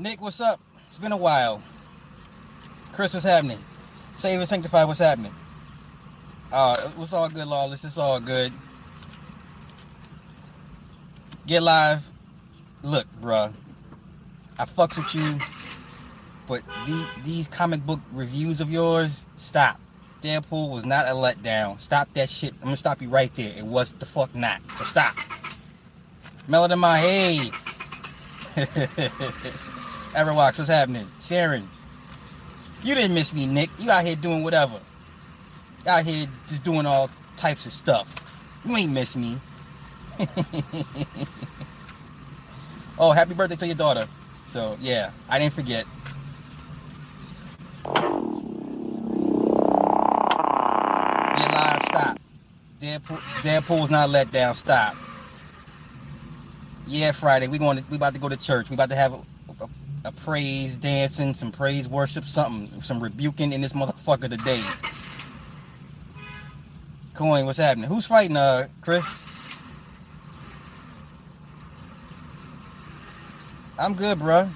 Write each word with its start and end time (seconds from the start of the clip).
Nick, 0.00 0.18
what's 0.22 0.40
up? 0.40 0.58
It's 0.88 0.96
been 0.96 1.12
a 1.12 1.16
while. 1.16 1.60
Chris, 2.94 3.12
what's 3.12 3.26
happening? 3.26 3.58
Save 4.16 4.40
and 4.40 4.48
sanctify, 4.48 4.84
what's 4.84 4.98
happening? 4.98 5.34
Uh, 6.50 6.74
what's 6.96 7.12
all 7.12 7.28
good, 7.28 7.46
lawless? 7.46 7.84
It's 7.84 7.98
all 7.98 8.18
good. 8.18 8.50
Get 11.46 11.62
live. 11.62 12.02
Look, 12.82 13.06
bruh. 13.20 13.52
I 14.58 14.64
fucks 14.64 14.96
with 14.96 15.14
you, 15.14 15.38
but 16.48 16.62
the, 16.86 17.06
these 17.22 17.46
comic 17.46 17.84
book 17.84 18.00
reviews 18.12 18.62
of 18.62 18.72
yours, 18.72 19.26
stop. 19.36 19.78
Deadpool 20.22 20.70
was 20.70 20.86
not 20.86 21.08
a 21.08 21.10
letdown. 21.10 21.78
Stop 21.78 22.10
that 22.14 22.30
shit. 22.30 22.54
I'm 22.60 22.68
gonna 22.68 22.78
stop 22.78 23.02
you 23.02 23.10
right 23.10 23.34
there. 23.34 23.52
It 23.54 23.64
was 23.66 23.92
the 23.92 24.06
fuck 24.06 24.34
not. 24.34 24.62
So 24.78 24.84
stop. 24.84 25.14
Melody 26.48 26.76
my 26.76 26.98
hey. 26.98 27.50
Everwax, 30.12 30.58
what's 30.58 30.68
happening? 30.68 31.06
Sharon. 31.22 31.68
You 32.82 32.96
didn't 32.96 33.14
miss 33.14 33.32
me, 33.32 33.46
Nick. 33.46 33.70
You 33.78 33.90
out 33.90 34.04
here 34.04 34.16
doing 34.16 34.42
whatever. 34.42 34.80
Out 35.86 36.04
here 36.04 36.26
just 36.48 36.64
doing 36.64 36.84
all 36.84 37.08
types 37.36 37.64
of 37.64 37.72
stuff. 37.72 38.34
You 38.64 38.76
ain't 38.76 38.92
miss 38.92 39.14
me. 39.14 39.38
oh, 42.98 43.12
happy 43.12 43.34
birthday 43.34 43.54
to 43.56 43.66
your 43.66 43.76
daughter. 43.76 44.08
So 44.46 44.76
yeah, 44.80 45.12
I 45.28 45.38
didn't 45.38 45.54
forget. 45.54 45.86
Get 47.84 47.94
live, 51.52 51.82
stop. 51.86 52.18
Deadpool, 52.80 53.18
Deadpool's 53.42 53.90
not 53.90 54.10
let 54.10 54.32
down. 54.32 54.56
Stop. 54.56 54.96
Yeah, 56.86 57.12
Friday 57.12 57.46
we 57.46 57.58
going 57.58 57.78
to 57.78 57.84
we 57.90 57.96
about 57.96 58.14
to 58.14 58.20
go 58.20 58.28
to 58.28 58.36
church. 58.36 58.68
We 58.68 58.74
about 58.74 58.90
to 58.90 58.96
have 58.96 59.14
a, 60.04 60.12
praise 60.12 60.76
dancing, 60.76 61.34
some 61.34 61.52
praise 61.52 61.88
worship, 61.88 62.24
something, 62.24 62.80
some 62.80 63.02
rebuking 63.02 63.52
in 63.52 63.60
this 63.60 63.72
motherfucker 63.72 64.28
today. 64.28 64.62
Coin, 67.14 67.46
what's 67.46 67.58
happening? 67.58 67.88
Who's 67.88 68.06
fighting, 68.06 68.36
uh, 68.36 68.68
Chris? 68.80 69.04
I'm 73.78 73.94
good, 73.94 74.18
bro. 74.18 74.48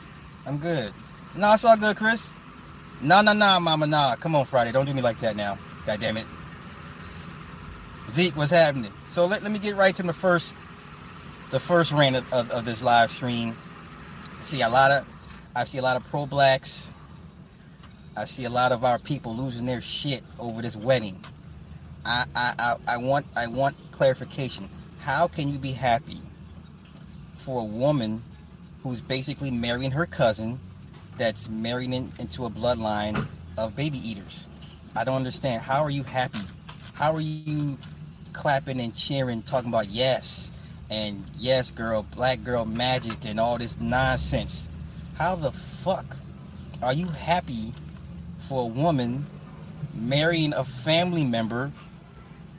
I'm 0.47 0.59
good. 0.59 0.92
No, 1.34 1.55
it's 1.55 1.65
all 1.65 1.77
good, 1.77 1.97
Chris. 1.97 2.31
No, 3.00 3.20
no, 3.20 3.33
no, 3.33 3.59
mama, 3.61 3.87
nah. 3.87 4.17
Come 4.17 4.34
on, 4.34 4.45
Friday. 4.45 4.72
Don't 4.72 4.87
do 4.87 4.95
me 4.95 5.03
like 5.03 5.19
that 5.20 5.37
now. 5.37 5.59
God 5.87 6.00
damn 6.00 6.17
it. 6.17 6.27
Zeke, 8.11 8.37
what's 8.37 8.50
happening? 8.50 8.92
So 9.09 9.27
let, 9.27 9.42
let 9.42 9.50
me 9.50 9.59
get 9.59 9.77
right 9.77 9.95
to 9.97 10.03
the 10.03 10.12
first 10.12 10.55
the 11.50 11.61
first 11.61 11.92
rant 11.92 12.17
of, 12.17 12.33
of, 12.33 12.50
of 12.50 12.65
this 12.65 12.83
live 12.83 13.11
stream. 13.11 13.56
See 14.42 14.62
a 14.62 14.69
lot 14.69 14.91
of 14.91 15.06
I 15.56 15.62
see 15.62 15.78
a 15.78 15.83
lot 15.83 15.97
of 15.97 16.02
pro 16.05 16.27
blacks. 16.27 16.91
I 18.16 18.24
see 18.24 18.44
a 18.44 18.50
lot 18.50 18.72
of 18.72 18.84
our 18.84 18.98
people 18.98 19.36
losing 19.36 19.66
their 19.66 19.80
shit 19.80 20.24
over 20.41 20.60
this 20.60 20.74
wedding. 20.74 21.24
I, 22.05 22.24
I, 22.34 22.55
I, 22.58 22.77
I 22.94 22.97
want 22.97 23.27
I 23.36 23.47
want 23.47 23.77
clarification. 23.92 24.69
How 24.98 25.28
can 25.28 25.48
you 25.48 25.58
be 25.58 25.70
happy 25.70 26.20
for 27.36 27.60
a 27.60 27.64
woman 27.64 28.22
who's 28.82 29.00
basically 29.00 29.53
marrying 29.53 29.92
her 29.92 30.06
cousin 30.06 30.59
that's 31.19 31.48
marrying 31.48 31.92
in, 31.92 32.12
into 32.19 32.47
a 32.47 32.50
bloodline 32.50 33.26
of 33.56 33.76
baby 33.76 33.98
eaters? 33.98 34.48
I 34.97 35.04
don't 35.04 35.16
understand. 35.16 35.62
How 35.62 35.84
are 35.84 35.91
you 35.91 36.03
happy? 36.03 36.41
How 36.94 37.15
are 37.15 37.21
you 37.21 37.78
clapping 38.32 38.81
and 38.81 38.94
cheering, 38.97 39.42
talking 39.42 39.69
about 39.69 39.88
yes 39.88 40.50
and 40.91 41.25
yes, 41.38 41.71
girl, 41.71 42.03
black 42.03 42.42
girl 42.42 42.65
magic 42.65 43.25
and 43.25 43.38
all 43.38 43.56
this 43.56 43.81
nonsense? 43.81 44.69
How 45.16 45.36
the 45.36 45.52
fuck 45.52 46.16
are 46.82 46.92
you 46.92 47.06
happy 47.06 47.72
for 48.48 48.62
a 48.62 48.66
woman 48.66 49.26
marrying 49.94 50.52
a 50.52 50.64
family 50.64 51.22
member 51.22 51.70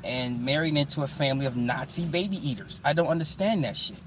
and 0.05 0.43
marrying 0.45 0.77
into 0.77 1.03
a 1.03 1.07
family 1.07 1.47
of 1.47 1.57
Nazi 1.57 2.05
baby 2.05 2.38
eaters? 2.38 2.79
I 2.85 2.94
don't 2.94 3.07
understand 3.07 3.65
that 3.65 3.75
shit. 3.75 3.97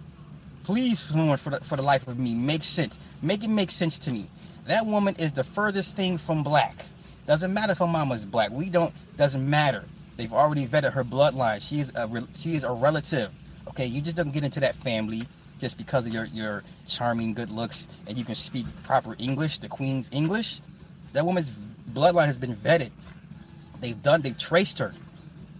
Please, 0.64 0.98
someone 0.98 1.36
for 1.36 1.50
the, 1.50 1.60
for 1.60 1.76
the 1.76 1.82
life 1.82 2.08
of 2.08 2.18
me, 2.18 2.34
make 2.34 2.64
sense. 2.64 2.98
Make 3.20 3.44
it 3.44 3.48
make 3.48 3.70
sense 3.70 3.98
to 4.00 4.10
me. 4.10 4.26
That 4.66 4.86
woman 4.86 5.14
is 5.18 5.32
the 5.32 5.44
furthest 5.44 5.94
thing 5.94 6.16
from 6.16 6.42
black. 6.42 6.86
Doesn't 7.26 7.52
matter 7.52 7.72
if 7.72 7.78
her 7.78 7.86
mama's 7.86 8.24
black. 8.24 8.50
We 8.50 8.70
don't. 8.70 8.94
Doesn't 9.18 9.48
matter. 9.48 9.84
They've 10.16 10.32
already 10.32 10.66
vetted 10.66 10.92
her 10.92 11.04
bloodline. 11.04 11.60
She's 11.60 11.94
a 11.94 12.26
she 12.34 12.54
is 12.54 12.64
a 12.64 12.72
relative. 12.72 13.30
Okay, 13.68 13.86
you 13.86 14.00
just 14.00 14.16
don't 14.16 14.32
get 14.32 14.44
into 14.44 14.60
that 14.60 14.74
family 14.76 15.26
just 15.58 15.76
because 15.76 16.06
of 16.06 16.12
your 16.12 16.24
your 16.26 16.62
charming 16.86 17.34
good 17.34 17.50
looks 17.50 17.88
and 18.06 18.16
you 18.16 18.24
can 18.24 18.34
speak 18.34 18.66
proper 18.84 19.16
English, 19.18 19.58
the 19.58 19.68
Queen's 19.68 20.08
English. 20.12 20.60
That 21.12 21.24
woman's 21.24 21.50
bloodline 21.92 22.26
has 22.26 22.38
been 22.38 22.54
vetted. 22.54 22.90
They've 23.80 24.00
done. 24.02 24.22
They've 24.22 24.38
traced 24.38 24.78
her. 24.78 24.94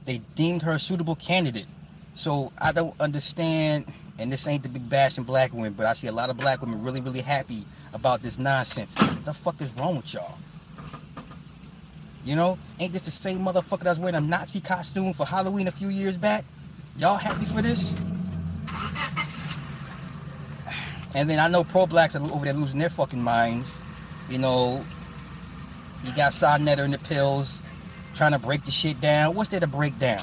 They 0.05 0.19
deemed 0.35 0.63
her 0.63 0.73
a 0.73 0.79
suitable 0.79 1.17
candidate. 1.17 1.67
So 2.15 2.53
I 2.59 2.73
don't 2.73 2.99
understand. 3.01 3.87
And 4.19 4.33
this 4.33 4.47
ain't 4.49 4.65
to 4.65 4.69
be 4.69 4.81
bashing 4.81 5.23
black 5.23 5.53
women, 5.53 5.75
but 5.75 5.87
I 5.87 5.93
see 5.93 6.09
a 6.09 6.13
lot 6.13 6.29
of 6.29 6.37
black 6.37 6.61
women 6.61 6.83
really, 6.83 7.01
really 7.01 7.21
happy 7.21 7.65
about 7.93 8.21
this 8.21 8.37
nonsense. 8.37 8.95
What 8.97 9.25
the 9.25 9.35
fuck 9.35 9.61
is 9.61 9.73
wrong 9.75 9.97
with 9.97 10.13
y'all? 10.13 10.37
You 12.25 12.35
know, 12.35 12.59
ain't 12.81 12.93
this 12.93 13.03
the 13.03 13.11
same 13.13 13.39
motherfucker 13.39 13.81
that 13.81 13.91
was 13.91 14.01
wearing 14.01 14.17
a 14.17 14.21
Nazi 14.21 14.61
costume 14.61 15.13
for 15.13 15.25
Halloween 15.25 15.69
a 15.69 15.71
few 15.71 15.89
years 15.89 16.17
back? 16.17 16.45
Y'all 16.97 17.17
happy 17.17 17.45
for 17.45 17.63
this? 17.63 17.97
And 21.15 21.29
then 21.29 21.39
I 21.39 21.49
know 21.49 21.65
pro 21.65 21.87
blacks 21.87 22.15
are 22.15 22.23
over 22.23 22.45
there 22.45 22.55
losing 22.55 22.79
their 22.79 22.91
fucking 22.91 23.23
minds. 23.23 23.77
You 24.29 24.39
know, 24.39 24.85
you 26.05 26.13
got 26.15 26.33
Netter 26.33 26.85
in 26.85 26.91
the 26.91 26.99
pills 26.99 27.59
trying 28.15 28.33
to 28.33 28.39
break 28.39 28.65
the 28.65 28.71
shit 28.71 29.01
down. 29.01 29.35
What's 29.35 29.51
there 29.51 29.61
to 29.61 29.67
break 29.67 29.99
down? 29.99 30.23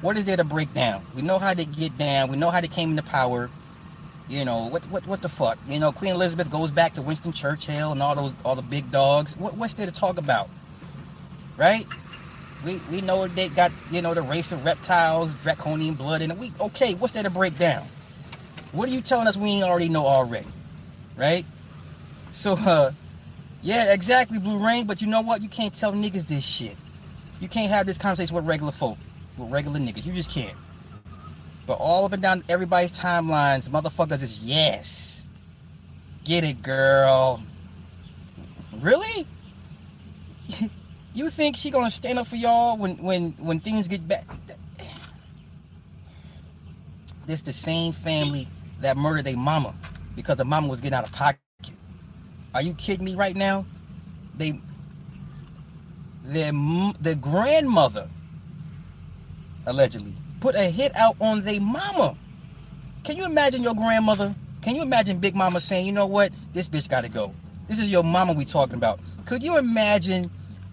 What 0.00 0.16
is 0.16 0.24
there 0.26 0.36
to 0.36 0.44
break 0.44 0.72
down? 0.74 1.02
We 1.14 1.22
know 1.22 1.38
how 1.38 1.54
they 1.54 1.64
get 1.64 1.96
down. 1.98 2.30
We 2.30 2.36
know 2.36 2.50
how 2.50 2.60
they 2.60 2.68
came 2.68 2.90
into 2.90 3.02
power. 3.02 3.50
You 4.28 4.44
know 4.44 4.66
what? 4.68 4.84
What? 4.84 5.06
What 5.06 5.22
the 5.22 5.28
fuck? 5.28 5.58
You 5.68 5.80
know, 5.80 5.90
Queen 5.90 6.12
Elizabeth 6.12 6.50
goes 6.50 6.70
back 6.70 6.94
to 6.94 7.02
Winston 7.02 7.32
Churchill 7.32 7.92
and 7.92 8.02
all 8.02 8.14
those, 8.14 8.34
all 8.44 8.54
the 8.54 8.62
big 8.62 8.92
dogs. 8.92 9.36
What, 9.36 9.56
what's 9.56 9.72
there 9.74 9.86
to 9.86 9.92
talk 9.92 10.18
about? 10.18 10.50
Right? 11.56 11.86
We 12.64 12.80
we 12.90 13.00
know 13.00 13.26
they 13.26 13.48
got 13.48 13.72
you 13.90 14.02
know 14.02 14.12
the 14.14 14.22
race 14.22 14.52
of 14.52 14.64
reptiles, 14.64 15.32
draconian 15.42 15.94
blood 15.94 16.20
it. 16.20 16.36
We 16.36 16.52
okay? 16.60 16.94
What's 16.94 17.14
there 17.14 17.22
to 17.22 17.30
break 17.30 17.56
down? 17.58 17.88
What 18.72 18.88
are 18.88 18.92
you 18.92 19.00
telling 19.00 19.26
us 19.26 19.36
we 19.36 19.50
ain't 19.50 19.64
already 19.64 19.88
know 19.88 20.04
already? 20.06 20.46
Right? 21.16 21.44
So 22.32 22.52
uh, 22.52 22.92
yeah, 23.62 23.92
exactly, 23.92 24.38
Blue 24.38 24.64
Rain. 24.64 24.86
But 24.86 25.00
you 25.00 25.08
know 25.08 25.20
what? 25.20 25.42
You 25.42 25.48
can't 25.48 25.74
tell 25.74 25.92
niggas 25.92 26.26
this 26.26 26.44
shit. 26.44 26.76
You 27.40 27.48
can't 27.48 27.70
have 27.70 27.86
this 27.86 27.98
conversation 27.98 28.34
with 28.34 28.46
regular 28.46 28.72
folk, 28.72 28.98
with 29.36 29.50
regular 29.50 29.78
niggas. 29.80 30.04
You 30.04 30.12
just 30.12 30.30
can't. 30.30 30.56
But 31.66 31.74
all 31.74 32.04
up 32.04 32.12
and 32.12 32.22
down 32.22 32.44
everybody's 32.48 32.92
timelines, 32.92 33.68
motherfuckers 33.68 34.22
is 34.22 34.42
yes. 34.42 35.24
Get 36.24 36.44
it, 36.44 36.62
girl. 36.62 37.42
Really? 38.80 39.26
you 41.14 41.30
think 41.30 41.56
she 41.56 41.70
gonna 41.70 41.90
stand 41.90 42.18
up 42.18 42.26
for 42.26 42.36
y'all 42.36 42.76
when 42.76 42.96
when 42.98 43.32
when 43.32 43.60
things 43.60 43.88
get 43.88 44.06
bad? 44.06 44.24
This 47.26 47.42
the 47.42 47.52
same 47.52 47.92
family 47.92 48.48
that 48.80 48.96
murdered 48.96 49.24
their 49.24 49.36
mama 49.36 49.74
because 50.16 50.36
the 50.36 50.44
mama 50.44 50.68
was 50.68 50.80
getting 50.80 50.96
out 50.96 51.04
of 51.04 51.12
pocket. 51.12 51.40
Are 52.54 52.62
you 52.62 52.74
kidding 52.74 53.04
me 53.04 53.14
right 53.14 53.36
now? 53.36 53.64
They 54.36 54.60
their 56.24 56.52
the 57.00 57.16
grandmother 57.20 58.08
allegedly 59.66 60.12
put 60.40 60.54
a 60.54 60.64
hit 60.64 60.94
out 60.96 61.16
on 61.20 61.42
their 61.42 61.60
mama. 61.60 62.16
Can 63.04 63.16
you 63.16 63.24
imagine 63.24 63.62
your 63.62 63.74
grandmother? 63.74 64.34
Can 64.60 64.76
you 64.76 64.82
imagine 64.82 65.18
Big 65.18 65.34
Mama 65.34 65.60
saying, 65.60 65.86
you 65.86 65.92
know 65.92 66.06
what? 66.06 66.32
This 66.52 66.68
bitch 66.68 66.88
gotta 66.88 67.08
go. 67.08 67.34
This 67.68 67.78
is 67.78 67.90
your 67.90 68.02
mama 68.02 68.32
we 68.32 68.44
talking 68.44 68.74
about. 68.74 69.00
Could 69.24 69.42
you 69.42 69.56
imagine 69.58 70.30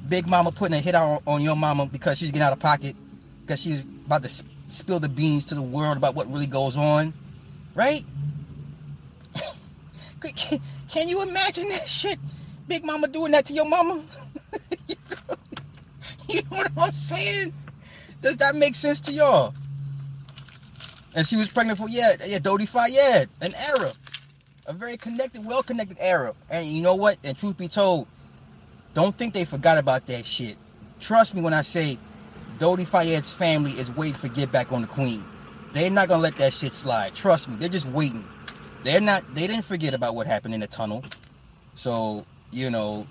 Big 0.09 0.27
Mama 0.27 0.51
putting 0.51 0.75
a 0.75 0.81
hit 0.81 0.95
out 0.95 1.21
on 1.27 1.41
your 1.41 1.55
mama 1.55 1.85
because 1.85 2.17
she's 2.17 2.31
getting 2.31 2.41
out 2.43 2.53
of 2.53 2.59
pocket? 2.59 2.95
Because 3.41 3.61
she's 3.61 3.81
about 4.05 4.23
to 4.23 4.43
spill 4.67 4.99
the 4.99 5.09
beans 5.09 5.45
to 5.45 5.55
the 5.55 5.61
world 5.61 5.97
about 5.97 6.15
what 6.15 6.31
really 6.31 6.47
goes 6.47 6.77
on? 6.77 7.13
Right? 7.75 8.05
can, 10.21 10.61
can 10.89 11.07
you 11.07 11.21
imagine 11.21 11.69
that 11.69 11.87
shit? 11.87 12.17
Big 12.67 12.83
Mama 12.83 13.07
doing 13.07 13.31
that 13.33 13.45
to 13.45 13.53
your 13.53 13.65
mama? 13.65 14.01
you 16.29 16.41
know 16.51 16.57
what 16.57 16.71
I'm 16.77 16.93
saying? 16.93 17.53
Does 18.21 18.37
that 18.37 18.55
make 18.55 18.73
sense 18.75 18.99
to 19.01 19.11
y'all? 19.11 19.53
And 21.13 21.25
she 21.27 21.35
was 21.35 21.47
pregnant 21.47 21.79
for 21.79 21.87
yeah, 21.87 22.13
yeah, 22.25 22.39
Dodi 22.39 22.67
Fayed, 22.67 23.29
an 23.39 23.53
Arab, 23.53 23.93
a 24.67 24.73
very 24.73 24.97
connected, 24.97 25.45
well-connected 25.45 25.97
Arab. 25.99 26.35
And 26.49 26.67
you 26.67 26.81
know 26.81 26.95
what? 26.95 27.17
And 27.23 27.37
truth 27.37 27.57
be 27.57 27.67
told, 27.67 28.07
don't 28.93 29.17
think 29.17 29.33
they 29.33 29.45
forgot 29.45 29.77
about 29.77 30.07
that 30.07 30.25
shit. 30.25 30.57
Trust 30.99 31.35
me 31.35 31.41
when 31.41 31.53
I 31.53 31.61
say, 31.61 31.97
Dodi 32.57 32.85
Fayed's 32.85 33.33
family 33.33 33.71
is 33.71 33.91
waiting 33.91 34.15
for 34.15 34.27
get 34.27 34.51
back 34.51 34.71
on 34.71 34.81
the 34.81 34.87
Queen. 34.87 35.23
They're 35.75 35.89
not 35.89 36.07
gonna 36.07 36.23
let 36.23 36.37
that 36.37 36.53
shit 36.53 36.73
slide. 36.73 37.15
Trust 37.15 37.49
me, 37.49 37.57
they're 37.57 37.67
just 37.67 37.85
waiting. 37.87 38.23
they're 38.85 39.01
not 39.01 39.35
they 39.35 39.45
didn't 39.45 39.65
forget 39.65 39.93
about 39.93 40.15
what 40.15 40.25
happened 40.25 40.53
in 40.53 40.61
the 40.61 40.67
tunnel. 40.67 41.03
So, 41.73 42.25
you 42.49 42.69
know, 42.69 43.05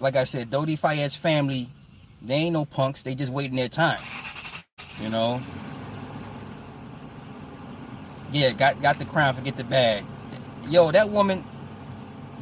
like 0.00 0.16
I 0.16 0.24
said, 0.24 0.50
Dodi 0.50 0.76
Fayed's 0.76 1.14
family, 1.14 1.68
they 2.22 2.34
ain't 2.34 2.54
no 2.54 2.64
punks, 2.64 3.04
they 3.04 3.14
just 3.14 3.30
waiting 3.30 3.54
their 3.54 3.68
time. 3.68 4.00
You 5.00 5.10
know? 5.10 5.40
Yeah, 8.32 8.50
got 8.50 8.82
got 8.82 8.98
the 8.98 9.04
crown, 9.04 9.36
forget 9.36 9.56
the 9.56 9.62
bag. 9.62 10.04
Yo, 10.70 10.90
that 10.90 11.10
woman, 11.10 11.44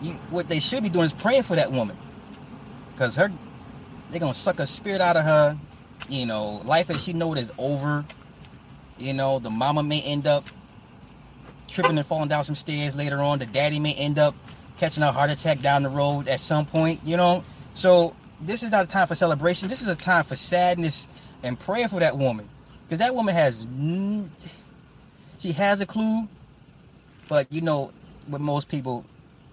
you, 0.00 0.12
what 0.30 0.48
they 0.48 0.58
should 0.58 0.82
be 0.82 0.88
doing 0.88 1.04
is 1.04 1.12
praying 1.12 1.42
for 1.42 1.54
that 1.54 1.70
woman. 1.70 1.98
Cause 2.96 3.14
her 3.16 3.30
they're 4.10 4.20
gonna 4.20 4.32
suck 4.32 4.58
a 4.58 4.66
spirit 4.66 5.02
out 5.02 5.19
of 5.19 5.26
her. 5.26 5.58
You 6.08 6.25
know, 6.25 6.62
life 6.64 6.88
as 6.88 7.02
she 7.04 7.12
know 7.12 7.34
it 7.34 7.38
is 7.38 7.52
over. 7.58 8.06
You 8.99 9.12
know, 9.12 9.39
the 9.39 9.50
mama 9.50 9.83
may 9.83 10.03
end 10.03 10.27
up 10.27 10.47
tripping 11.69 11.99
and 11.99 12.06
falling 12.06 12.29
down 12.29 12.45
some 12.45 12.55
stairs 12.55 12.97
later 12.97 13.19
on. 13.19 13.39
The 13.39 13.47
daddy 13.47 13.79
may 13.79 13.95
end 13.95 14.19
up 14.19 14.35
catching 14.79 15.03
a 15.03 15.12
heart 15.12 15.31
attack 15.31 15.61
down 15.61 15.83
the 15.83 15.91
road 15.91 16.29
at 16.29 16.41
some 16.41 16.67
point, 16.67 17.00
you 17.05 17.17
know. 17.17 17.45
So 17.75 18.15
this 18.41 18.62
is 18.62 18.71
not 18.71 18.85
a 18.85 18.89
time 18.89 19.06
for 19.06 19.15
celebration. 19.15 19.69
This 19.69 19.83
is 19.83 19.89
a 19.89 19.95
time 19.95 20.25
for 20.25 20.37
sadness 20.37 21.06
and 21.43 21.59
prayer 21.59 21.89
for 21.89 22.00
that 22.00 22.19
woman, 22.19 22.49
because 22.85 22.99
that 22.99 23.15
woman 23.15 23.35
has 23.35 23.67
she 25.39 25.53
has 25.53 25.81
a 25.81 25.87
clue, 25.87 26.27
but 27.29 27.47
you 27.53 27.61
know, 27.61 27.93
with 28.29 28.41
most 28.41 28.69
people, 28.69 29.05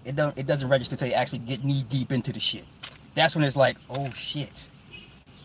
it 0.04 0.16
don't 0.16 0.36
it 0.36 0.46
doesn't 0.46 0.68
register 0.68 0.94
until 0.94 1.08
you 1.08 1.14
actually 1.14 1.38
get 1.40 1.64
knee 1.64 1.84
deep 1.88 2.10
into 2.10 2.32
the 2.32 2.40
shit. 2.40 2.64
That's 3.14 3.36
when 3.36 3.44
it's 3.44 3.56
like, 3.56 3.76
oh 3.88 4.10
shit, 4.10 4.66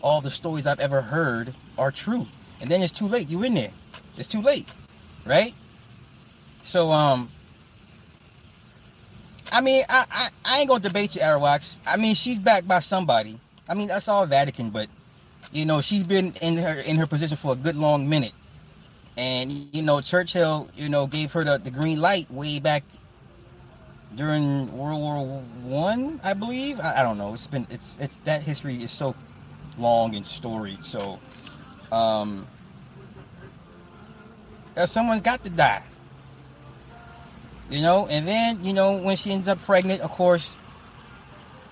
all 0.00 0.20
the 0.20 0.30
stories 0.30 0.66
I've 0.66 0.80
ever 0.80 1.02
heard 1.02 1.54
are 1.78 1.92
true, 1.92 2.26
and 2.60 2.68
then 2.68 2.82
it's 2.82 2.92
too 2.92 3.06
late. 3.06 3.30
You're 3.30 3.44
in 3.44 3.54
there. 3.54 3.70
It's 4.16 4.28
too 4.28 4.42
late, 4.42 4.68
right? 5.24 5.54
So 6.62 6.92
um, 6.92 7.30
I 9.50 9.60
mean, 9.60 9.84
I, 9.88 10.04
I, 10.10 10.28
I 10.44 10.58
ain't 10.60 10.68
gonna 10.68 10.80
debate 10.80 11.14
you, 11.14 11.20
Arawaks. 11.20 11.76
I 11.86 11.96
mean, 11.96 12.14
she's 12.14 12.38
backed 12.38 12.66
by 12.66 12.80
somebody. 12.80 13.38
I 13.68 13.74
mean, 13.74 13.88
that's 13.88 14.08
all 14.08 14.26
Vatican, 14.26 14.70
but 14.70 14.88
you 15.52 15.66
know, 15.66 15.80
she's 15.80 16.04
been 16.04 16.32
in 16.40 16.56
her 16.56 16.74
in 16.80 16.96
her 16.96 17.06
position 17.06 17.36
for 17.36 17.52
a 17.52 17.56
good 17.56 17.76
long 17.76 18.08
minute. 18.08 18.32
And 19.16 19.52
you 19.72 19.82
know, 19.82 20.00
Churchill, 20.00 20.68
you 20.74 20.88
know, 20.88 21.06
gave 21.06 21.32
her 21.32 21.44
the, 21.44 21.58
the 21.58 21.70
green 21.70 22.00
light 22.00 22.30
way 22.30 22.58
back 22.58 22.84
during 24.16 24.76
World 24.76 25.00
War 25.00 25.42
One, 25.64 26.20
I, 26.22 26.30
I 26.30 26.34
believe. 26.34 26.80
I, 26.80 27.00
I, 27.00 27.02
don't 27.02 27.18
know. 27.18 27.34
It's 27.34 27.46
been 27.46 27.66
it's 27.70 27.98
it's 28.00 28.16
that 28.24 28.42
history 28.42 28.82
is 28.82 28.90
so 28.90 29.14
long 29.78 30.14
and 30.14 30.26
storied. 30.26 30.84
So 30.84 31.18
um 31.90 32.46
someone's 34.86 35.22
got 35.22 35.42
to 35.44 35.50
die. 35.50 35.82
You 37.70 37.80
know, 37.80 38.06
and 38.06 38.28
then, 38.28 38.62
you 38.64 38.74
know, 38.74 38.98
when 38.98 39.16
she 39.16 39.32
ends 39.32 39.48
up 39.48 39.62
pregnant, 39.64 40.02
of 40.02 40.10
course, 40.10 40.56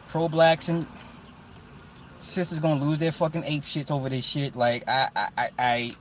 pro 0.09 0.29
blacks 0.29 0.69
and 0.69 0.87
sisters 2.21 2.59
gonna 2.59 2.83
lose 2.83 2.99
their 2.99 3.13
fucking 3.13 3.45
ape 3.45 3.65
shits 3.65 3.91
over 3.91 4.09
this 4.09 4.25
shit. 4.25 4.57
Like 4.57 4.89
I 4.89 5.09
I 5.15 5.29
I, 5.37 5.49
I 5.59 5.97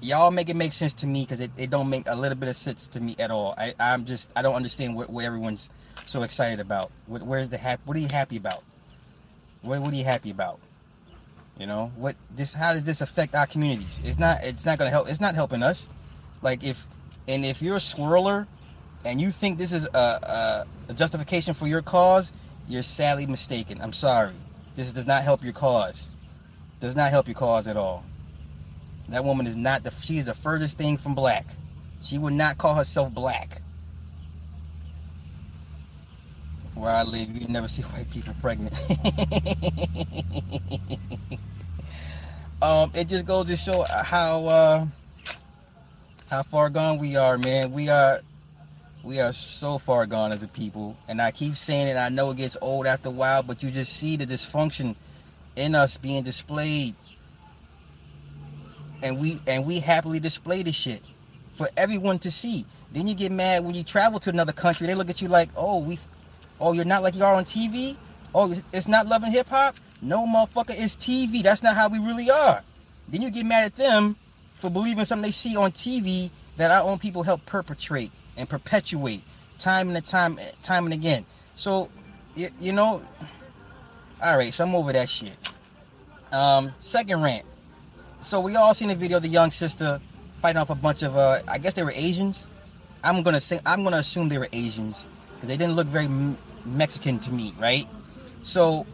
y'all 0.00 0.30
make 0.30 0.48
it 0.48 0.56
make 0.56 0.72
sense 0.72 0.94
to 0.94 1.06
me 1.06 1.22
because 1.22 1.40
it, 1.40 1.50
it 1.56 1.70
don't 1.70 1.90
make 1.90 2.04
a 2.06 2.14
little 2.14 2.38
bit 2.38 2.48
of 2.48 2.56
sense 2.56 2.86
to 2.88 3.00
me 3.00 3.16
at 3.18 3.30
all. 3.30 3.54
I, 3.58 3.74
I'm 3.78 4.04
just 4.04 4.30
I 4.36 4.42
don't 4.42 4.54
understand 4.54 4.94
what, 4.94 5.10
what 5.10 5.24
everyone's 5.24 5.68
so 6.06 6.22
excited 6.22 6.60
about. 6.60 6.90
What, 7.06 7.22
where's 7.22 7.48
the 7.48 7.58
happy? 7.58 7.82
What 7.84 7.96
are 7.96 8.00
you 8.00 8.08
happy 8.08 8.36
about? 8.36 8.62
What 9.62 9.80
what 9.80 9.92
are 9.92 9.96
you 9.96 10.04
happy 10.04 10.30
about? 10.30 10.60
You 11.58 11.66
know 11.66 11.90
what 11.96 12.14
this? 12.34 12.52
How 12.52 12.72
does 12.72 12.84
this 12.84 13.00
affect 13.00 13.34
our 13.34 13.46
communities? 13.46 14.00
It's 14.04 14.18
not. 14.18 14.44
It's 14.44 14.64
not 14.64 14.78
gonna 14.78 14.90
help. 14.90 15.08
It's 15.08 15.20
not 15.20 15.34
helping 15.34 15.62
us. 15.62 15.88
Like 16.40 16.62
if 16.62 16.86
and 17.26 17.44
if 17.44 17.60
you're 17.60 17.76
a 17.76 17.80
swirler 17.80 18.46
and 19.04 19.20
you 19.20 19.30
think 19.32 19.58
this 19.58 19.72
is 19.72 19.86
a, 19.86 19.98
a, 19.98 20.66
a 20.90 20.94
justification 20.94 21.54
for 21.54 21.66
your 21.66 21.82
cause, 21.82 22.32
you're 22.68 22.84
sadly 22.84 23.26
mistaken. 23.26 23.80
I'm 23.80 23.92
sorry. 23.92 24.34
This 24.76 24.92
does 24.92 25.06
not 25.06 25.24
help 25.24 25.42
your 25.42 25.52
cause. 25.52 26.10
Does 26.80 26.94
not 26.94 27.10
help 27.10 27.26
your 27.26 27.34
cause 27.34 27.66
at 27.66 27.76
all. 27.76 28.04
That 29.08 29.24
woman 29.24 29.46
is 29.48 29.56
not 29.56 29.82
the 29.82 29.92
she 30.00 30.18
is 30.18 30.26
the 30.26 30.34
furthest 30.34 30.78
thing 30.78 30.96
from 30.96 31.16
black. 31.16 31.44
She 32.04 32.18
would 32.18 32.34
not 32.34 32.58
call 32.58 32.76
herself 32.76 33.12
black. 33.12 33.62
Where 36.74 36.92
I 36.92 37.02
live, 37.02 37.36
you 37.36 37.48
never 37.48 37.66
see 37.66 37.82
white 37.90 38.08
people 38.12 38.34
pregnant. 38.40 38.72
um, 42.68 42.92
it 42.94 43.08
just 43.08 43.24
goes 43.24 43.46
to 43.46 43.56
show 43.56 43.82
how 43.82 44.44
uh, 44.46 44.86
how 46.30 46.42
far 46.42 46.68
gone 46.68 46.98
we 46.98 47.16
are, 47.16 47.38
man. 47.38 47.72
We 47.72 47.88
are 47.88 48.20
we 49.02 49.20
are 49.20 49.32
so 49.32 49.78
far 49.78 50.06
gone 50.06 50.32
as 50.32 50.42
a 50.42 50.48
people. 50.48 50.96
And 51.08 51.22
I 51.22 51.30
keep 51.30 51.56
saying 51.56 51.88
it, 51.88 51.96
I 51.96 52.10
know 52.10 52.30
it 52.30 52.36
gets 52.36 52.58
old 52.60 52.86
after 52.86 53.08
a 53.08 53.12
while, 53.12 53.42
but 53.42 53.62
you 53.62 53.70
just 53.70 53.94
see 53.94 54.16
the 54.16 54.26
dysfunction 54.26 54.96
in 55.56 55.74
us 55.74 55.96
being 55.96 56.22
displayed 56.22 56.94
and 59.02 59.18
we 59.18 59.40
and 59.46 59.64
we 59.64 59.80
happily 59.80 60.20
display 60.20 60.62
the 60.62 60.72
shit 60.72 61.02
for 61.54 61.70
everyone 61.76 62.18
to 62.20 62.30
see. 62.30 62.66
Then 62.92 63.06
you 63.06 63.14
get 63.14 63.32
mad 63.32 63.64
when 63.64 63.74
you 63.74 63.82
travel 63.82 64.20
to 64.20 64.30
another 64.30 64.52
country. 64.52 64.86
They 64.86 64.94
look 64.94 65.08
at 65.08 65.22
you 65.22 65.28
like, 65.28 65.48
oh, 65.56 65.80
we, 65.80 65.98
oh, 66.60 66.72
you're 66.72 66.84
not 66.84 67.02
like 67.02 67.14
you 67.14 67.24
are 67.24 67.34
on 67.34 67.44
TV. 67.44 67.96
Oh, 68.34 68.54
it's 68.72 68.88
not 68.88 69.06
loving 69.06 69.32
hip 69.32 69.48
hop. 69.48 69.76
No, 70.00 70.26
motherfucker, 70.26 70.74
it's 70.78 70.96
TV. 70.96 71.42
That's 71.42 71.62
not 71.62 71.76
how 71.76 71.88
we 71.88 71.98
really 71.98 72.30
are. 72.30 72.62
Then 73.08 73.22
you 73.22 73.30
get 73.30 73.46
mad 73.46 73.64
at 73.64 73.76
them 73.76 74.16
for 74.56 74.70
believing 74.70 75.04
something 75.04 75.28
they 75.28 75.32
see 75.32 75.56
on 75.56 75.72
TV 75.72 76.30
that 76.56 76.70
our 76.70 76.88
own 76.88 76.98
people 76.98 77.22
help 77.22 77.44
perpetrate 77.46 78.12
and 78.36 78.48
perpetuate 78.48 79.22
time 79.58 79.94
and 79.94 80.04
time, 80.04 80.38
time 80.62 80.84
and 80.84 80.94
again. 80.94 81.24
So, 81.56 81.88
you, 82.36 82.50
you 82.60 82.72
know, 82.72 83.02
all 84.22 84.36
right. 84.36 84.52
So 84.52 84.64
I'm 84.64 84.74
over 84.74 84.92
that 84.92 85.08
shit. 85.08 85.32
Um, 86.30 86.74
second 86.80 87.22
rant 87.22 87.46
so 88.20 88.40
we 88.40 88.56
all 88.56 88.74
seen 88.74 88.88
the 88.88 88.94
video 88.94 89.18
of 89.18 89.22
the 89.22 89.28
young 89.28 89.50
sister 89.50 90.00
fighting 90.42 90.58
off 90.58 90.70
a 90.70 90.74
bunch 90.74 91.02
of 91.02 91.16
uh, 91.16 91.40
I 91.46 91.58
guess 91.58 91.74
they 91.74 91.82
were 91.82 91.92
Asians. 91.94 92.46
I'm 93.04 93.22
gonna 93.22 93.40
say 93.40 93.60
I'm 93.64 93.84
gonna 93.84 93.98
assume 93.98 94.28
they 94.28 94.38
were 94.38 94.48
Asians 94.52 95.08
because 95.34 95.48
they 95.48 95.56
didn't 95.56 95.74
look 95.74 95.86
very 95.86 96.08
Mexican 96.64 97.18
to 97.20 97.32
me, 97.32 97.54
right? 97.58 97.86
So 98.42 98.86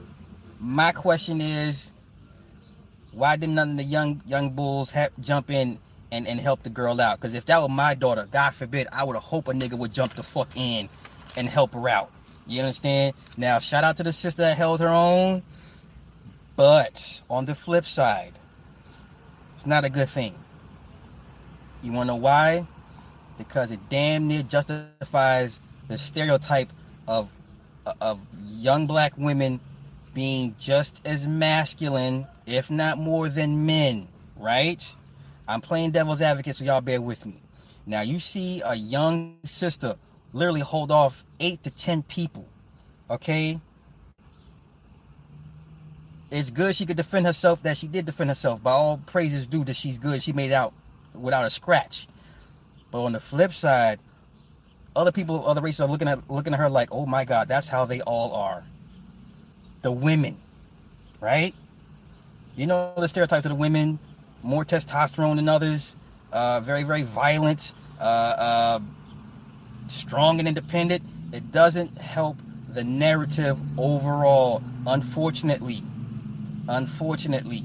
my 0.65 0.93
question 0.93 1.43
is, 1.43 1.93
why 3.13 3.37
didn't 3.37 3.55
none 3.55 3.73
of 3.73 3.77
the 3.77 3.85
young 3.85 4.23
young 4.27 4.51
bulls 4.51 4.93
jump 5.21 5.51
in 5.51 5.79
and, 6.11 6.27
and 6.27 6.41
help 6.41 6.63
the 6.63 6.71
girl 6.71 7.01
out? 7.01 7.21
Because 7.21 7.35
if 7.35 7.45
that 7.47 7.61
were 7.61 7.69
my 7.69 7.95
daughter, 7.95 8.27
God 8.31 8.55
forbid, 8.55 8.89
I 8.91 9.05
would 9.05 9.15
have 9.15 9.23
hoped 9.23 9.49
a 9.49 9.53
nigga 9.53 9.75
would 9.75 9.93
jump 9.93 10.15
the 10.15 10.23
fuck 10.23 10.49
in 10.57 10.89
and 11.37 11.49
help 11.49 11.75
her 11.75 11.89
out. 11.89 12.11
You 12.47 12.61
understand? 12.61 13.15
Now, 13.37 13.59
shout 13.59 13.85
out 13.85 13.99
to 13.99 14.03
the 14.03 14.13
sister 14.13 14.43
that 14.43 14.57
held 14.57 14.81
her 14.81 14.89
own. 14.89 15.43
But 16.57 17.23
on 17.29 17.45
the 17.45 17.55
flip 17.55 17.85
side, 17.85 18.33
it's 19.57 19.67
not 19.67 19.85
a 19.85 19.91
good 19.91 20.09
thing. 20.09 20.35
You 21.83 21.93
want 21.93 22.09
to 22.09 22.15
know 22.15 22.21
why? 22.21 22.67
Because 23.37 23.71
it 23.71 23.81
damn 23.91 24.29
near 24.29 24.43
justifies 24.43 25.61
the 25.89 25.99
stereotype 25.99 26.73
of 27.07 27.29
of 28.01 28.19
young 28.47 28.87
black 28.87 29.13
women 29.19 29.61
being 30.15 30.55
just 30.59 31.03
as 31.05 31.27
masculine, 31.27 32.27
if 32.47 32.71
not 32.71 32.99
more 32.99 33.29
than 33.29 33.67
men, 33.67 34.09
right? 34.37 34.83
I'm 35.47 35.61
playing 35.61 35.91
devil's 35.91 36.21
advocate, 36.21 36.57
so 36.57 36.65
y'all 36.65 36.81
bear 36.81 37.01
with 37.01 37.27
me. 37.27 37.41
Now 37.87 38.01
you 38.01 38.19
see 38.19 38.63
a 38.65 38.75
young 38.75 39.37
sister 39.45 39.97
literally 40.33 40.61
hold 40.61 40.91
off 40.91 41.25
eight 41.41 41.63
to 41.65 41.71
ten 41.71 42.03
people, 42.03 42.47
okay? 43.11 43.61
it's 46.35 46.51
good 46.51 46.75
she 46.75 46.85
could 46.85 46.97
defend 46.97 47.25
herself 47.25 47.63
that 47.63 47.77
she 47.77 47.87
did 47.87 48.05
defend 48.07 48.29
herself 48.29 48.61
by 48.61 48.73
all 48.73 48.99
praises 49.07 49.47
due 49.47 49.63
that 49.63 49.77
she's 49.77 49.99
good 49.99 50.21
she 50.21 50.33
made 50.33 50.51
out 50.51 50.73
without 51.15 51.45
a 51.45 51.51
scratch 51.51 52.09
but 52.91 53.05
on 53.05 53.13
the 53.13 53.21
flip 53.21 53.53
side 53.53 54.01
other 54.97 55.13
people 55.13 55.47
other 55.47 55.61
races 55.61 55.81
are 55.81 55.89
looking 55.89 56.09
at 56.09 56.19
looking 56.29 56.53
at 56.53 56.59
her 56.59 56.69
like 56.69 56.89
oh 56.91 57.07
my 57.07 57.25
god 57.25 57.47
that's 57.47 57.69
how 57.69 57.85
they 57.85 58.01
all 58.01 58.33
are 58.33 58.65
the 59.85 59.93
women 59.93 60.37
right 61.21 61.55
you 62.57 62.67
know 62.67 62.93
the 62.97 63.07
stereotypes 63.07 63.45
of 63.45 63.51
the 63.51 63.63
women 63.67 63.99
more 64.43 64.65
testosterone 64.65 65.37
than 65.37 65.49
others 65.49 65.95
uh, 66.33 66.61
very 66.61 66.83
very 66.83 67.03
violent 67.03 67.73
uh, 68.01 68.03
uh, 68.03 68.81
strong 69.87 70.41
and 70.41 70.49
independent 70.49 71.03
it 71.33 71.53
doesn't 71.53 71.97
help 71.99 72.37
the 72.71 72.83
narrative 72.83 73.57
overall 73.79 74.63
unfortunately 74.87 75.83
Unfortunately. 76.69 77.65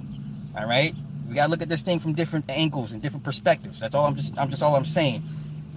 All 0.58 0.68
right? 0.68 0.96
We 1.28 1.36
gotta 1.36 1.50
look 1.50 1.62
at 1.62 1.70
this 1.70 1.82
thing 1.82 2.00
from 2.00 2.14
different 2.14 2.50
angles 2.50 2.92
and 2.92 3.02
different 3.02 3.24
perspectives. 3.24 3.80
That's 3.80 3.96
all 3.96 4.06
I'm 4.06 4.16
just 4.16 4.38
I'm 4.38 4.50
just 4.50 4.64
all 4.64 4.76
I'm 4.76 4.86
saying. 4.86 5.24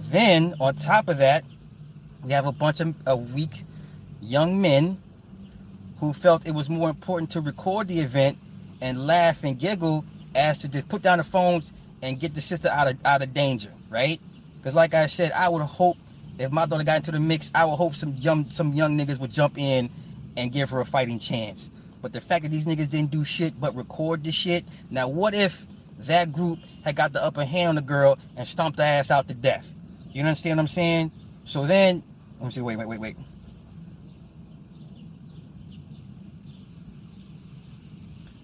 Then 0.09 0.55
on 0.59 0.75
top 0.75 1.09
of 1.09 1.19
that, 1.19 1.45
we 2.23 2.31
have 2.31 2.45
a 2.45 2.51
bunch 2.51 2.79
of, 2.79 2.95
of 3.05 3.33
weak 3.33 3.65
young 4.21 4.59
men 4.61 5.01
who 6.03 6.13
felt 6.13 6.45
it 6.45 6.53
was 6.53 6.69
more 6.69 6.89
important 6.89 7.31
to 7.31 7.41
record 7.41 7.87
the 7.87 7.99
event 7.99 8.37
and 8.81 9.07
laugh 9.07 9.43
and 9.43 9.57
giggle 9.57 10.03
as 10.35 10.57
to 10.57 10.67
just 10.67 10.87
put 10.89 11.01
down 11.01 11.17
the 11.17 11.23
phones 11.23 11.71
and 12.01 12.19
get 12.19 12.35
the 12.35 12.41
sister 12.41 12.67
out 12.67 12.89
of 12.89 12.97
out 13.05 13.21
of 13.23 13.33
danger, 13.33 13.71
right? 13.89 14.19
Because 14.57 14.73
like 14.73 14.93
I 14.93 15.05
said, 15.07 15.31
I 15.31 15.47
would 15.47 15.61
hope 15.61 15.97
if 16.39 16.51
my 16.51 16.65
daughter 16.65 16.83
got 16.83 16.97
into 16.97 17.11
the 17.11 17.19
mix, 17.19 17.49
I 17.55 17.63
would 17.63 17.75
hope 17.75 17.95
some 17.95 18.15
young 18.15 18.49
some 18.51 18.73
young 18.73 18.97
niggas 18.97 19.19
would 19.19 19.31
jump 19.31 19.57
in 19.57 19.89
and 20.35 20.51
give 20.51 20.69
her 20.71 20.81
a 20.81 20.85
fighting 20.85 21.19
chance. 21.19 21.71
But 22.01 22.11
the 22.11 22.19
fact 22.19 22.43
that 22.43 22.49
these 22.49 22.65
niggas 22.65 22.89
didn't 22.89 23.11
do 23.11 23.23
shit 23.23 23.59
but 23.59 23.73
record 23.75 24.25
the 24.25 24.31
shit. 24.31 24.65
Now 24.89 25.07
what 25.07 25.33
if 25.33 25.65
that 25.99 26.33
group 26.33 26.59
had 26.83 26.97
got 26.97 27.13
the 27.13 27.23
upper 27.23 27.45
hand 27.45 27.69
on 27.69 27.75
the 27.75 27.81
girl 27.81 28.17
and 28.35 28.45
stomped 28.45 28.77
her 28.79 28.83
ass 28.83 29.09
out 29.09 29.29
to 29.29 29.33
death? 29.33 29.73
You 30.11 30.21
understand 30.23 30.57
what 30.57 30.63
I'm 30.63 30.67
saying? 30.67 31.11
So 31.45 31.65
then, 31.65 32.03
let 32.39 32.47
me 32.47 32.51
see. 32.51 32.61
Wait, 32.61 32.77
wait, 32.77 32.87
wait, 32.87 32.99
wait. 32.99 33.15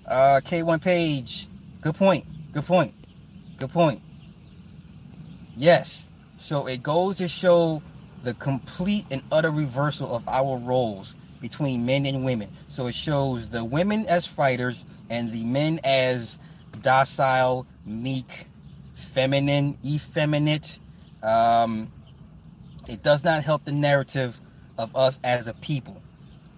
Uh, 0.10 0.42
K1 0.44 0.82
page. 0.82 1.48
Good 1.82 1.96
point. 1.96 2.26
Good 2.52 2.66
point. 2.66 2.94
Good 3.58 3.72
point. 3.72 4.02
Yes. 5.56 6.10
So 6.38 6.68
it 6.68 6.82
goes 6.82 7.18
to 7.18 7.28
show 7.28 7.84
the 8.24 8.34
complete 8.34 9.06
and 9.12 9.22
utter 9.32 9.52
reversal 9.52 10.14
of 10.14 10.28
our 10.28 10.58
roles 10.58 11.16
between 11.42 11.86
men 11.86 12.06
and 12.06 12.26
women. 12.26 12.50
So 12.68 12.88
it 12.88 12.96
shows 12.96 13.50
the 13.50 13.64
women 13.64 14.06
as 14.08 14.26
fighters 14.26 14.84
and 15.10 15.32
the 15.32 15.44
men 15.44 15.80
as 15.84 16.40
docile, 16.82 17.68
meek, 17.86 18.48
feminine, 18.94 19.78
effeminate. 19.86 20.80
Um, 21.22 21.92
it 22.88 23.04
does 23.04 23.24
not 23.24 23.44
help 23.44 23.64
the 23.66 23.72
narrative 23.72 24.40
of 24.78 24.96
us 24.96 25.20
as 25.24 25.48
a 25.48 25.54
people. 25.54 26.02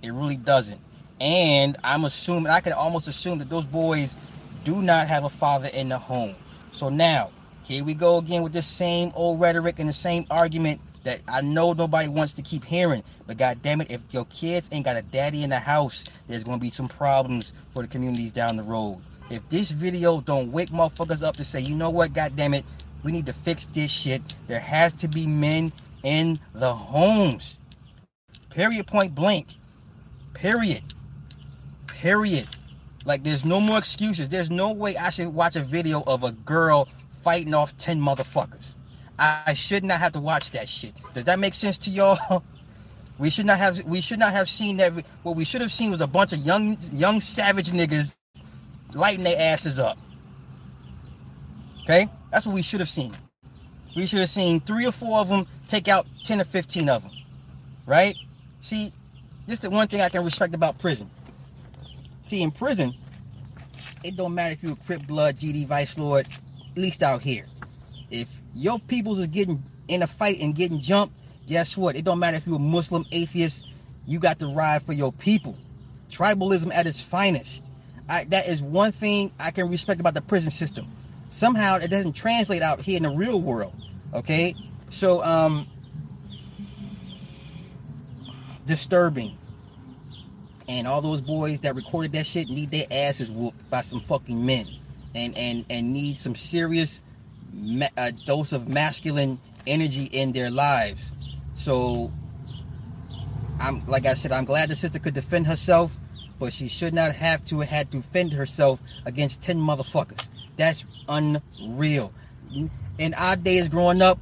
It 0.01 0.13
really 0.13 0.37
doesn't. 0.37 0.79
And 1.21 1.77
I'm 1.83 2.03
assuming, 2.05 2.51
I 2.51 2.61
can 2.61 2.73
almost 2.73 3.07
assume 3.07 3.37
that 3.39 3.49
those 3.49 3.65
boys 3.65 4.17
do 4.63 4.81
not 4.81 5.07
have 5.07 5.23
a 5.23 5.29
father 5.29 5.69
in 5.71 5.89
the 5.89 5.99
home. 5.99 6.35
So 6.71 6.89
now, 6.89 7.29
here 7.61 7.83
we 7.83 7.93
go 7.93 8.17
again 8.17 8.41
with 8.41 8.53
the 8.53 8.63
same 8.63 9.11
old 9.13 9.39
rhetoric 9.39 9.77
and 9.77 9.87
the 9.87 9.93
same 9.93 10.25
argument 10.31 10.81
that 11.03 11.21
I 11.27 11.41
know 11.41 11.73
nobody 11.73 12.09
wants 12.09 12.33
to 12.33 12.41
keep 12.41 12.65
hearing. 12.65 13.03
But 13.27 13.37
god 13.37 13.61
damn 13.61 13.81
it, 13.81 13.91
if 13.91 14.01
your 14.09 14.25
kids 14.25 14.67
ain't 14.71 14.85
got 14.85 14.97
a 14.97 15.03
daddy 15.03 15.43
in 15.43 15.51
the 15.51 15.59
house, 15.59 16.05
there's 16.27 16.43
gonna 16.43 16.57
be 16.57 16.71
some 16.71 16.87
problems 16.87 17.53
for 17.69 17.83
the 17.83 17.87
communities 17.87 18.31
down 18.31 18.57
the 18.57 18.63
road. 18.63 18.97
If 19.29 19.47
this 19.49 19.69
video 19.69 20.21
don't 20.21 20.51
wake 20.51 20.71
motherfuckers 20.71 21.21
up 21.21 21.37
to 21.37 21.45
say, 21.45 21.59
you 21.59 21.75
know 21.75 21.91
what, 21.91 22.13
god 22.13 22.35
damn 22.35 22.55
it, 22.55 22.65
we 23.03 23.11
need 23.11 23.27
to 23.27 23.33
fix 23.33 23.67
this 23.67 23.91
shit. 23.91 24.23
There 24.47 24.59
has 24.59 24.91
to 24.93 25.07
be 25.07 25.27
men 25.27 25.71
in 26.01 26.39
the 26.55 26.73
homes. 26.73 27.59
Period 28.49 28.87
point 28.87 29.13
blank. 29.13 29.49
Period. 30.33 30.81
Period. 32.01 32.47
Like 33.05 33.23
there's 33.23 33.45
no 33.45 33.61
more 33.61 33.77
excuses. 33.77 34.27
There's 34.27 34.49
no 34.49 34.71
way 34.71 34.97
I 34.97 35.11
should 35.11 35.27
watch 35.27 35.55
a 35.55 35.61
video 35.61 36.03
of 36.07 36.23
a 36.23 36.31
girl 36.31 36.87
fighting 37.23 37.53
off 37.53 37.77
10 37.77 38.01
motherfuckers. 38.01 38.73
I 39.19 39.53
should 39.53 39.83
not 39.83 39.99
have 39.99 40.13
to 40.13 40.19
watch 40.19 40.49
that 40.51 40.67
shit. 40.67 40.95
Does 41.13 41.25
that 41.25 41.37
make 41.37 41.53
sense 41.53 41.77
to 41.79 41.91
y'all? 41.91 42.43
We 43.19 43.29
should 43.29 43.45
not 43.45 43.59
have 43.59 43.83
we 43.83 44.01
should 44.01 44.17
not 44.17 44.33
have 44.33 44.49
seen 44.49 44.77
that 44.77 44.93
what 45.21 45.35
we 45.35 45.43
should 45.43 45.61
have 45.61 45.71
seen 45.71 45.91
was 45.91 46.01
a 46.01 46.07
bunch 46.07 46.33
of 46.33 46.39
young 46.39 46.75
young 46.91 47.21
savage 47.21 47.69
niggas 47.69 48.15
lighting 48.95 49.23
their 49.23 49.37
asses 49.37 49.77
up. 49.77 49.99
Okay? 51.83 52.09
That's 52.31 52.47
what 52.47 52.55
we 52.55 52.63
should 52.63 52.79
have 52.79 52.89
seen. 52.89 53.13
We 53.95 54.07
should 54.07 54.21
have 54.21 54.29
seen 54.31 54.59
three 54.59 54.87
or 54.87 54.91
four 54.91 55.19
of 55.19 55.27
them 55.27 55.45
take 55.67 55.87
out 55.87 56.07
10 56.23 56.41
or 56.41 56.45
15 56.45 56.89
of 56.89 57.03
them. 57.03 57.11
Right? 57.85 58.17
See, 58.61 58.91
this 59.45 59.57
is 59.57 59.59
the 59.59 59.69
one 59.69 59.87
thing 59.87 60.01
I 60.01 60.09
can 60.09 60.25
respect 60.25 60.55
about 60.55 60.79
prison. 60.79 61.07
See, 62.21 62.41
in 62.41 62.51
prison, 62.51 62.93
it 64.03 64.15
don't 64.15 64.33
matter 64.33 64.53
if 64.53 64.63
you're 64.63 64.73
a 64.73 64.75
Crip 64.75 65.05
Blood, 65.07 65.37
GD 65.37 65.67
Vice 65.67 65.97
Lord, 65.97 66.27
at 66.71 66.77
least 66.77 67.03
out 67.03 67.21
here. 67.21 67.45
If 68.09 68.27
your 68.55 68.79
peoples 68.79 69.19
is 69.19 69.27
getting 69.27 69.63
in 69.87 70.03
a 70.03 70.07
fight 70.07 70.39
and 70.39 70.55
getting 70.55 70.79
jumped, 70.79 71.15
guess 71.47 71.75
what? 71.75 71.95
It 71.95 72.05
don't 72.05 72.19
matter 72.19 72.37
if 72.37 72.45
you're 72.45 72.57
a 72.57 72.59
Muslim, 72.59 73.05
atheist, 73.11 73.65
you 74.05 74.19
got 74.19 74.39
to 74.39 74.47
ride 74.47 74.83
for 74.83 74.93
your 74.93 75.11
people. 75.11 75.57
Tribalism 76.09 76.73
at 76.73 76.87
its 76.87 77.01
finest. 77.01 77.63
I, 78.09 78.25
that 78.25 78.47
is 78.47 78.61
one 78.61 78.91
thing 78.91 79.31
I 79.39 79.51
can 79.51 79.69
respect 79.69 79.99
about 79.99 80.13
the 80.13 80.21
prison 80.21 80.51
system. 80.51 80.87
Somehow 81.29 81.77
it 81.77 81.87
doesn't 81.87 82.13
translate 82.13 82.61
out 82.61 82.81
here 82.81 82.97
in 82.97 83.03
the 83.03 83.09
real 83.09 83.41
world. 83.41 83.73
Okay? 84.13 84.55
So, 84.89 85.23
um, 85.23 85.67
disturbing 88.65 89.37
and 90.71 90.87
all 90.87 91.01
those 91.01 91.19
boys 91.19 91.59
that 91.59 91.75
recorded 91.75 92.13
that 92.13 92.25
shit 92.25 92.47
need 92.47 92.71
their 92.71 92.85
asses 92.89 93.29
whooped 93.29 93.69
by 93.69 93.81
some 93.81 93.99
fucking 93.99 94.45
men. 94.45 94.65
And 95.13 95.37
and 95.37 95.65
and 95.69 95.91
need 95.91 96.17
some 96.17 96.33
serious 96.33 97.01
ma- 97.53 97.89
a 97.97 98.13
dose 98.13 98.53
of 98.53 98.69
masculine 98.69 99.37
energy 99.67 100.05
in 100.05 100.31
their 100.31 100.49
lives. 100.49 101.13
So 101.55 102.11
i'm 103.59 103.85
like 103.85 104.07
i 104.07 104.13
said 104.15 104.31
i'm 104.31 104.45
glad 104.45 104.69
the 104.69 104.75
sister 104.75 104.97
could 104.97 105.13
defend 105.13 105.45
herself 105.45 105.95
but 106.39 106.51
she 106.51 106.67
should 106.67 106.95
not 106.95 107.13
have 107.13 107.45
to 107.45 107.59
had 107.59 107.91
to 107.91 107.97
defend 107.97 108.33
herself 108.33 108.79
against 109.05 109.43
10 109.43 109.57
motherfuckers. 109.57 110.27
That's 110.57 110.83
unreal. 111.07 112.11
In 112.97 113.13
our 113.13 113.35
days 113.35 113.67
growing 113.67 114.01
up 114.01 114.19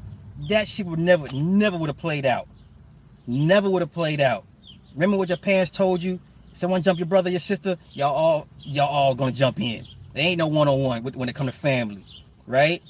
that 0.50 0.68
shit 0.68 0.88
would 0.88 1.00
never 1.00 1.32
never 1.32 1.78
would 1.78 1.90
have 1.90 1.98
played 1.98 2.26
out. 2.26 2.48
Never 3.28 3.70
would 3.70 3.84
have 3.84 3.94
played 3.94 4.20
out. 4.20 4.46
Remember 4.96 5.16
what 5.16 5.30
your 5.30 5.38
parents 5.38 5.70
told 5.70 6.02
you 6.02 6.20
someone 6.60 6.84
jump 6.84 7.00
your 7.00 7.06
brother, 7.06 7.30
your 7.30 7.40
sister, 7.40 7.78
y'all 7.92 8.14
all 8.14 8.48
y'all 8.60 8.88
all 8.88 9.16
gonna 9.16 9.32
jump 9.32 9.60
in. 9.60 9.86
There 10.14 10.26
ain't 10.26 10.38
no 10.38 10.48
one 10.48 10.68
on 10.68 10.84
one 10.84 11.04
when 11.04 11.30
it 11.30 11.36
come 11.36 11.48
to 11.48 11.54
family, 11.54 12.04
right? 12.46 12.84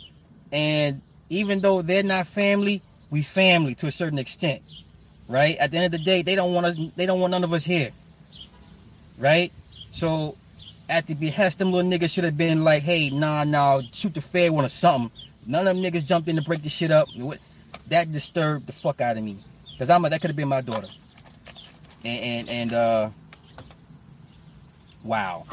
And 0.51 1.01
even 1.29 1.61
though 1.61 1.81
they're 1.81 2.03
not 2.03 2.27
family, 2.27 2.81
we 3.11 3.21
family 3.21 3.75
to 3.75 3.87
a 3.87 3.91
certain 3.91 4.19
extent, 4.19 4.61
right? 5.27 5.55
At 5.57 5.71
the 5.71 5.77
end 5.77 5.85
of 5.85 5.91
the 5.91 6.03
day, 6.03 6.21
they 6.21 6.35
don't 6.35 6.53
want 6.53 6.65
us. 6.65 6.79
They 6.95 7.05
don't 7.05 7.19
want 7.19 7.31
none 7.31 7.43
of 7.43 7.53
us 7.53 7.65
here, 7.65 7.91
right? 9.17 9.51
So 9.91 10.35
at 10.89 11.05
the 11.05 11.13
behest, 11.13 11.59
them 11.59 11.71
little 11.71 11.89
niggas 11.89 12.09
should 12.09 12.23
have 12.23 12.37
been 12.37 12.63
like, 12.63 12.81
hey, 12.81 13.11
nah, 13.11 13.43
nah, 13.43 13.81
shoot 13.91 14.13
the 14.13 14.21
fair 14.21 14.51
one 14.51 14.65
or 14.65 14.69
something. 14.69 15.11
None 15.45 15.67
of 15.67 15.75
them 15.75 15.83
niggas 15.83 16.05
jumped 16.05 16.27
in 16.27 16.35
to 16.35 16.41
break 16.41 16.63
the 16.63 16.69
shit 16.69 16.91
up. 16.91 17.07
That 17.87 18.11
disturbed 18.11 18.67
the 18.67 18.73
fuck 18.73 19.01
out 19.01 19.17
of 19.17 19.23
me. 19.23 19.37
Cause 19.77 19.89
I'm 19.89 20.03
a, 20.03 20.09
that 20.09 20.19
could 20.19 20.29
have 20.29 20.35
been 20.35 20.49
my 20.49 20.61
daughter. 20.61 20.87
And 22.03 22.49
and, 22.49 22.49
and 22.49 22.73
uh 22.73 23.09
wow. 25.03 25.45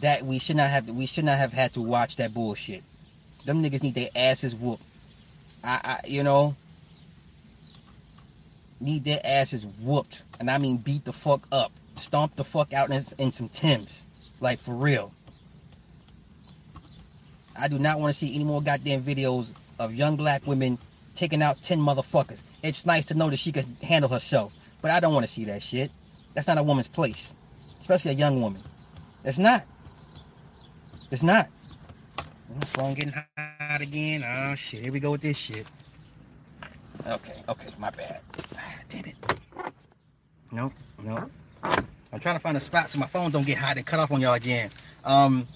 That 0.00 0.22
we 0.24 0.38
should 0.38 0.56
not 0.56 0.70
have 0.70 0.88
we 0.88 1.06
should 1.06 1.24
not 1.24 1.38
have 1.38 1.52
had 1.52 1.72
to 1.74 1.80
watch 1.80 2.16
that 2.16 2.34
bullshit. 2.34 2.82
Them 3.44 3.62
niggas 3.62 3.82
need 3.82 3.94
their 3.94 4.10
asses 4.14 4.54
whooped. 4.54 4.82
I, 5.64 5.80
I 5.84 6.06
you 6.06 6.22
know 6.22 6.54
need 8.80 9.04
their 9.04 9.20
asses 9.24 9.66
whooped. 9.80 10.24
And 10.38 10.50
I 10.50 10.58
mean 10.58 10.76
beat 10.76 11.04
the 11.04 11.12
fuck 11.12 11.46
up. 11.50 11.72
Stomp 11.94 12.36
the 12.36 12.44
fuck 12.44 12.72
out 12.72 12.90
in, 12.90 13.04
in 13.18 13.32
some 13.32 13.48
Tims. 13.48 14.04
Like 14.40 14.60
for 14.60 14.74
real. 14.74 15.12
I 17.56 17.66
do 17.66 17.78
not 17.78 17.98
want 17.98 18.12
to 18.12 18.18
see 18.18 18.34
any 18.36 18.44
more 18.44 18.62
goddamn 18.62 19.02
videos 19.02 19.50
of 19.80 19.92
young 19.92 20.16
black 20.16 20.46
women 20.46 20.78
taking 21.16 21.42
out 21.42 21.60
10 21.60 21.80
motherfuckers. 21.80 22.40
It's 22.62 22.86
nice 22.86 23.04
to 23.06 23.14
know 23.14 23.30
that 23.30 23.38
she 23.38 23.50
can 23.50 23.76
handle 23.82 24.08
herself. 24.08 24.54
But 24.80 24.92
I 24.92 25.00
don't 25.00 25.12
want 25.12 25.26
to 25.26 25.32
see 25.32 25.44
that 25.46 25.60
shit. 25.60 25.90
That's 26.34 26.46
not 26.46 26.56
a 26.58 26.62
woman's 26.62 26.86
place 26.86 27.34
especially 27.80 28.12
a 28.12 28.14
young 28.14 28.40
woman. 28.40 28.62
It's 29.24 29.38
not. 29.38 29.64
It's 31.10 31.22
not. 31.22 31.48
My 32.54 32.64
phone 32.66 32.94
getting 32.94 33.14
hot 33.36 33.80
again. 33.80 34.24
Oh 34.24 34.54
shit! 34.54 34.82
Here 34.82 34.92
we 34.92 35.00
go 35.00 35.10
with 35.12 35.20
this 35.20 35.36
shit. 35.36 35.66
Okay, 37.06 37.42
okay, 37.48 37.68
my 37.78 37.90
bad. 37.90 38.20
Damn 38.88 39.04
it. 39.04 39.16
Nope, 40.50 40.72
nope. 41.02 41.30
I'm 41.62 42.20
trying 42.20 42.36
to 42.36 42.40
find 42.40 42.56
a 42.56 42.60
spot 42.60 42.90
so 42.90 42.98
my 42.98 43.06
phone 43.06 43.30
don't 43.30 43.46
get 43.46 43.58
hot 43.58 43.76
and 43.76 43.84
cut 43.84 44.00
off 44.00 44.10
on 44.10 44.20
y'all 44.20 44.34
again. 44.34 44.70
Um, 45.04 45.46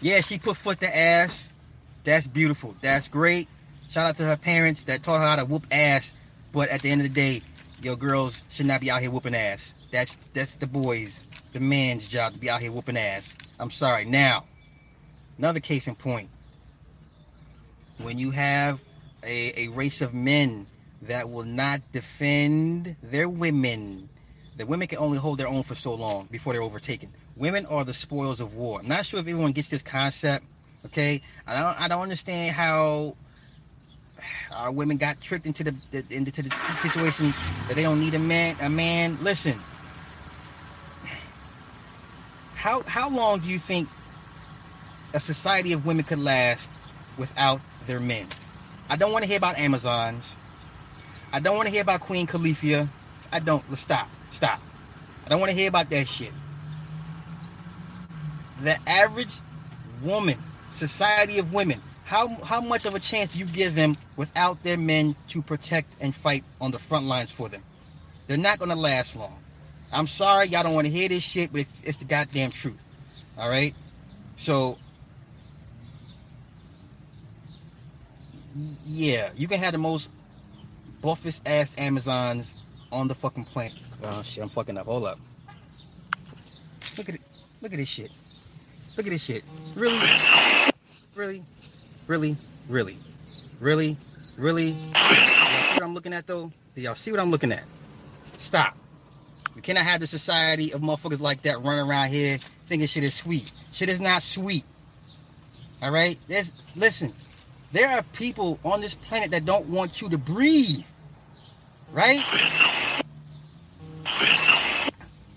yeah, 0.00 0.20
she 0.20 0.38
put 0.38 0.56
foot 0.56 0.80
to 0.80 0.96
ass. 0.96 1.52
That's 2.04 2.26
beautiful. 2.26 2.74
That's 2.82 3.08
great. 3.08 3.48
Shout 3.88 4.06
out 4.06 4.16
to 4.16 4.24
her 4.24 4.36
parents 4.36 4.82
that 4.84 5.02
taught 5.02 5.20
her 5.20 5.26
how 5.26 5.36
to 5.36 5.44
whoop 5.44 5.66
ass. 5.70 6.12
But 6.52 6.68
at 6.68 6.82
the 6.82 6.90
end 6.90 7.00
of 7.00 7.08
the 7.08 7.14
day, 7.14 7.42
your 7.82 7.96
girls 7.96 8.42
should 8.50 8.66
not 8.66 8.80
be 8.80 8.90
out 8.90 9.00
here 9.00 9.10
whooping 9.10 9.34
ass. 9.34 9.74
That's 9.94 10.16
that's 10.32 10.56
the 10.56 10.66
boys 10.66 11.24
the 11.52 11.60
man's 11.60 12.08
job 12.08 12.32
to 12.32 12.38
be 12.40 12.50
out 12.50 12.60
here 12.60 12.72
whooping 12.72 12.96
ass. 12.96 13.32
I'm 13.60 13.70
sorry. 13.70 14.04
Now, 14.04 14.42
another 15.38 15.60
case 15.60 15.86
in 15.86 15.94
point. 15.94 16.28
When 17.98 18.18
you 18.18 18.32
have 18.32 18.80
a, 19.22 19.66
a 19.66 19.68
race 19.68 20.02
of 20.02 20.12
men 20.12 20.66
that 21.02 21.30
will 21.30 21.44
not 21.44 21.80
defend 21.92 22.96
their 23.04 23.28
women, 23.28 24.08
the 24.56 24.66
women 24.66 24.88
can 24.88 24.98
only 24.98 25.16
hold 25.16 25.38
their 25.38 25.46
own 25.46 25.62
for 25.62 25.76
so 25.76 25.94
long 25.94 26.26
before 26.28 26.54
they're 26.54 26.62
overtaken. 26.62 27.12
Women 27.36 27.64
are 27.66 27.84
the 27.84 27.94
spoils 27.94 28.40
of 28.40 28.56
war. 28.56 28.80
I'm 28.80 28.88
not 28.88 29.06
sure 29.06 29.20
if 29.20 29.28
everyone 29.28 29.52
gets 29.52 29.68
this 29.68 29.82
concept. 29.82 30.44
Okay, 30.86 31.22
I 31.46 31.54
don't. 31.54 31.80
I 31.80 31.86
don't 31.86 32.02
understand 32.02 32.56
how 32.56 33.14
our 34.50 34.72
women 34.72 34.96
got 34.96 35.20
tricked 35.20 35.46
into 35.46 35.62
the, 35.62 36.04
into 36.10 36.42
the 36.42 36.52
situation 36.82 37.32
that 37.68 37.76
they 37.76 37.82
don't 37.82 38.00
need 38.00 38.14
a 38.14 38.18
man. 38.18 38.56
A 38.60 38.68
man. 38.68 39.18
Listen, 39.22 39.60
how 42.64 42.80
how 42.84 43.10
long 43.10 43.40
do 43.40 43.48
you 43.48 43.58
think 43.58 43.90
a 45.12 45.20
society 45.20 45.74
of 45.74 45.84
women 45.84 46.02
could 46.02 46.18
last 46.18 46.70
without 47.18 47.60
their 47.86 48.00
men? 48.00 48.26
I 48.88 48.96
don't 48.96 49.12
want 49.12 49.22
to 49.22 49.28
hear 49.28 49.36
about 49.36 49.58
Amazons. 49.58 50.24
I 51.30 51.40
don't 51.40 51.56
want 51.56 51.66
to 51.66 51.70
hear 51.70 51.82
about 51.82 52.00
Queen 52.00 52.26
Califia. 52.26 52.88
I 53.30 53.40
don't. 53.40 53.62
Let's 53.68 53.82
stop. 53.82 54.08
Stop. 54.30 54.62
I 55.26 55.28
don't 55.28 55.40
want 55.40 55.50
to 55.50 55.54
hear 55.54 55.68
about 55.68 55.90
that 55.90 56.08
shit. 56.08 56.32
The 58.62 58.78
average 58.88 59.34
woman, 60.02 60.42
society 60.70 61.38
of 61.38 61.52
women, 61.52 61.82
how 62.04 62.28
how 62.44 62.62
much 62.62 62.86
of 62.86 62.94
a 62.94 62.98
chance 62.98 63.34
do 63.34 63.40
you 63.40 63.44
give 63.44 63.74
them 63.74 63.98
without 64.16 64.62
their 64.62 64.78
men 64.78 65.16
to 65.28 65.42
protect 65.42 65.92
and 66.00 66.16
fight 66.16 66.44
on 66.62 66.70
the 66.70 66.78
front 66.78 67.04
lines 67.04 67.30
for 67.30 67.50
them? 67.50 67.62
They're 68.26 68.38
not 68.38 68.58
gonna 68.58 68.74
last 68.74 69.14
long. 69.14 69.36
I'm 69.94 70.08
sorry, 70.08 70.48
y'all 70.48 70.64
don't 70.64 70.74
want 70.74 70.86
to 70.86 70.92
hear 70.92 71.08
this 71.08 71.22
shit, 71.22 71.52
but 71.52 71.62
it's, 71.62 71.80
it's 71.84 71.96
the 71.98 72.04
goddamn 72.04 72.50
truth. 72.50 72.80
All 73.38 73.48
right. 73.48 73.74
So 74.36 74.76
yeah, 78.84 79.30
you 79.36 79.48
can 79.48 79.60
have 79.60 79.72
the 79.72 79.78
most 79.78 80.10
buffest 81.00 81.42
ass 81.46 81.70
Amazons 81.78 82.56
on 82.90 83.08
the 83.08 83.14
fucking 83.14 83.44
planet. 83.44 83.78
Oh 84.02 84.22
shit, 84.22 84.42
I'm 84.42 84.48
fucking 84.48 84.76
up. 84.76 84.86
Hold 84.86 85.04
up. 85.04 85.18
Look 86.98 87.08
at 87.08 87.14
it. 87.14 87.20
Look 87.60 87.72
at 87.72 87.78
this 87.78 87.88
shit. 87.88 88.10
Look 88.96 89.06
at 89.06 89.10
this 89.10 89.22
shit. 89.22 89.44
Really? 89.74 89.98
Really? 91.14 91.44
Really? 92.06 92.36
Really? 92.68 92.98
Really? 93.60 93.96
Really? 94.36 94.70
Y'all 94.70 94.94
see 94.94 95.74
what 95.74 95.82
I'm 95.82 95.94
looking 95.94 96.12
at 96.12 96.26
though? 96.26 96.52
Do 96.74 96.82
y'all 96.82 96.94
see 96.94 97.10
what 97.12 97.20
I'm 97.20 97.30
looking 97.30 97.52
at? 97.52 97.64
Stop. 98.38 98.76
We 99.54 99.62
cannot 99.62 99.84
have 99.84 100.00
the 100.00 100.06
society 100.06 100.72
of 100.72 100.80
motherfuckers 100.80 101.20
like 101.20 101.42
that 101.42 101.62
running 101.62 101.88
around 101.88 102.08
here 102.08 102.38
thinking 102.66 102.88
shit 102.88 103.04
is 103.04 103.14
sweet. 103.14 103.52
Shit 103.72 103.88
is 103.88 104.00
not 104.00 104.22
sweet. 104.22 104.64
All 105.82 105.90
right? 105.90 106.18
There's 106.28 106.52
listen. 106.74 107.14
There 107.72 107.88
are 107.88 108.02
people 108.12 108.58
on 108.64 108.80
this 108.80 108.94
planet 108.94 109.30
that 109.32 109.44
don't 109.44 109.66
want 109.66 110.00
you 110.00 110.08
to 110.08 110.18
breathe. 110.18 110.84
Right? 111.92 112.20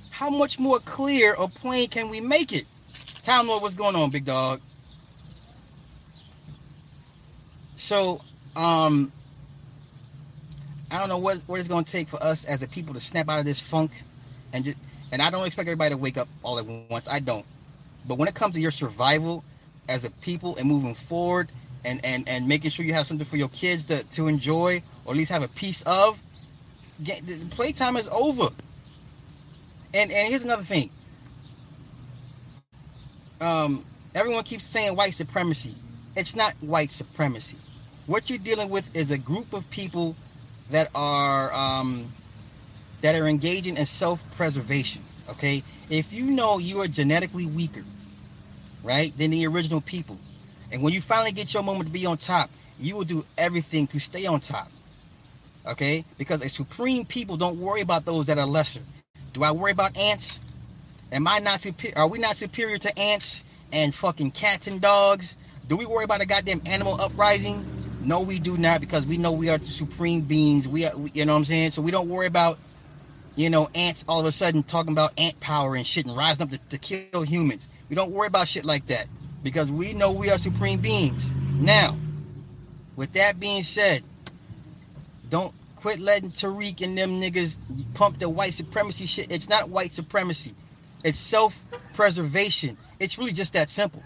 How 0.10 0.30
much 0.30 0.58
more 0.58 0.80
clear 0.80 1.34
or 1.34 1.50
plain 1.50 1.90
can 1.90 2.10
we 2.10 2.22
make 2.22 2.54
it? 2.54 2.66
Time 3.24 3.48
Lord, 3.48 3.62
what's 3.62 3.76
going 3.76 3.96
on, 3.96 4.10
big 4.10 4.26
dog? 4.26 4.62
So, 7.76 8.22
um, 8.56 9.12
I 10.90 11.00
don't 11.00 11.10
know 11.10 11.18
what 11.18 11.38
what 11.48 11.60
it's 11.60 11.68
going 11.68 11.84
to 11.84 11.92
take 11.92 12.08
for 12.08 12.22
us 12.24 12.46
as 12.46 12.62
a 12.62 12.68
people 12.68 12.94
to 12.94 13.00
snap 13.00 13.30
out 13.30 13.40
of 13.40 13.46
this 13.46 13.60
funk, 13.60 13.92
and 14.54 14.66
just, 14.66 14.78
and 15.12 15.22
I 15.22 15.30
don't 15.30 15.46
expect 15.46 15.68
everybody 15.68 15.92
to 15.92 15.98
wake 15.98 16.18
up 16.18 16.28
all 16.44 16.60
at 16.60 16.66
once. 16.66 17.08
I 17.08 17.20
don't. 17.20 17.46
But 18.08 18.18
when 18.18 18.28
it 18.28 18.36
comes 18.36 18.56
to 18.56 18.62
your 18.62 18.72
survival 18.72 19.44
as 19.90 20.04
a 20.06 20.10
people 20.10 20.56
and 20.56 20.68
moving 20.68 20.96
forward, 20.96 21.52
and 21.84 22.04
and 22.06 22.28
and 22.28 22.48
making 22.48 22.72
sure 22.72 22.86
you 22.86 22.94
have 22.94 23.08
something 23.08 23.26
for 23.26 23.38
your 23.38 23.50
kids 23.50 23.84
to 23.86 24.04
to 24.04 24.28
enjoy 24.28 24.82
or 25.06 25.12
at 25.12 25.18
least 25.18 25.32
have 25.32 25.44
a 25.44 25.48
piece 25.48 25.82
of, 25.84 26.20
get, 27.04 27.26
the 27.26 27.38
playtime 27.46 27.96
is 27.98 28.08
over. 28.10 28.50
And 29.94 30.12
and 30.12 30.28
here's 30.28 30.44
another 30.44 30.64
thing. 30.64 30.90
Um, 33.40 33.86
everyone 34.14 34.44
keeps 34.44 34.66
saying 34.66 34.96
white 34.96 35.14
supremacy. 35.14 35.76
It's 36.16 36.36
not 36.36 36.56
white 36.60 36.92
supremacy. 36.92 37.58
What 38.06 38.30
you're 38.30 38.40
dealing 38.40 38.70
with 38.70 38.84
is 38.96 39.12
a 39.12 39.18
group 39.18 39.54
of 39.54 39.70
people 39.70 40.16
that 40.72 40.90
are 40.96 41.54
um, 41.54 42.14
that 43.02 43.16
are 43.16 43.28
engaging 43.28 43.78
in 43.78 43.86
self-preservation. 43.86 45.04
Okay, 45.30 45.64
if 45.90 46.14
you 46.14 46.26
know 46.26 46.58
you 46.58 46.82
are 46.82 46.88
genetically 46.88 47.46
weaker, 47.46 47.84
right, 48.84 49.18
than 49.18 49.32
the 49.32 49.46
original 49.48 49.82
people, 49.82 50.18
and 50.72 50.82
when 50.82 50.94
you 50.94 51.02
finally 51.02 51.32
get 51.32 51.54
your 51.54 51.64
moment 51.64 51.88
to 51.88 51.94
be 51.94 52.06
on 52.06 52.18
top, 52.18 52.50
you 52.80 52.96
will 52.96 53.04
do 53.04 53.26
everything 53.38 53.88
to 53.88 54.00
stay 54.00 54.26
on 54.26 54.40
top. 54.40 54.72
Okay, 55.66 56.06
because 56.18 56.42
a 56.42 56.50
supreme 56.50 57.06
people 57.06 57.36
don't 57.36 57.60
worry 57.60 57.82
about 57.82 58.06
those 58.06 58.28
that 58.28 58.38
are 58.38 58.46
lesser. 58.46 58.82
Do 59.34 59.44
I 59.44 59.52
worry 59.52 59.72
about 59.72 59.98
ants? 59.98 60.40
Am 61.12 61.28
I 61.28 61.40
not 61.40 61.62
superior? 61.62 61.98
Are 61.98 62.08
we 62.08 62.20
not 62.20 62.38
superior 62.38 62.78
to 62.78 63.00
ants 63.00 63.44
and 63.72 63.94
fucking 63.94 64.32
cats 64.32 64.68
and 64.68 64.80
dogs? 64.80 65.36
Do 65.68 65.76
we 65.76 65.86
worry 65.86 66.06
about 66.06 66.22
a 66.22 66.26
goddamn 66.26 66.62
animal 66.66 67.00
uprising? 67.02 67.77
No, 68.08 68.22
we 68.22 68.40
do 68.40 68.58
not 68.58 68.80
because 68.80 69.06
we 69.06 69.18
know 69.18 69.34
we 69.34 69.50
are 69.50 69.58
the 69.58 69.66
supreme 69.66 70.22
beings. 70.22 70.66
We 70.66 70.86
are, 70.86 70.94
you 71.14 71.26
know 71.26 71.34
what 71.34 71.40
I'm 71.40 71.46
saying? 71.46 71.72
So 71.72 71.82
we 71.82 71.92
don't 71.92 72.08
worry 72.08 72.26
about, 72.26 72.58
you 73.36 73.50
know, 73.50 73.70
ants 73.76 74.06
all 74.08 74.22
of 74.22 74.26
a 74.26 74.32
sudden 74.32 74.64
talking 74.64 74.94
about 74.94 75.12
ant 75.18 75.38
power 75.42 75.76
and 75.76 75.86
shit 75.86 76.06
and 76.06 76.16
rising 76.16 76.44
up 76.44 76.52
to, 76.52 76.58
to 76.70 76.78
kill 76.78 77.24
humans. 77.24 77.68
We 77.90 77.98
don't 77.98 78.12
worry 78.12 78.28
about 78.28 78.48
shit 78.48 78.64
like 78.64 78.86
that 78.86 79.08
because 79.44 79.70
we 79.70 79.92
know 79.94 80.14
we 80.14 80.32
are 80.32 80.38
supreme 80.38 80.80
beings. 80.80 81.30
Now, 81.56 81.98
with 82.96 83.12
that 83.12 83.42
being 83.42 83.64
said, 83.64 84.04
don't 85.30 85.54
quit 85.76 86.00
letting 86.00 86.32
Tariq 86.32 86.82
and 86.82 86.98
them 86.98 87.22
niggas 87.22 87.58
pump 87.94 88.20
the 88.20 88.30
white 88.30 88.54
supremacy 88.54 89.06
shit. 89.06 89.30
It's 89.30 89.50
not 89.50 89.68
white 89.68 89.94
supremacy. 89.94 90.56
It's 91.04 91.20
self-preservation. 91.20 92.78
It's 93.02 93.18
really 93.18 93.34
just 93.34 93.52
that 93.52 93.70
simple. 93.70 94.02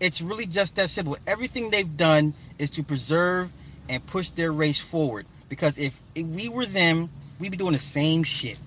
It's 0.00 0.20
really 0.20 0.46
just 0.46 0.76
that 0.76 0.90
simple. 0.90 1.16
Everything 1.26 1.70
they've 1.70 1.96
done 1.96 2.34
is 2.58 2.70
to 2.70 2.82
preserve 2.82 3.50
and 3.88 4.04
push 4.06 4.30
their 4.30 4.52
race 4.52 4.78
forward. 4.78 5.26
Because 5.48 5.78
if, 5.78 5.98
if 6.14 6.26
we 6.26 6.48
were 6.48 6.66
them, 6.66 7.10
we'd 7.38 7.50
be 7.50 7.56
doing 7.56 7.72
the 7.72 7.78
same 7.78 8.22
shit. 8.22 8.58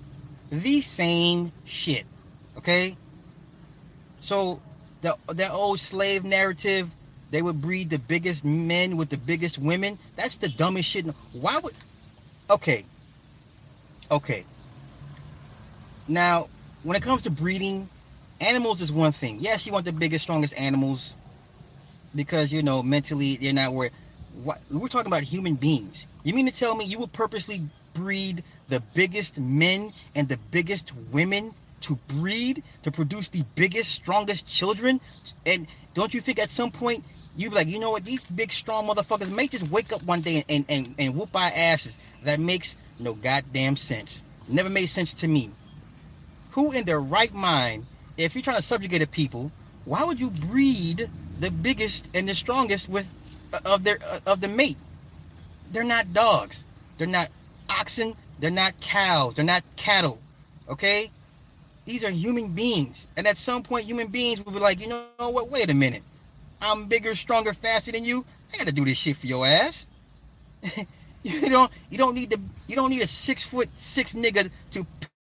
The 0.52 0.82
same 0.82 1.52
shit. 1.66 2.06
Okay? 2.58 2.98
So 4.20 4.62
the 5.02 5.18
that 5.28 5.52
old 5.52 5.80
slave 5.80 6.24
narrative, 6.24 6.90
they 7.32 7.42
would 7.42 7.62
breed 7.62 7.90
the 7.90 7.98
biggest 7.98 8.44
men 8.44 8.98
with 8.98 9.10
the 9.10 9.18
biggest 9.18 9.58
women. 9.58 9.98
That's 10.16 10.36
the 10.36 10.50
dumbest 10.50 10.90
shit. 10.90 11.06
Why 11.32 11.58
would 11.60 11.76
okay. 12.50 12.86
Okay. 14.10 14.46
Now, 16.08 16.50
when 16.84 16.98
it 16.98 17.04
comes 17.04 17.22
to 17.22 17.30
breeding, 17.30 17.88
animals 18.42 18.82
is 18.82 18.92
one 18.92 19.14
thing. 19.14 19.38
Yes, 19.40 19.66
you 19.66 19.72
want 19.72 19.86
the 19.86 19.94
biggest, 19.94 20.24
strongest 20.24 20.54
animals 20.56 21.14
because 22.16 22.52
you 22.52 22.64
know 22.64 22.84
mentally 22.84 23.38
they're 23.38 23.54
not 23.54 23.74
worried. 23.74 23.92
What 24.44 24.62
we're 24.70 24.88
talking 24.88 25.08
about 25.08 25.24
human 25.24 25.56
beings. 25.56 26.08
You 26.24 26.34
mean 26.34 26.46
to 26.46 26.52
tell 26.52 26.76
me 26.76 26.86
you 26.86 27.00
will 27.00 27.08
purposely 27.08 27.64
breed 27.94 28.44
the 28.70 28.80
biggest 28.94 29.40
men 29.40 29.92
and 30.16 30.30
the 30.30 30.38
biggest 30.38 30.94
women 31.12 31.54
to 31.82 31.96
breed 32.08 32.64
to 32.84 32.92
produce 32.92 33.30
the 33.30 33.44
biggest, 33.56 33.92
strongest 33.92 34.48
children? 34.48 35.02
And 35.46 35.68
don't 35.94 36.14
you 36.14 36.22
think 36.22 36.40
at 36.40 36.52
some 36.52 36.72
point 36.72 37.04
you'd 37.36 37.50
be 37.50 37.56
like, 37.56 37.68
you 37.68 37.80
know 37.80 37.92
what, 37.92 38.06
these 38.06 38.24
big, 38.24 38.54
strong 38.54 38.88
motherfuckers 38.88 39.30
may 39.30 39.48
just 39.48 39.68
wake 39.70 39.92
up 39.92 40.04
one 40.04 40.22
day 40.22 40.46
and 40.48 40.66
and, 40.70 40.96
and 40.98 41.16
whoop 41.16 41.36
our 41.36 41.52
asses. 41.54 41.98
That 42.24 42.40
makes 42.40 42.76
no 43.00 43.14
goddamn 43.14 43.76
sense. 43.76 44.24
Never 44.48 44.70
made 44.70 44.88
sense 44.88 45.14
to 45.16 45.28
me. 45.28 45.52
Who 46.52 46.72
in 46.72 46.86
their 46.86 47.00
right 47.00 47.34
mind, 47.34 47.86
if 48.18 48.36
you're 48.36 48.44
trying 48.44 48.58
to 48.58 48.62
subjugate 48.62 49.02
a 49.02 49.08
people, 49.08 49.52
why 49.86 50.04
would 50.04 50.20
you 50.20 50.30
breed 50.30 51.10
the 51.42 51.50
biggest 51.50 52.08
and 52.14 52.30
the 52.30 52.36
strongest 52.36 52.88
with 52.88 53.08
uh, 53.52 53.60
of 53.66 53.84
their 53.84 53.98
uh, 54.08 54.20
of 54.26 54.42
the 54.42 54.48
mate. 54.48 54.78
They're 55.74 55.84
not 55.84 56.14
dogs. 56.14 56.64
They're 56.98 57.08
not 57.08 57.30
oxen. 57.68 58.16
They're 58.40 58.52
not 58.52 58.80
cows. 58.80 59.36
They're 59.36 59.46
not 59.46 59.64
cattle. 59.76 60.20
Okay? 60.70 61.12
These 61.86 62.04
are 62.04 62.12
human 62.12 62.50
beings. 62.50 63.08
And 63.18 63.28
at 63.28 63.38
some 63.38 63.64
point, 63.64 63.86
human 63.86 64.08
beings 64.08 64.46
will 64.46 64.52
be 64.52 64.60
like, 64.60 64.80
you 64.80 64.88
know 64.88 65.06
what? 65.18 65.50
Wait 65.50 65.70
a 65.70 65.74
minute. 65.74 66.04
I'm 66.62 66.86
bigger, 66.86 67.16
stronger, 67.16 67.54
faster 67.56 67.92
than 67.92 68.06
you. 68.06 68.24
I 68.54 68.58
gotta 68.58 68.72
do 68.72 68.86
this 68.86 68.98
shit 68.98 69.18
for 69.18 69.26
your 69.26 69.46
ass. 69.46 69.88
you 71.24 71.50
don't 71.50 71.72
you 71.90 71.98
don't 71.98 72.14
need 72.14 72.30
to 72.32 72.40
you 72.68 72.76
don't 72.76 72.92
need 72.92 73.02
a 73.02 73.08
six 73.08 73.42
foot 73.44 73.70
six 73.76 74.14
nigga 74.14 74.52
to 74.74 74.86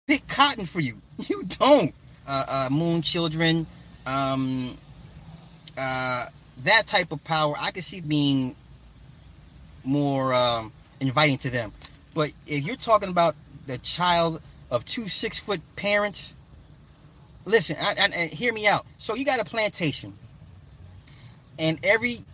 pick 0.08 0.26
cotton 0.26 0.66
for 0.66 0.80
you. 0.80 1.00
You 1.28 1.44
don't. 1.44 1.94
Uh, 2.26 2.44
uh, 2.48 2.68
moon 2.70 3.02
children, 3.02 3.66
um, 4.06 4.78
uh, 5.80 6.28
that 6.64 6.86
type 6.86 7.10
of 7.10 7.24
power, 7.24 7.54
I 7.58 7.70
could 7.70 7.84
see 7.84 8.02
being 8.02 8.54
more 9.82 10.34
um, 10.34 10.72
inviting 11.00 11.38
to 11.38 11.50
them. 11.50 11.72
But 12.14 12.32
if 12.46 12.64
you're 12.64 12.76
talking 12.76 13.08
about 13.08 13.34
the 13.66 13.78
child 13.78 14.42
of 14.70 14.84
two 14.84 15.08
six 15.08 15.38
foot 15.38 15.62
parents, 15.76 16.34
listen, 17.46 17.76
hear 18.30 18.52
me 18.52 18.66
out. 18.66 18.84
So 18.98 19.14
you 19.14 19.24
got 19.24 19.40
a 19.40 19.44
plantation, 19.44 20.12
and 21.58 21.78
every 21.82 22.26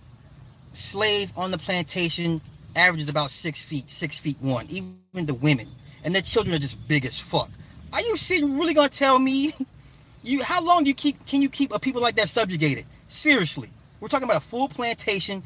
slave 0.74 1.30
on 1.36 1.52
the 1.52 1.58
plantation 1.58 2.40
averages 2.74 3.08
about 3.08 3.30
six 3.30 3.62
feet, 3.62 3.88
six 3.88 4.18
feet 4.18 4.38
one, 4.40 4.66
even 4.70 4.96
the 5.26 5.34
women, 5.34 5.68
and 6.02 6.12
their 6.12 6.22
children 6.22 6.52
are 6.52 6.58
just 6.58 6.88
big 6.88 7.06
as 7.06 7.16
fuck. 7.16 7.50
Are 7.92 8.00
you 8.00 8.16
sitting 8.16 8.58
really 8.58 8.74
gonna 8.74 8.88
tell 8.88 9.20
me 9.20 9.54
you 10.24 10.42
how 10.42 10.60
long 10.60 10.82
do 10.82 10.88
you 10.88 10.94
keep 10.94 11.24
can 11.26 11.42
you 11.42 11.48
keep 11.48 11.72
a 11.72 11.78
people 11.78 12.02
like 12.02 12.16
that 12.16 12.28
subjugated? 12.28 12.86
Seriously, 13.08 13.70
we're 14.00 14.08
talking 14.08 14.24
about 14.24 14.38
a 14.38 14.46
full 14.46 14.68
plantation. 14.68 15.42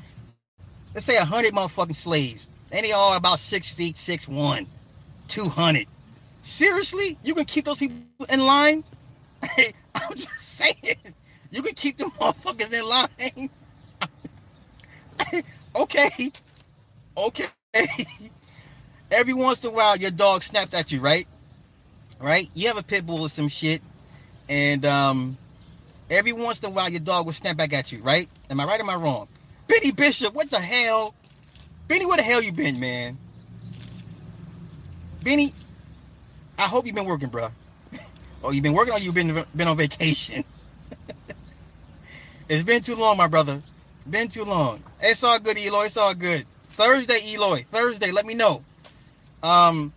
Let's 0.94 1.06
say 1.06 1.16
a 1.16 1.24
hundred 1.24 1.54
motherfucking 1.54 1.96
slaves, 1.96 2.46
and 2.72 2.84
they 2.84 2.92
all 2.92 3.14
about 3.14 3.38
six 3.40 3.68
feet, 3.68 3.96
six 3.96 4.26
one, 4.28 4.66
two 5.28 5.48
hundred. 5.48 5.86
Seriously, 6.42 7.18
you 7.22 7.34
can 7.34 7.44
keep 7.44 7.66
those 7.66 7.78
people 7.78 7.96
in 8.28 8.40
line? 8.40 8.84
I'm 9.94 10.14
just 10.14 10.40
saying, 10.42 10.96
you 11.50 11.62
can 11.62 11.74
keep 11.74 11.98
them 11.98 12.10
motherfuckers 12.20 12.72
in 12.72 12.88
line. 12.88 13.50
okay, 15.76 16.32
okay. 17.16 17.46
Every 19.10 19.34
once 19.34 19.62
in 19.62 19.68
a 19.68 19.72
while, 19.72 19.96
your 19.96 20.10
dog 20.10 20.42
snapped 20.42 20.74
at 20.74 20.92
you, 20.92 21.00
right? 21.00 21.26
Right? 22.20 22.50
You 22.54 22.68
have 22.68 22.76
a 22.78 22.82
pit 22.82 23.06
bull 23.06 23.22
or 23.22 23.28
some 23.28 23.48
shit, 23.48 23.82
and 24.48 24.84
um, 24.86 25.38
every 26.10 26.32
once 26.32 26.60
in 26.60 26.66
a 26.66 26.70
while, 26.70 26.90
your 26.90 27.00
dog 27.00 27.26
will 27.26 27.32
snap 27.32 27.56
back 27.56 27.72
at 27.72 27.92
you, 27.92 28.02
right? 28.02 28.28
Am 28.50 28.60
I 28.60 28.64
right? 28.64 28.80
Or 28.80 28.82
am 28.82 28.90
I 28.90 28.96
wrong? 28.96 29.28
Benny 29.68 29.92
Bishop, 29.92 30.34
what 30.34 30.50
the 30.50 30.60
hell? 30.60 31.14
Benny, 31.88 32.04
where 32.04 32.16
the 32.16 32.22
hell 32.22 32.42
you 32.42 32.52
been, 32.52 32.78
man? 32.78 33.16
Benny, 35.22 35.54
I 36.58 36.62
hope 36.62 36.86
you've 36.86 36.94
been 36.94 37.04
working, 37.04 37.28
bro. 37.28 37.50
oh, 38.42 38.50
you've 38.50 38.62
been 38.62 38.72
working 38.72 38.94
or 38.94 38.98
you've 38.98 39.14
been 39.14 39.44
been 39.54 39.68
on 39.68 39.76
vacation? 39.76 40.44
it's 42.48 42.62
been 42.62 42.82
too 42.82 42.96
long, 42.96 43.16
my 43.16 43.26
brother. 43.26 43.62
Been 44.08 44.28
too 44.28 44.44
long. 44.44 44.82
It's 45.00 45.22
all 45.22 45.38
good, 45.38 45.58
Eloy. 45.58 45.86
It's 45.86 45.96
all 45.96 46.14
good. 46.14 46.46
Thursday, 46.70 47.20
Eloy. 47.32 47.64
Thursday. 47.70 48.10
Let 48.10 48.26
me 48.26 48.34
know. 48.34 48.64
Um, 49.42 49.92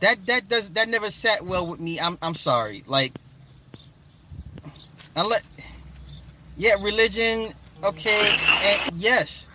that 0.00 0.24
that 0.26 0.48
does 0.48 0.70
that 0.70 0.88
never 0.88 1.10
sat 1.10 1.44
well 1.44 1.66
with 1.66 1.80
me. 1.80 2.00
I'm 2.00 2.18
I'm 2.22 2.34
sorry. 2.34 2.84
Like, 2.86 3.12
unless, 5.20 5.42
yeah, 6.56 6.74
religion. 6.80 7.52
Okay, 7.82 8.38
and 8.62 8.96
yes, 8.96 9.46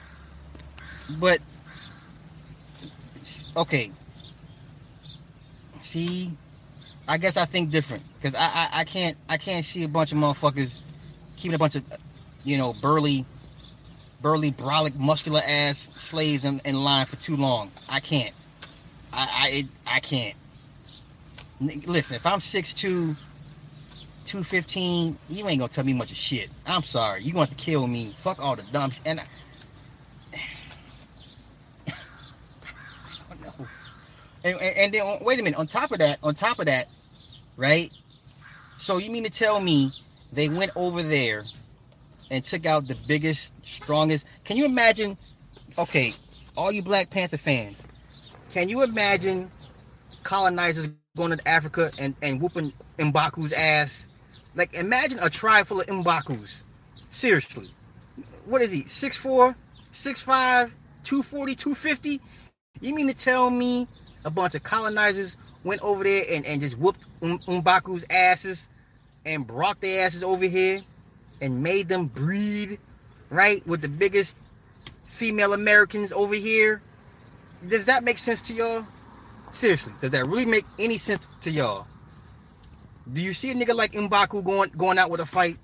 but 1.19 1.39
okay. 3.56 3.91
See, 5.82 6.32
I 7.08 7.17
guess 7.17 7.38
I 7.38 7.45
think 7.45 7.69
different 7.69 8.04
because 8.19 8.36
I, 8.36 8.45
I 8.45 8.69
I 8.80 8.84
can't 8.84 9.17
I 9.30 9.38
can't 9.38 9.65
see 9.65 9.84
a 9.84 9.88
bunch 9.88 10.12
of 10.12 10.17
motherfuckers 10.17 10.80
keeping 11.38 11.54
a 11.54 11.60
bunch 11.60 11.75
of 11.75 11.84
you 12.43 12.58
know 12.58 12.73
burly 12.73 13.25
burly 14.21 14.51
brolic 14.51 14.95
muscular 14.95 15.41
ass 15.45 15.88
slaves 15.95 16.43
in, 16.43 16.60
in 16.65 16.84
line 16.84 17.06
for 17.06 17.15
too 17.17 17.38
long. 17.38 17.71
I 17.88 17.99
can't. 17.99 18.34
I 19.13 19.30
I 19.32 19.49
it, 19.49 19.65
I 19.86 19.99
can't. 19.99 20.36
Listen, 21.62 22.15
if 22.17 22.25
I'm 22.25 22.39
6'2", 22.39 23.15
215, 24.25 25.17
you 25.29 25.47
ain't 25.47 25.59
gonna 25.59 25.71
tell 25.71 25.83
me 25.83 25.93
much 25.93 26.11
of 26.11 26.17
shit. 26.17 26.49
I'm 26.65 26.83
sorry. 26.83 27.23
You 27.23 27.33
to 27.33 27.39
have 27.39 27.49
to 27.49 27.55
kill 27.55 27.88
me. 27.88 28.15
Fuck 28.23 28.39
all 28.39 28.55
the 28.55 28.63
dumb. 28.71 28.91
And 29.05 29.19
I, 29.19 29.25
And, 34.43 34.61
and, 34.61 34.77
and, 34.77 34.93
then 34.93 35.17
wait 35.21 35.39
a 35.39 35.43
minute. 35.43 35.57
On 35.57 35.65
top 35.65 35.91
of 35.91 35.97
that, 35.97 36.19
on 36.21 36.35
top 36.35 36.59
of 36.59 36.67
that, 36.67 36.88
right? 37.57 37.91
So 38.77 38.97
you 38.97 39.09
mean 39.09 39.23
to 39.23 39.29
tell 39.31 39.59
me 39.59 39.91
they 40.31 40.49
went 40.49 40.71
over 40.75 41.01
there 41.01 41.41
and 42.29 42.43
took 42.43 42.67
out 42.67 42.88
the 42.88 42.95
biggest, 43.07 43.53
strongest? 43.63 44.27
Can 44.43 44.55
you 44.57 44.65
imagine? 44.65 45.17
Okay, 45.79 46.13
all 46.55 46.71
you 46.71 46.83
Black 46.83 47.09
Panther 47.09 47.38
fans, 47.38 47.88
can 48.49 48.69
you 48.69 48.83
imagine 48.83 49.49
colonizers 50.23 50.89
going 51.17 51.35
to 51.35 51.47
Africa 51.47 51.91
and, 51.97 52.15
and 52.21 52.39
whooping 52.39 52.71
M'Baku's 52.99 53.51
ass? 53.51 54.05
Like 54.56 54.74
imagine 54.74 55.20
a 55.22 55.30
tribe 55.30 55.68
full 55.68 55.82
of 55.82 55.88
M'Baku's. 55.88 56.63
Seriously. 57.10 57.70
What 58.46 58.62
is 58.62 58.72
he? 58.72 58.84
6'4, 58.84 59.56
6'5, 59.91 60.72
240, 61.04 61.56
250? 61.56 62.22
You 62.82 62.96
mean 62.96 63.08
to 63.08 63.13
tell 63.13 63.50
me 63.50 63.88
a 64.24 64.30
bunch 64.30 64.56
of 64.56 64.63
colonizers 64.63 65.38
went 65.63 65.82
over 65.82 66.04
there 66.04 66.24
and, 66.30 66.46
and 66.46 66.62
just 66.62 66.78
whooped 66.78 67.06
um, 67.22 67.39
M'Baku's 67.39 68.06
asses 68.10 68.70
and 69.26 69.46
brought 69.46 69.82
their 69.82 70.06
asses 70.06 70.24
over 70.24 70.46
here 70.46 70.80
and 71.41 71.62
made 71.62 71.88
them 71.88 72.06
breed, 72.08 72.80
right, 73.30 73.65
with 73.68 73.82
the 73.82 73.88
biggest 73.88 74.36
female 75.06 75.54
Americans 75.54 76.13
over 76.13 76.36
here. 76.36 76.82
Does 77.68 77.86
that 77.86 78.04
make 78.04 78.20
sense 78.20 78.41
to 78.44 78.54
y'all? 78.54 78.86
Seriously, 79.50 79.94
does 80.02 80.12
that 80.12 80.26
really 80.28 80.46
make 80.46 80.65
any 80.78 80.98
sense 80.98 81.28
to 81.41 81.52
y'all? 81.52 81.88
Do 83.12 83.22
you 83.22 83.34
see 83.34 83.52
a 83.52 83.56
nigga 83.56 83.76
like 83.76 83.94
M'Baku 83.94 84.44
going 84.44 84.72
going 84.76 84.98
out 84.98 85.10
with 85.10 85.22
a 85.22 85.26
fight? 85.26 85.58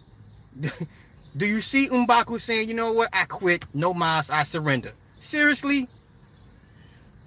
Do 1.37 1.47
you 1.47 1.61
see 1.61 1.87
M'Baku 1.87 2.39
saying, 2.39 2.67
you 2.67 2.75
know 2.75 2.91
what, 2.91 3.09
I 3.13 3.25
quit, 3.25 3.65
no 3.73 3.93
mas, 3.93 4.29
I 4.29 4.43
surrender? 4.43 4.91
Seriously? 5.19 5.87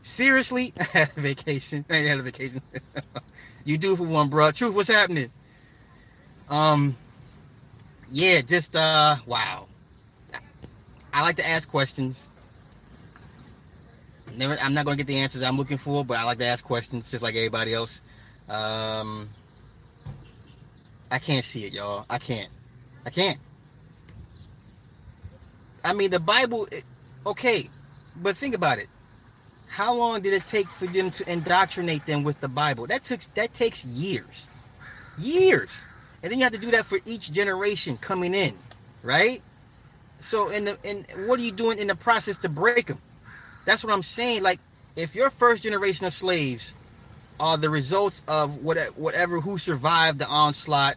Seriously, 0.02 0.74
I 0.80 0.84
had 0.84 1.10
a 1.16 1.20
vacation. 1.20 1.84
I 1.88 1.96
had 1.96 2.18
a 2.18 2.22
vacation. 2.22 2.60
you 3.64 3.78
do 3.78 3.96
for 3.96 4.04
one, 4.04 4.28
bro. 4.28 4.50
Truth, 4.50 4.74
what's 4.74 4.90
happening? 4.90 5.30
Um, 6.50 6.96
yeah, 8.10 8.42
just 8.42 8.76
uh, 8.76 9.16
wow. 9.26 9.66
I 11.12 11.22
like 11.22 11.36
to 11.36 11.48
ask 11.48 11.68
questions. 11.68 12.28
Never, 14.36 14.58
I'm 14.60 14.74
not 14.74 14.84
gonna 14.84 14.96
get 14.96 15.06
the 15.06 15.18
answers 15.18 15.42
I'm 15.42 15.56
looking 15.56 15.78
for, 15.78 16.04
but 16.04 16.18
I 16.18 16.24
like 16.24 16.38
to 16.38 16.46
ask 16.46 16.64
questions 16.64 17.10
just 17.10 17.22
like 17.22 17.34
everybody 17.36 17.72
else. 17.72 18.02
Um, 18.48 19.30
I 21.10 21.18
can't 21.18 21.44
see 21.44 21.64
it, 21.64 21.72
y'all. 21.72 22.06
I 22.08 22.18
can't. 22.18 22.50
I 23.06 23.10
can't. 23.10 23.38
I 25.84 25.92
mean, 25.92 26.10
the 26.10 26.20
Bible. 26.20 26.68
Okay, 27.26 27.68
but 28.16 28.36
think 28.36 28.54
about 28.54 28.78
it 28.78 28.88
how 29.74 29.92
long 29.92 30.20
did 30.20 30.32
it 30.32 30.46
take 30.46 30.68
for 30.68 30.86
them 30.86 31.10
to 31.10 31.28
indoctrinate 31.28 32.06
them 32.06 32.22
with 32.22 32.40
the 32.40 32.46
Bible? 32.46 32.86
That 32.86 33.02
took 33.02 33.20
that 33.34 33.52
takes 33.54 33.84
years. 33.84 34.46
Years. 35.18 35.84
And 36.22 36.30
then 36.30 36.38
you 36.38 36.44
have 36.44 36.52
to 36.52 36.60
do 36.60 36.70
that 36.70 36.86
for 36.86 37.00
each 37.04 37.32
generation 37.32 37.96
coming 37.96 38.34
in, 38.34 38.54
right? 39.02 39.42
So 40.20 40.48
in 40.50 40.64
the 40.64 40.78
in 40.84 41.04
what 41.26 41.40
are 41.40 41.42
you 41.42 41.50
doing 41.50 41.80
in 41.80 41.88
the 41.88 41.96
process 41.96 42.36
to 42.38 42.48
break 42.48 42.86
them? 42.86 43.00
That's 43.64 43.82
what 43.82 43.92
I'm 43.92 44.04
saying. 44.04 44.44
Like 44.44 44.60
if 44.94 45.16
your 45.16 45.28
first 45.28 45.64
generation 45.64 46.06
of 46.06 46.14
slaves 46.14 46.72
are 47.40 47.56
the 47.56 47.70
results 47.70 48.22
of 48.28 48.62
whatever, 48.62 48.92
whatever 48.92 49.40
who 49.40 49.58
survived 49.58 50.18
the 50.18 50.26
onslaught, 50.26 50.96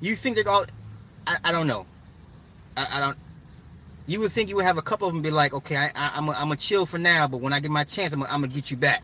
you 0.00 0.16
think 0.16 0.36
they're 0.36 0.48
all 0.48 0.66
I, 1.26 1.36
I 1.44 1.52
don't 1.52 1.66
know. 1.66 1.86
I, 2.76 2.86
I 2.92 3.00
don't 3.00 3.18
you 4.06 4.20
would 4.20 4.32
think 4.32 4.50
you 4.50 4.56
would 4.56 4.64
have 4.64 4.78
a 4.78 4.82
couple 4.82 5.08
of 5.08 5.14
them 5.14 5.22
be 5.22 5.30
like, 5.30 5.54
okay, 5.54 5.76
I, 5.76 6.18
am 6.18 6.28
I'm 6.28 6.52
a 6.52 6.56
chill 6.56 6.84
for 6.84 6.98
now, 6.98 7.26
but 7.26 7.38
when 7.38 7.52
I 7.52 7.60
get 7.60 7.70
my 7.70 7.84
chance, 7.84 8.12
I'm 8.12 8.20
gonna 8.20 8.48
get 8.48 8.70
you 8.70 8.76
back. 8.76 9.02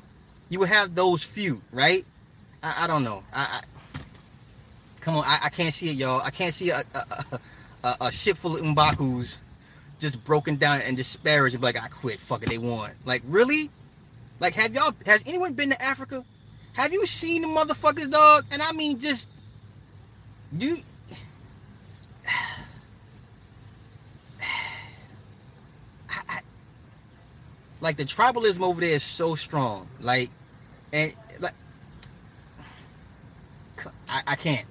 You 0.50 0.58
would 0.58 0.68
have 0.68 0.94
those 0.94 1.22
few, 1.22 1.62
right? 1.72 2.04
I, 2.62 2.84
I 2.84 2.86
don't 2.86 3.04
know. 3.04 3.22
I, 3.32 3.62
come 5.00 5.16
on, 5.16 5.24
I, 5.26 5.48
can't 5.48 5.72
see 5.72 5.90
it, 5.90 5.96
y'all. 5.96 6.20
I 6.20 6.30
can't 6.30 6.52
see 6.52 6.70
a 6.70 6.82
a, 6.94 7.40
a, 7.84 7.96
a 8.02 8.12
ship 8.12 8.36
full 8.36 8.56
of 8.56 8.62
M'Baku's 8.62 9.40
just 9.98 10.22
broken 10.24 10.56
down 10.56 10.80
and 10.82 10.96
disparaged 10.96 11.60
like, 11.62 11.82
I 11.82 11.88
quit. 11.88 12.20
Fuck 12.20 12.42
it, 12.42 12.50
they 12.50 12.58
won. 12.58 12.90
Like 13.04 13.22
really? 13.26 13.70
Like 14.40 14.54
have 14.54 14.74
y'all? 14.74 14.94
Has 15.06 15.22
anyone 15.26 15.52
been 15.52 15.70
to 15.70 15.80
Africa? 15.80 16.24
Have 16.72 16.92
you 16.92 17.06
seen 17.06 17.42
the 17.42 17.48
motherfuckers, 17.48 18.10
dog? 18.10 18.46
And 18.50 18.62
I 18.62 18.72
mean, 18.72 18.98
just 18.98 19.28
do. 20.56 20.80
like 27.80 27.96
the 27.96 28.04
tribalism 28.04 28.60
over 28.60 28.80
there 28.80 28.94
is 28.94 29.02
so 29.02 29.34
strong. 29.34 29.86
Like, 30.00 30.30
and 30.92 31.14
like, 31.38 31.54
I, 34.08 34.22
I 34.28 34.36
can't, 34.36 34.66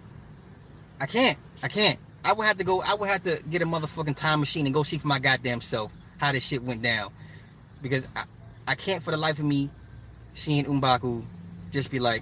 I 0.99 1.05
can't, 1.05 1.38
I 1.62 1.67
can't. 1.67 1.99
I 2.23 2.34
would 2.34 2.45
have 2.45 2.58
to 2.58 2.63
go. 2.63 2.82
I 2.82 2.93
would 2.95 3.10
have 3.10 3.23
to 3.23 3.41
get 3.49 3.62
a 3.62 3.65
motherfucking 3.65 4.15
time 4.15 4.39
machine 4.39 4.65
and 4.65 4.73
go 4.73 4.84
see 4.84 4.97
for 4.97 5.08
my 5.08 5.19
goddamn 5.19 5.62
self 5.62 5.91
how 6.17 6.32
this 6.32 6.43
shit 6.43 6.63
went 6.63 6.82
down, 6.82 7.12
because 7.82 8.08
I 8.69 8.75
can't 8.75 9.01
for 9.01 9.10
the 9.10 9.17
life 9.17 9.39
of 9.39 9.45
me 9.45 9.67
seeing 10.36 10.63
M'Baku 10.65 11.25
just 11.71 11.89
be 11.89 11.97
like, 11.97 12.21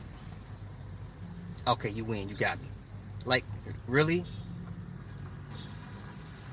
okay, 1.68 1.90
you 1.90 2.06
win, 2.06 2.30
you 2.30 2.36
got 2.36 2.58
me. 2.62 2.70
Like, 3.26 3.44
really? 3.86 4.24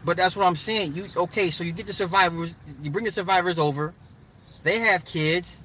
But 0.04 0.16
that's 0.16 0.34
what 0.34 0.46
I'm 0.46 0.56
saying. 0.56 0.96
You 0.96 1.06
okay? 1.16 1.48
So 1.52 1.62
you 1.62 1.70
get 1.70 1.86
the 1.86 1.92
survivors, 1.92 2.56
you 2.82 2.90
bring 2.90 3.04
the 3.04 3.12
survivors 3.12 3.56
over, 3.56 3.94
they 4.64 4.80
have 4.80 5.04
kids. 5.04 5.62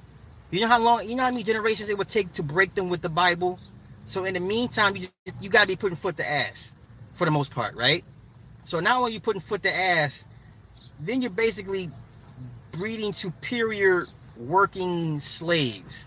You 0.52 0.60
know 0.60 0.68
how 0.68 0.78
long, 0.78 1.08
you 1.08 1.16
know 1.16 1.24
how 1.24 1.30
many 1.30 1.42
generations 1.42 1.88
it 1.88 1.98
would 1.98 2.08
take 2.08 2.32
to 2.34 2.44
break 2.44 2.76
them 2.76 2.88
with 2.88 3.02
the 3.02 3.08
Bible? 3.08 3.58
So 4.04 4.24
in 4.26 4.34
the 4.34 4.40
meantime, 4.40 4.94
you 4.94 5.02
just, 5.02 5.42
you 5.42 5.50
got 5.50 5.62
to 5.62 5.66
be 5.66 5.74
putting 5.76 5.96
foot 5.96 6.16
to 6.18 6.30
ass 6.30 6.72
for 7.14 7.24
the 7.24 7.32
most 7.32 7.50
part, 7.50 7.74
right? 7.74 8.04
So 8.62 8.78
not 8.78 8.96
only 8.96 9.12
you 9.12 9.18
putting 9.18 9.42
foot 9.42 9.64
to 9.64 9.74
ass, 9.74 10.24
then 11.00 11.20
you're 11.20 11.32
basically 11.32 11.90
breeding 12.70 13.12
superior 13.12 14.06
working 14.40 15.20
slaves. 15.20 16.06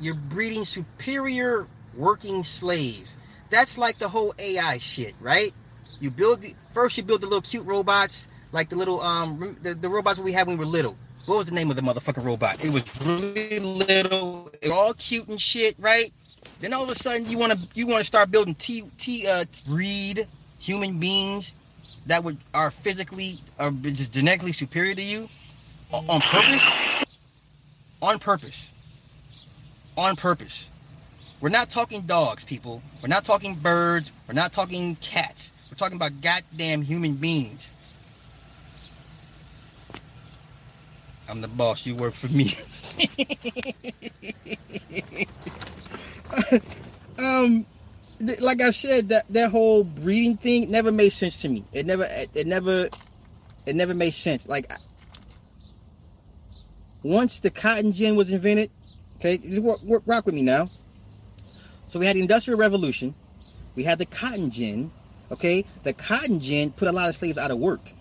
You're 0.00 0.14
breeding 0.14 0.64
superior 0.64 1.66
working 1.96 2.42
slaves. 2.44 3.10
That's 3.50 3.78
like 3.78 3.98
the 3.98 4.08
whole 4.08 4.34
AI 4.38 4.78
shit, 4.78 5.14
right? 5.20 5.54
You 6.00 6.10
build 6.10 6.42
the 6.42 6.54
first 6.74 6.96
you 6.96 7.02
build 7.02 7.20
the 7.20 7.26
little 7.26 7.42
cute 7.42 7.66
robots, 7.66 8.28
like 8.50 8.68
the 8.68 8.76
little 8.76 9.00
um 9.00 9.56
the, 9.62 9.74
the 9.74 9.88
robots 9.88 10.18
we 10.18 10.32
had 10.32 10.46
when 10.46 10.58
we 10.58 10.64
were 10.64 10.70
little 10.70 10.96
what 11.26 11.38
was 11.38 11.46
the 11.46 11.54
name 11.54 11.70
of 11.70 11.76
the 11.76 11.82
motherfucking 11.82 12.24
robot? 12.24 12.64
It 12.64 12.70
was 12.70 12.82
really 13.06 13.60
little, 13.60 14.50
it 14.60 14.62
was 14.62 14.70
all 14.72 14.94
cute 14.94 15.28
and 15.28 15.40
shit, 15.40 15.76
right? 15.78 16.12
Then 16.60 16.72
all 16.72 16.82
of 16.82 16.90
a 16.90 16.96
sudden 16.96 17.26
you 17.28 17.38
want 17.38 17.52
to 17.52 17.58
you 17.74 17.86
want 17.86 18.00
to 18.00 18.04
start 18.04 18.30
building 18.30 18.54
T 18.56 18.84
T 18.98 19.26
uh 19.28 19.44
breed 19.66 20.26
human 20.58 20.98
beings 20.98 21.52
that 22.06 22.24
would 22.24 22.38
are 22.52 22.70
physically 22.70 23.38
are 23.58 23.70
just 23.70 24.12
genetically 24.12 24.52
superior 24.52 24.94
to 24.94 25.02
you. 25.02 25.28
on 25.92 26.20
purpose. 26.20 27.01
On 28.02 28.18
purpose. 28.18 28.72
On 29.96 30.16
purpose. 30.16 30.68
We're 31.40 31.50
not 31.50 31.70
talking 31.70 32.02
dogs, 32.02 32.44
people. 32.44 32.82
We're 33.00 33.08
not 33.08 33.24
talking 33.24 33.54
birds. 33.54 34.10
We're 34.26 34.34
not 34.34 34.52
talking 34.52 34.96
cats. 34.96 35.52
We're 35.70 35.76
talking 35.76 35.96
about 35.96 36.20
goddamn 36.20 36.82
human 36.82 37.14
beings. 37.14 37.70
I'm 41.28 41.40
the 41.40 41.48
boss. 41.48 41.86
You 41.86 41.94
work 41.94 42.14
for 42.14 42.28
me. 42.28 42.54
um, 47.18 47.64
like 48.20 48.60
I 48.60 48.70
said, 48.70 49.08
that 49.10 49.26
that 49.30 49.50
whole 49.50 49.84
breeding 49.84 50.36
thing 50.36 50.70
never 50.70 50.92
made 50.92 51.10
sense 51.10 51.40
to 51.42 51.48
me. 51.48 51.64
It 51.72 51.86
never, 51.86 52.08
it 52.34 52.46
never, 52.46 52.88
it 53.64 53.76
never 53.76 53.94
made 53.94 54.14
sense. 54.14 54.48
Like 54.48 54.70
once 57.02 57.40
the 57.40 57.50
cotton 57.50 57.92
gin 57.92 58.16
was 58.16 58.30
invented, 58.30 58.70
okay, 59.16 59.38
just 59.38 59.60
rock 59.62 60.26
with 60.26 60.34
me 60.34 60.42
now. 60.42 60.70
So 61.86 61.98
we 61.98 62.06
had 62.06 62.16
the 62.16 62.20
Industrial 62.20 62.58
Revolution, 62.58 63.14
we 63.74 63.84
had 63.84 63.98
the 63.98 64.06
cotton 64.06 64.50
gin, 64.50 64.90
okay. 65.30 65.64
The 65.82 65.92
cotton 65.92 66.40
gin 66.40 66.70
put 66.72 66.88
a 66.88 66.92
lot 66.92 67.08
of 67.08 67.14
slaves 67.14 67.38
out 67.38 67.50
of 67.50 67.58
work, 67.58 67.92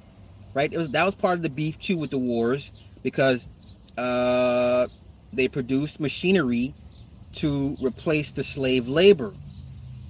right? 0.54 0.72
It 0.72 0.78
was 0.78 0.90
that 0.90 1.06
was 1.06 1.16
part 1.16 1.36
of 1.36 1.44
the 1.44 1.50
beef 1.50 1.80
too 1.80 1.98
with 1.98 2.12
the 2.12 2.18
wars 2.18 2.72
because 3.04 3.48
uh, 3.98 4.88
they 5.34 5.48
produced 5.48 6.00
machinery 6.00 6.74
to 7.34 7.78
replace 7.82 8.32
the 8.32 8.44
slave 8.44 8.88
labor. 8.88 9.34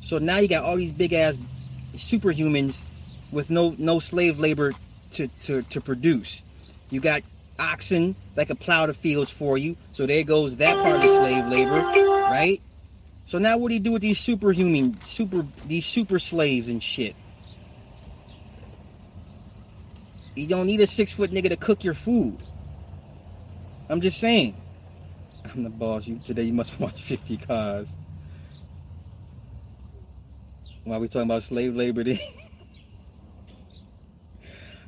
So 0.01 0.17
now 0.17 0.39
you 0.39 0.47
got 0.47 0.63
all 0.63 0.75
these 0.75 0.91
big 0.91 1.13
ass 1.13 1.37
superhumans 1.93 2.81
with 3.31 3.49
no 3.49 3.75
no 3.77 3.99
slave 3.99 4.39
labor 4.39 4.73
to, 5.13 5.27
to, 5.27 5.61
to 5.63 5.81
produce. 5.81 6.41
You 6.89 6.99
got 6.99 7.21
oxen 7.61 8.15
that 8.35 8.47
can 8.47 8.57
plow 8.57 8.85
the 8.85 8.93
fields 8.93 9.31
for 9.31 9.57
you. 9.57 9.77
So 9.91 10.05
there 10.05 10.23
goes 10.23 10.55
that 10.57 10.75
part 10.75 11.03
of 11.03 11.09
slave 11.09 11.45
labor, 11.47 11.81
right? 11.81 12.61
So 13.25 13.37
now 13.37 13.57
what 13.57 13.69
do 13.69 13.75
you 13.75 13.79
do 13.79 13.91
with 13.91 14.01
these 14.01 14.19
superhuman, 14.19 14.99
super, 15.03 15.45
these 15.67 15.85
super 15.85 16.19
slaves 16.19 16.67
and 16.67 16.81
shit? 16.81 17.15
You 20.35 20.47
don't 20.47 20.65
need 20.65 20.81
a 20.81 20.87
six 20.87 21.11
foot 21.11 21.31
nigga 21.31 21.49
to 21.49 21.57
cook 21.57 21.83
your 21.83 21.93
food. 21.93 22.37
I'm 23.89 24.01
just 24.01 24.19
saying. 24.19 24.55
I'm 25.53 25.63
the 25.63 25.69
boss. 25.69 26.07
You 26.07 26.19
today 26.23 26.43
you 26.43 26.53
must 26.53 26.79
watch 26.79 27.01
50 27.01 27.37
cars. 27.37 27.89
While 30.83 30.99
we 30.99 31.07
talking 31.07 31.23
about 31.23 31.43
slave 31.43 31.75
labor, 31.75 32.03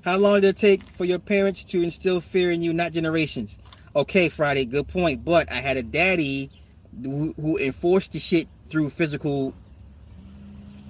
How 0.04 0.18
long 0.18 0.42
did 0.42 0.50
it 0.50 0.58
take 0.58 0.84
for 0.84 1.06
your 1.06 1.20
parents 1.20 1.64
to 1.66 1.82
instill 1.82 2.20
fear 2.20 2.52
in 2.52 2.62
you, 2.62 2.74
not 2.74 2.92
generations? 2.92 3.58
Okay, 3.96 4.28
Friday, 4.28 4.66
good 4.66 4.90
point. 4.90 5.24
But 5.24 5.50
I 5.50 5.56
had 5.56 5.78
a 5.78 5.84
daddy 5.84 6.50
who, 7.02 7.58
enforced 7.58 8.12
the 8.12 8.20
shit 8.20 8.50
through 8.70 8.90
physical, 8.90 9.54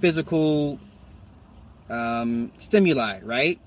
physical 0.00 0.80
um, 1.88 2.50
stimuli, 2.56 3.20
right? 3.22 3.60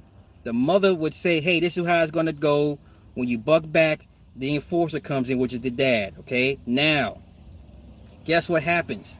The 0.44 0.52
mother 0.52 0.94
would 0.94 1.14
say, 1.14 1.40
"Hey, 1.40 1.62
this 1.62 1.78
is 1.78 1.88
how 1.88 2.02
it's 2.04 2.12
gonna 2.12 2.34
go." 2.34 2.78
When 3.14 3.30
you 3.30 3.38
buck 3.38 3.64
back, 3.66 4.06
the 4.36 4.54
enforcer 4.54 5.00
comes 5.00 5.30
in, 5.30 5.40
which 5.40 5.54
is 5.54 5.62
the 5.62 5.72
dad. 5.72 6.14
Okay, 6.20 6.60
now, 6.66 7.20
guess 8.26 8.50
what 8.50 8.64
happens? 8.64 9.18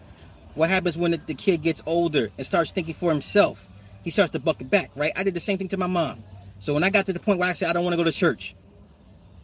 What 0.56 0.70
happens 0.70 0.98
when 0.98 1.12
the 1.12 1.34
kid 1.34 1.62
gets 1.62 1.82
older 1.86 2.32
and 2.38 2.46
starts 2.46 2.72
thinking 2.72 2.96
for 2.96 3.12
himself? 3.12 3.68
He 4.08 4.12
starts 4.12 4.32
to 4.32 4.40
buck 4.40 4.62
it 4.62 4.70
back, 4.70 4.90
right? 4.96 5.12
I 5.18 5.24
did 5.24 5.34
the 5.34 5.42
same 5.42 5.58
thing 5.58 5.68
to 5.68 5.76
my 5.76 5.86
mom. 5.86 6.24
So 6.60 6.74
when 6.74 6.82
I 6.82 6.90
got 6.90 7.06
to 7.08 7.12
the 7.12 7.20
point 7.20 7.40
where 7.40 7.50
I 7.50 7.52
said 7.52 7.70
I 7.70 7.74
don't 7.74 7.84
want 7.84 7.92
to 7.92 7.98
go 7.98 8.06
to 8.06 8.12
church, 8.14 8.56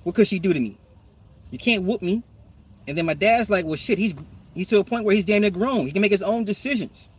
what 0.04 0.16
could 0.16 0.26
she 0.26 0.40
do 0.40 0.54
to 0.54 0.60
me? 0.60 0.78
You 1.52 1.58
can't 1.58 1.84
whoop 1.84 2.02
me. 2.02 2.24
And 2.88 2.98
then 2.98 3.06
my 3.06 3.14
dad's 3.14 3.50
like, 3.50 3.66
well, 3.66 3.76
shit, 3.76 3.98
he's 3.98 4.16
he's 4.56 4.70
to 4.70 4.80
a 4.80 4.84
point 4.86 5.04
where 5.04 5.14
he's 5.14 5.26
damn 5.26 5.42
near 5.42 5.52
grown. 5.52 5.86
He 5.86 5.92
can 5.92 6.02
make 6.02 6.14
his 6.14 6.24
own 6.24 6.46
decisions. 6.46 7.10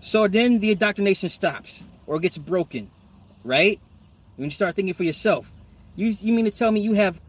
So 0.00 0.26
then 0.26 0.58
the 0.58 0.70
indoctrination 0.70 1.28
stops 1.28 1.84
or 2.06 2.18
gets 2.18 2.38
broken, 2.38 2.90
right? 3.44 3.78
When 4.36 4.46
you 4.46 4.50
start 4.50 4.74
thinking 4.74 4.94
for 4.94 5.04
yourself, 5.04 5.52
you 5.96 6.14
you 6.18 6.32
mean 6.32 6.46
to 6.46 6.50
tell 6.50 6.70
me 6.70 6.80
you 6.80 6.94
have 6.94 7.20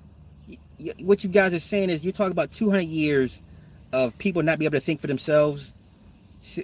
what 1.00 1.26
you 1.26 1.30
guys 1.30 1.54
are 1.54 1.60
saying 1.60 1.90
is 1.90 2.06
you're 2.06 2.14
talking 2.14 2.32
about 2.32 2.54
200 2.54 2.84
years 2.84 3.42
of 3.92 4.18
people 4.18 4.44
not 4.44 4.60
be 4.60 4.64
able 4.64 4.80
to 4.80 4.86
think 4.86 5.02
for 5.02 5.08
themselves. 5.08 5.74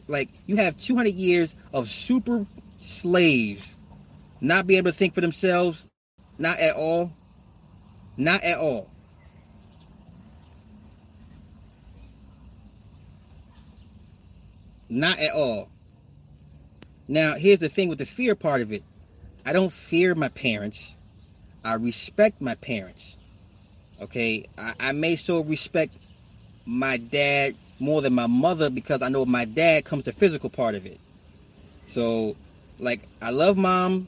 Like 0.07 0.29
you 0.45 0.55
have 0.55 0.77
200 0.77 1.13
years 1.15 1.53
of 1.73 1.89
super 1.89 2.45
slaves 2.87 3.77
not 4.41 4.67
be 4.67 4.77
able 4.77 4.91
to 4.91 4.97
think 4.97 5.13
for 5.13 5.21
themselves? 5.21 5.85
Not 6.37 6.59
at 6.59 6.75
all. 6.75 7.11
Not 8.17 8.43
at 8.43 8.57
all. 8.57 8.89
Not 14.89 15.19
at 15.19 15.33
all. 15.33 15.69
Now, 17.07 17.35
here's 17.35 17.59
the 17.59 17.69
thing 17.69 17.89
with 17.89 17.99
the 17.99 18.05
fear 18.05 18.35
part 18.35 18.61
of 18.61 18.71
it. 18.71 18.83
I 19.45 19.53
don't 19.53 19.71
fear 19.71 20.15
my 20.15 20.29
parents. 20.29 20.97
I 21.63 21.73
respect 21.73 22.41
my 22.41 22.55
parents. 22.55 23.17
Okay? 24.01 24.45
I, 24.57 24.73
I 24.79 24.91
may 24.91 25.15
so 25.15 25.41
respect 25.41 25.93
my 26.65 26.97
dad 26.97 27.55
more 27.79 28.01
than 28.01 28.13
my 28.13 28.27
mother 28.27 28.69
because 28.69 29.01
I 29.01 29.09
know 29.09 29.25
my 29.25 29.45
dad 29.45 29.85
comes 29.85 30.05
the 30.05 30.13
physical 30.13 30.49
part 30.49 30.75
of 30.75 30.85
it. 30.85 30.99
So 31.85 32.35
like 32.79 33.01
I 33.21 33.31
love 33.31 33.57
mom, 33.57 34.07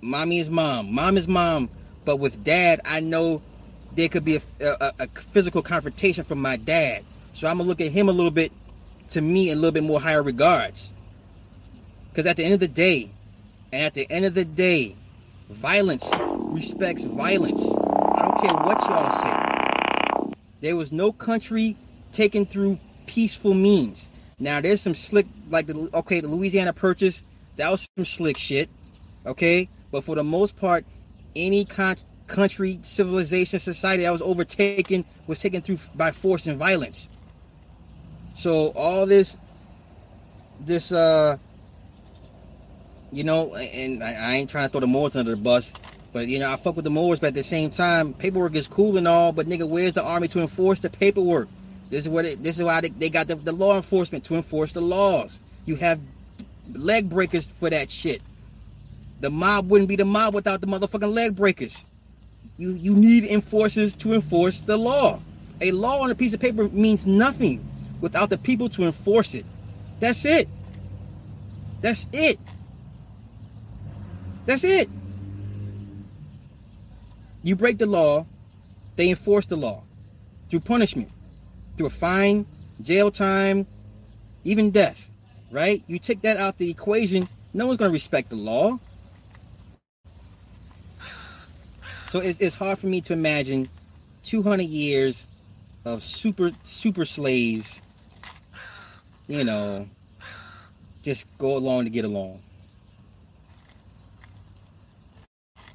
mommy 0.00 0.38
is 0.38 0.50
mom, 0.50 0.92
mom 0.92 1.16
is 1.16 1.28
mom, 1.28 1.70
but 2.04 2.16
with 2.16 2.44
dad, 2.44 2.80
I 2.84 3.00
know 3.00 3.42
there 3.94 4.08
could 4.08 4.24
be 4.24 4.36
a, 4.36 4.42
a, 4.60 4.92
a 5.00 5.06
physical 5.08 5.62
confrontation 5.62 6.24
from 6.24 6.40
my 6.40 6.56
dad. 6.56 7.04
So 7.32 7.48
I'm 7.48 7.58
gonna 7.58 7.68
look 7.68 7.80
at 7.80 7.92
him 7.92 8.08
a 8.08 8.12
little 8.12 8.30
bit, 8.30 8.52
to 9.08 9.20
me, 9.20 9.50
a 9.50 9.54
little 9.54 9.72
bit 9.72 9.84
more 9.84 10.00
higher 10.00 10.22
regards. 10.22 10.92
Because 12.10 12.26
at 12.26 12.36
the 12.36 12.44
end 12.44 12.54
of 12.54 12.60
the 12.60 12.68
day, 12.68 13.10
and 13.72 13.82
at 13.82 13.94
the 13.94 14.06
end 14.10 14.24
of 14.24 14.34
the 14.34 14.44
day, 14.44 14.94
violence 15.50 16.08
respects 16.54 17.04
violence. 17.04 17.60
I 17.60 18.22
don't 18.22 18.40
care 18.40 18.54
what 18.54 18.80
y'all 18.82 20.30
say. 20.30 20.34
There 20.60 20.76
was 20.76 20.92
no 20.92 21.12
country 21.12 21.76
taken 22.12 22.46
through 22.46 22.78
peaceful 23.06 23.54
means. 23.54 24.08
Now 24.38 24.60
there's 24.60 24.80
some 24.80 24.94
slick, 24.94 25.26
like 25.50 25.66
the 25.66 25.90
okay, 25.94 26.20
the 26.20 26.28
Louisiana 26.28 26.72
Purchase 26.72 27.22
that 27.56 27.70
was 27.70 27.88
some 27.96 28.04
slick 28.04 28.38
shit. 28.38 28.68
Okay? 29.26 29.68
But 29.90 30.04
for 30.04 30.16
the 30.16 30.24
most 30.24 30.56
part, 30.56 30.84
any 31.36 31.64
con- 31.64 31.96
country, 32.26 32.80
civilization, 32.82 33.58
society 33.58 34.04
that 34.04 34.12
was 34.12 34.22
overtaken 34.22 35.04
was 35.26 35.38
taken 35.38 35.60
through 35.62 35.78
by 35.94 36.10
force 36.10 36.46
and 36.46 36.58
violence. 36.58 37.08
So 38.34 38.68
all 38.68 39.06
this, 39.06 39.36
this, 40.60 40.90
uh, 40.90 41.38
you 43.12 43.24
know, 43.24 43.54
and 43.54 44.02
I, 44.02 44.12
I 44.12 44.32
ain't 44.34 44.50
trying 44.50 44.66
to 44.66 44.72
throw 44.72 44.80
the 44.80 44.86
Moors 44.86 45.16
under 45.16 45.30
the 45.30 45.40
bus, 45.40 45.72
but 46.12 46.26
you 46.26 46.40
know, 46.40 46.50
I 46.50 46.56
fuck 46.56 46.74
with 46.76 46.84
the 46.84 46.90
Moors, 46.90 47.20
but 47.20 47.28
at 47.28 47.34
the 47.34 47.44
same 47.44 47.70
time, 47.70 48.12
paperwork 48.14 48.54
is 48.56 48.66
cool 48.66 48.96
and 48.96 49.06
all, 49.06 49.32
but 49.32 49.46
nigga, 49.46 49.68
where's 49.68 49.92
the 49.92 50.02
army 50.02 50.28
to 50.28 50.40
enforce 50.40 50.80
the 50.80 50.90
paperwork? 50.90 51.48
This 51.90 52.04
is 52.04 52.08
what 52.08 52.24
it, 52.24 52.42
this 52.42 52.58
is 52.58 52.64
why 52.64 52.80
they, 52.80 52.88
they 52.88 53.08
got 53.08 53.28
the, 53.28 53.36
the 53.36 53.52
law 53.52 53.76
enforcement 53.76 54.24
to 54.24 54.34
enforce 54.34 54.72
the 54.72 54.82
laws. 54.82 55.38
You 55.64 55.76
have 55.76 56.00
leg 56.72 57.08
breakers 57.08 57.46
for 57.46 57.70
that 57.70 57.90
shit. 57.90 58.22
The 59.20 59.30
mob 59.30 59.70
wouldn't 59.70 59.88
be 59.88 59.96
the 59.96 60.04
mob 60.04 60.34
without 60.34 60.60
the 60.60 60.66
motherfucking 60.66 61.12
leg 61.12 61.36
breakers. 61.36 61.84
You 62.56 62.72
you 62.72 62.94
need 62.94 63.24
enforcers 63.24 63.94
to 63.96 64.12
enforce 64.12 64.60
the 64.60 64.76
law. 64.76 65.20
A 65.60 65.70
law 65.70 66.02
on 66.02 66.10
a 66.10 66.14
piece 66.14 66.34
of 66.34 66.40
paper 66.40 66.68
means 66.68 67.06
nothing 67.06 67.66
without 68.00 68.30
the 68.30 68.38
people 68.38 68.68
to 68.70 68.84
enforce 68.84 69.34
it. 69.34 69.46
That's 70.00 70.24
it. 70.24 70.48
That's 71.80 72.06
it. 72.12 72.38
That's 74.46 74.64
it. 74.64 74.90
You 77.42 77.56
break 77.56 77.78
the 77.78 77.86
law, 77.86 78.26
they 78.96 79.10
enforce 79.10 79.46
the 79.46 79.56
law 79.56 79.82
through 80.48 80.60
punishment, 80.60 81.10
through 81.76 81.86
a 81.86 81.90
fine, 81.90 82.46
jail 82.80 83.10
time, 83.10 83.66
even 84.44 84.70
death 84.70 85.10
right? 85.54 85.84
You 85.86 86.00
take 86.00 86.22
that 86.22 86.36
out 86.36 86.58
the 86.58 86.68
equation, 86.68 87.28
no 87.54 87.66
one's 87.66 87.78
going 87.78 87.88
to 87.88 87.92
respect 87.92 88.30
the 88.30 88.36
law. 88.36 88.80
So 92.08 92.18
it's, 92.18 92.40
it's 92.40 92.56
hard 92.56 92.78
for 92.78 92.88
me 92.88 93.00
to 93.02 93.12
imagine 93.12 93.68
200 94.24 94.64
years 94.64 95.26
of 95.84 96.02
super 96.02 96.50
super 96.64 97.04
slaves, 97.04 97.80
you 99.28 99.44
know, 99.44 99.88
just 101.02 101.26
go 101.38 101.56
along 101.56 101.84
to 101.84 101.90
get 101.90 102.04
along. 102.04 102.40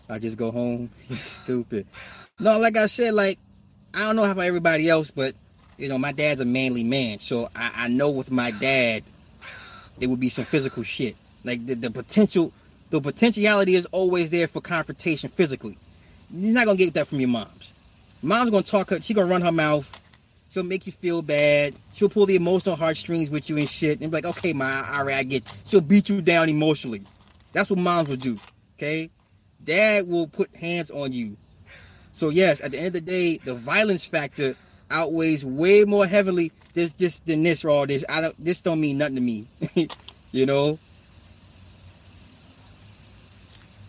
I 0.10 0.18
just 0.18 0.38
go 0.38 0.52
home. 0.52 0.90
Stupid. 1.20 1.88
No, 2.40 2.58
like 2.58 2.76
I 2.76 2.88
said, 2.88 3.14
like 3.14 3.40
I 3.94 4.00
don't 4.00 4.16
know 4.16 4.26
how 4.26 4.32
about 4.32 4.46
everybody 4.46 4.90
else, 4.90 5.12
but 5.12 5.36
you 5.78 5.88
know, 5.88 5.98
my 5.98 6.12
dad's 6.12 6.42
a 6.42 6.46
manly 6.46 6.84
man, 6.84 7.20
so 7.20 7.50
I, 7.56 7.72
I 7.76 7.88
know 7.88 8.10
with 8.10 8.32
my 8.32 8.52
dad, 8.52 9.04
it 10.02 10.08
would 10.08 10.20
be 10.20 10.30
some 10.30 10.46
physical 10.46 10.84
shit. 10.84 11.16
Like 11.44 11.66
the, 11.66 11.76
the 11.76 11.92
potential, 11.92 12.52
the 12.90 13.02
potentiality 13.02 13.76
is 13.76 13.86
always 13.88 14.30
there 14.30 14.48
for 14.48 14.62
confrontation 14.62 15.30
physically. 15.30 15.78
You're 16.32 16.54
not 16.54 16.66
gonna 16.66 16.78
get 16.78 16.94
that 16.94 17.08
from 17.08 17.20
your 17.20 17.30
moms. 17.30 17.74
Mom's 18.22 18.52
gonna 18.52 18.64
talk 18.64 18.90
her. 18.90 19.02
She 19.02 19.14
gonna 19.14 19.28
run 19.28 19.42
her 19.42 19.52
mouth. 19.52 20.00
She'll 20.50 20.64
make 20.64 20.86
you 20.86 20.92
feel 20.92 21.22
bad. 21.22 21.76
She'll 21.94 22.10
pull 22.10 22.26
the 22.26 22.36
emotional 22.36 22.76
heartstrings 22.76 23.30
with 23.30 23.50
you 23.50 23.58
and 23.58 23.70
shit. 23.70 24.02
And 24.02 24.12
be 24.12 24.18
like, 24.18 24.26
okay, 24.26 24.52
ma, 24.54 24.84
all 24.92 25.06
right, 25.06 25.18
I 25.18 25.24
get. 25.24 25.54
She'll 25.66 25.82
beat 25.82 26.10
you 26.10 26.22
down 26.22 26.50
emotionally. 26.50 27.04
That's 27.52 27.70
what 27.70 27.80
moms 27.80 28.10
will 28.10 28.16
do. 28.16 28.38
Okay, 28.78 29.10
dad 29.64 30.08
will 30.08 30.28
put 30.28 30.56
hands 30.56 30.92
on 30.92 31.14
you. 31.14 31.38
So 32.12 32.30
yes, 32.30 32.62
at 32.62 32.72
the 32.72 32.78
end 32.78 32.88
of 32.88 32.94
the 32.94 33.02
day, 33.02 33.38
the 33.38 33.56
violence 33.56 34.06
factor 34.06 34.56
outweighs 34.92 35.46
way 35.46 35.86
more 35.86 36.06
heavily 36.06 36.52
this 36.80 36.92
this 36.92 37.20
than 37.20 37.44
this 37.44 37.66
or 37.66 37.70
all 37.70 37.86
this. 37.86 38.06
I 38.08 38.22
don't. 38.22 38.44
This 38.44 38.62
don't 38.62 38.80
mean 38.80 38.98
nothing 38.98 39.16
to 39.16 39.22
me. 39.22 39.48
you 40.32 40.46
know. 40.46 40.80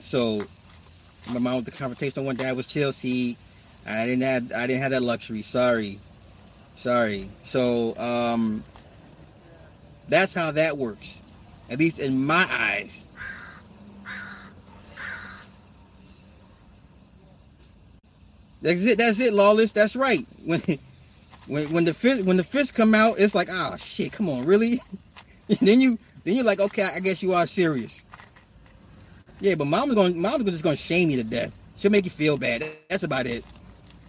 So, 0.00 0.42
my 1.33 1.38
mom 1.38 1.57
with 1.57 1.66
the 1.66 1.70
confrontation 1.70 2.24
one 2.24 2.37
dad 2.37 2.57
was 2.57 2.66
Chelsea. 2.66 3.37
I 3.87 4.07
didn't 4.07 4.22
have 4.22 4.53
I 4.53 4.66
didn't 4.66 4.83
have 4.83 4.90
that 4.90 5.03
luxury. 5.03 5.42
Sorry. 5.42 6.00
Sorry. 6.74 7.29
So 7.42 7.96
um, 7.96 8.64
that's 10.09 10.35
how 10.35 10.50
that 10.53 10.79
works, 10.79 11.22
at 11.68 11.79
least 11.79 11.98
in 11.98 12.24
my 12.24 12.46
eyes. 12.50 13.05
That's 18.62 18.85
it. 18.85 18.98
That's 18.98 19.20
it. 19.20 19.33
Lawless. 19.33 19.72
That's 19.72 19.94
right. 19.96 20.26
When 20.44 20.61
when 21.51 21.73
when 21.73 21.85
the 21.85 21.93
fist 21.93 22.23
when 22.23 22.37
the 22.37 22.45
fists 22.45 22.71
come 22.71 22.95
out, 22.95 23.19
it's 23.19 23.35
like, 23.35 23.49
oh 23.51 23.77
shit, 23.77 24.13
come 24.13 24.29
on, 24.29 24.45
really? 24.45 24.81
then 25.61 25.81
you 25.81 25.99
then 26.23 26.37
you're 26.37 26.45
like, 26.45 26.61
okay, 26.61 26.85
I 26.85 27.01
guess 27.01 27.23
you 27.25 27.35
are 27.35 27.47
serious. 27.47 28.03
Yeah, 29.41 29.57
but 29.57 29.67
mom's 29.67 29.95
gonna 29.95 30.15
mom's 30.15 30.45
just 30.45 30.63
gonna 30.63 30.77
shame 30.77 31.11
you 31.11 31.17
to 31.17 31.25
death. 31.25 31.53
She'll 31.77 31.91
make 31.91 32.05
you 32.05 32.11
feel 32.11 32.37
bad. 32.37 32.65
That's 32.89 33.03
about 33.03 33.27
it. 33.27 33.45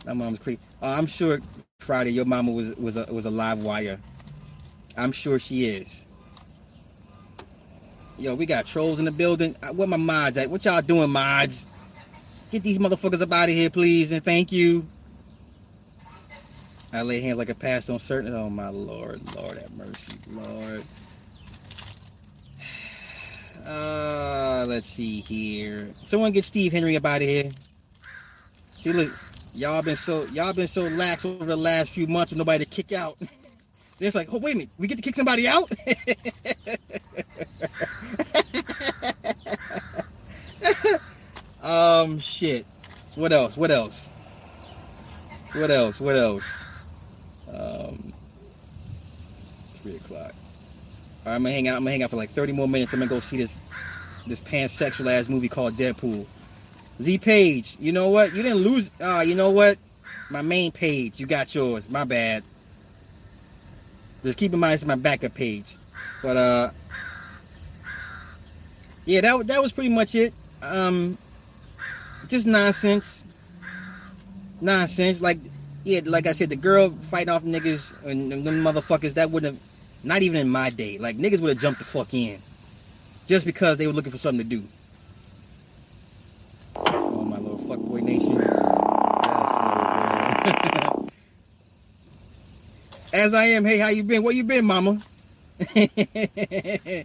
My 0.06 0.14
mom's 0.14 0.38
crazy. 0.38 0.60
Uh, 0.84 0.96
I'm 0.98 1.08
sure 1.08 1.42
Friday, 1.80 2.12
your 2.12 2.26
mama 2.26 2.52
was 2.52 2.76
was 2.76 2.96
a 2.96 3.06
was 3.12 3.26
a 3.26 3.32
live 3.32 3.64
wire. 3.64 4.00
I'm 4.96 5.12
sure 5.12 5.40
she 5.40 5.66
is. 5.66 6.04
Yo, 8.20 8.36
we 8.36 8.46
got 8.46 8.68
trolls 8.68 9.00
in 9.00 9.06
the 9.06 9.12
building. 9.12 9.56
Uh, 9.64 9.70
where 9.70 9.88
my 9.88 9.98
mods 9.98 10.38
at? 10.38 10.52
What 10.52 10.64
y'all 10.64 10.82
doing, 10.82 11.10
mods? 11.10 11.66
Get 12.52 12.62
these 12.62 12.78
motherfuckers 12.78 13.22
up 13.22 13.32
out 13.32 13.50
of 13.50 13.56
here, 13.56 13.72
please, 13.72 14.12
and 14.12 14.24
thank 14.24 14.52
you. 14.52 14.86
I 16.94 17.02
lay 17.04 17.22
hands 17.22 17.38
like 17.38 17.50
a 17.50 17.56
past 17.56 17.90
on 17.90 18.00
certain. 18.00 18.34
Oh 18.34 18.50
my 18.50 18.70
lord, 18.70 19.22
Lord 19.36 19.58
have 19.58 19.72
mercy, 19.74 20.14
Lord. 20.28 20.84
Uh, 23.64 24.66
let's 24.68 24.90
see 24.90 25.22
here. 25.22 25.92
Someone 26.04 26.32
get 26.32 26.44
Steve 26.44 26.72
Henry 26.72 26.96
up 26.96 27.06
out 27.06 27.22
of 27.22 27.28
here. 27.28 27.52
See, 28.76 28.92
look, 28.92 29.12
Y'all 29.54 29.82
been 29.82 29.98
so 29.98 30.26
y'all 30.28 30.54
been 30.54 30.68
so 30.68 30.84
lax 30.84 31.26
over 31.26 31.44
the 31.44 31.58
last 31.58 31.92
few 31.92 32.08
months 32.08 32.32
with 32.32 32.38
nobody 32.38 32.64
to 32.64 32.70
kick 32.70 32.94
out. 32.94 33.20
it's 34.00 34.16
like, 34.16 34.34
oh 34.34 34.38
wait 34.38 34.54
a 34.56 34.60
minute, 34.60 34.70
we 34.78 34.88
get 34.88 34.96
to 34.96 35.02
kick 35.02 35.16
somebody 35.16 35.46
out? 35.48 35.70
um 41.62 42.20
shit. 42.20 42.66
What 43.16 43.34
else? 43.34 43.58
What 43.58 43.72
else? 43.72 44.08
What 45.54 45.70
else? 45.70 46.00
What 46.00 46.16
else? 46.16 46.46
Um 47.54 48.14
three 49.82 49.96
o'clock. 49.96 50.34
All 51.26 51.32
right, 51.32 51.36
I'm 51.36 51.44
gonna 51.44 51.54
hang 51.54 51.68
out. 51.68 51.78
I'm 51.78 51.84
gonna 51.84 51.92
hang 51.92 52.04
out 52.04 52.10
for 52.10 52.16
like 52.16 52.32
30 52.32 52.54
more 52.54 52.68
minutes. 52.68 52.94
I'm 52.94 53.00
gonna 53.00 53.10
go 53.10 53.20
see 53.20 53.38
this 53.38 53.56
this 54.28 54.42
pansexual 54.42 55.12
ass 55.12 55.30
movie 55.30 55.50
called 55.50 55.76
Deadpool. 55.76 56.26
Z 57.02 57.18
page, 57.18 57.78
you 57.80 57.92
know 57.92 58.10
what? 58.10 58.34
You 58.36 58.44
didn't 58.44 58.60
lose. 58.60 58.92
Uh, 59.00 59.24
you 59.26 59.36
know 59.36 59.50
what? 59.52 59.78
My 60.30 60.42
main 60.42 60.72
page, 60.72 61.20
you 61.20 61.26
got 61.26 61.54
yours. 61.54 61.90
My 61.90 62.04
bad. 62.04 62.44
Just 64.24 64.38
keep 64.38 64.54
in 64.54 64.60
mind 64.60 64.76
it's 64.76 64.86
my 64.86 64.96
backup 64.96 65.34
page. 65.34 65.78
But 66.22 66.38
uh, 66.38 66.72
yeah, 69.06 69.22
that 69.22 69.48
that 69.48 69.62
was 69.62 69.72
pretty 69.72 69.90
much 69.90 70.14
it. 70.16 70.34
Um, 70.62 71.18
just 72.28 72.46
nonsense, 72.46 73.26
nonsense. 74.60 75.22
Like 75.22 75.40
yeah, 75.84 76.02
like 76.06 76.28
I 76.28 76.34
said, 76.34 76.50
the 76.50 76.56
girl 76.56 76.92
fighting 77.02 77.30
off 77.30 77.44
niggas 77.44 77.94
and 78.06 78.32
them 78.32 78.64
motherfuckers. 78.64 79.16
That 79.16 79.32
wouldn't 79.32 79.56
have, 79.56 79.64
not 80.04 80.22
even 80.22 80.42
in 80.42 80.50
my 80.50 80.70
day. 80.70 80.98
Like 80.98 81.18
niggas 81.18 81.40
would 81.40 81.50
have 81.50 81.60
jumped 81.60 81.80
the 81.80 81.86
fuck 81.86 82.14
in, 82.14 82.42
just 83.28 83.46
because 83.46 83.78
they 83.78 83.88
were 83.88 83.94
looking 83.94 84.12
for 84.12 84.18
something 84.18 84.48
to 84.48 84.58
do. 84.58 84.64
Oh, 86.76 87.24
my 87.24 87.38
little 87.38 87.60
fuckboy 87.60 88.02
nation. 88.02 88.42
As 93.14 93.34
I 93.34 93.46
am, 93.46 93.66
hey, 93.66 93.78
how 93.78 93.90
you 93.90 94.04
been? 94.04 94.24
Where 94.24 94.34
you 94.34 94.44
been, 94.44 94.66
mama? 94.66 95.00
yeah, 95.76 97.04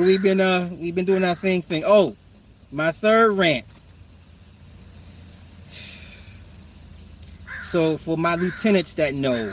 we've 0.00 0.22
been 0.22 0.40
uh 0.40 0.68
we've 0.72 0.94
been 0.94 1.04
doing 1.04 1.24
our 1.24 1.34
thing 1.34 1.62
thing. 1.62 1.82
Oh, 1.86 2.16
my 2.72 2.92
third 2.92 3.32
rant. 3.32 3.64
So 7.74 7.98
for 7.98 8.16
my 8.16 8.36
lieutenants 8.36 8.94
that 8.94 9.14
know, 9.14 9.52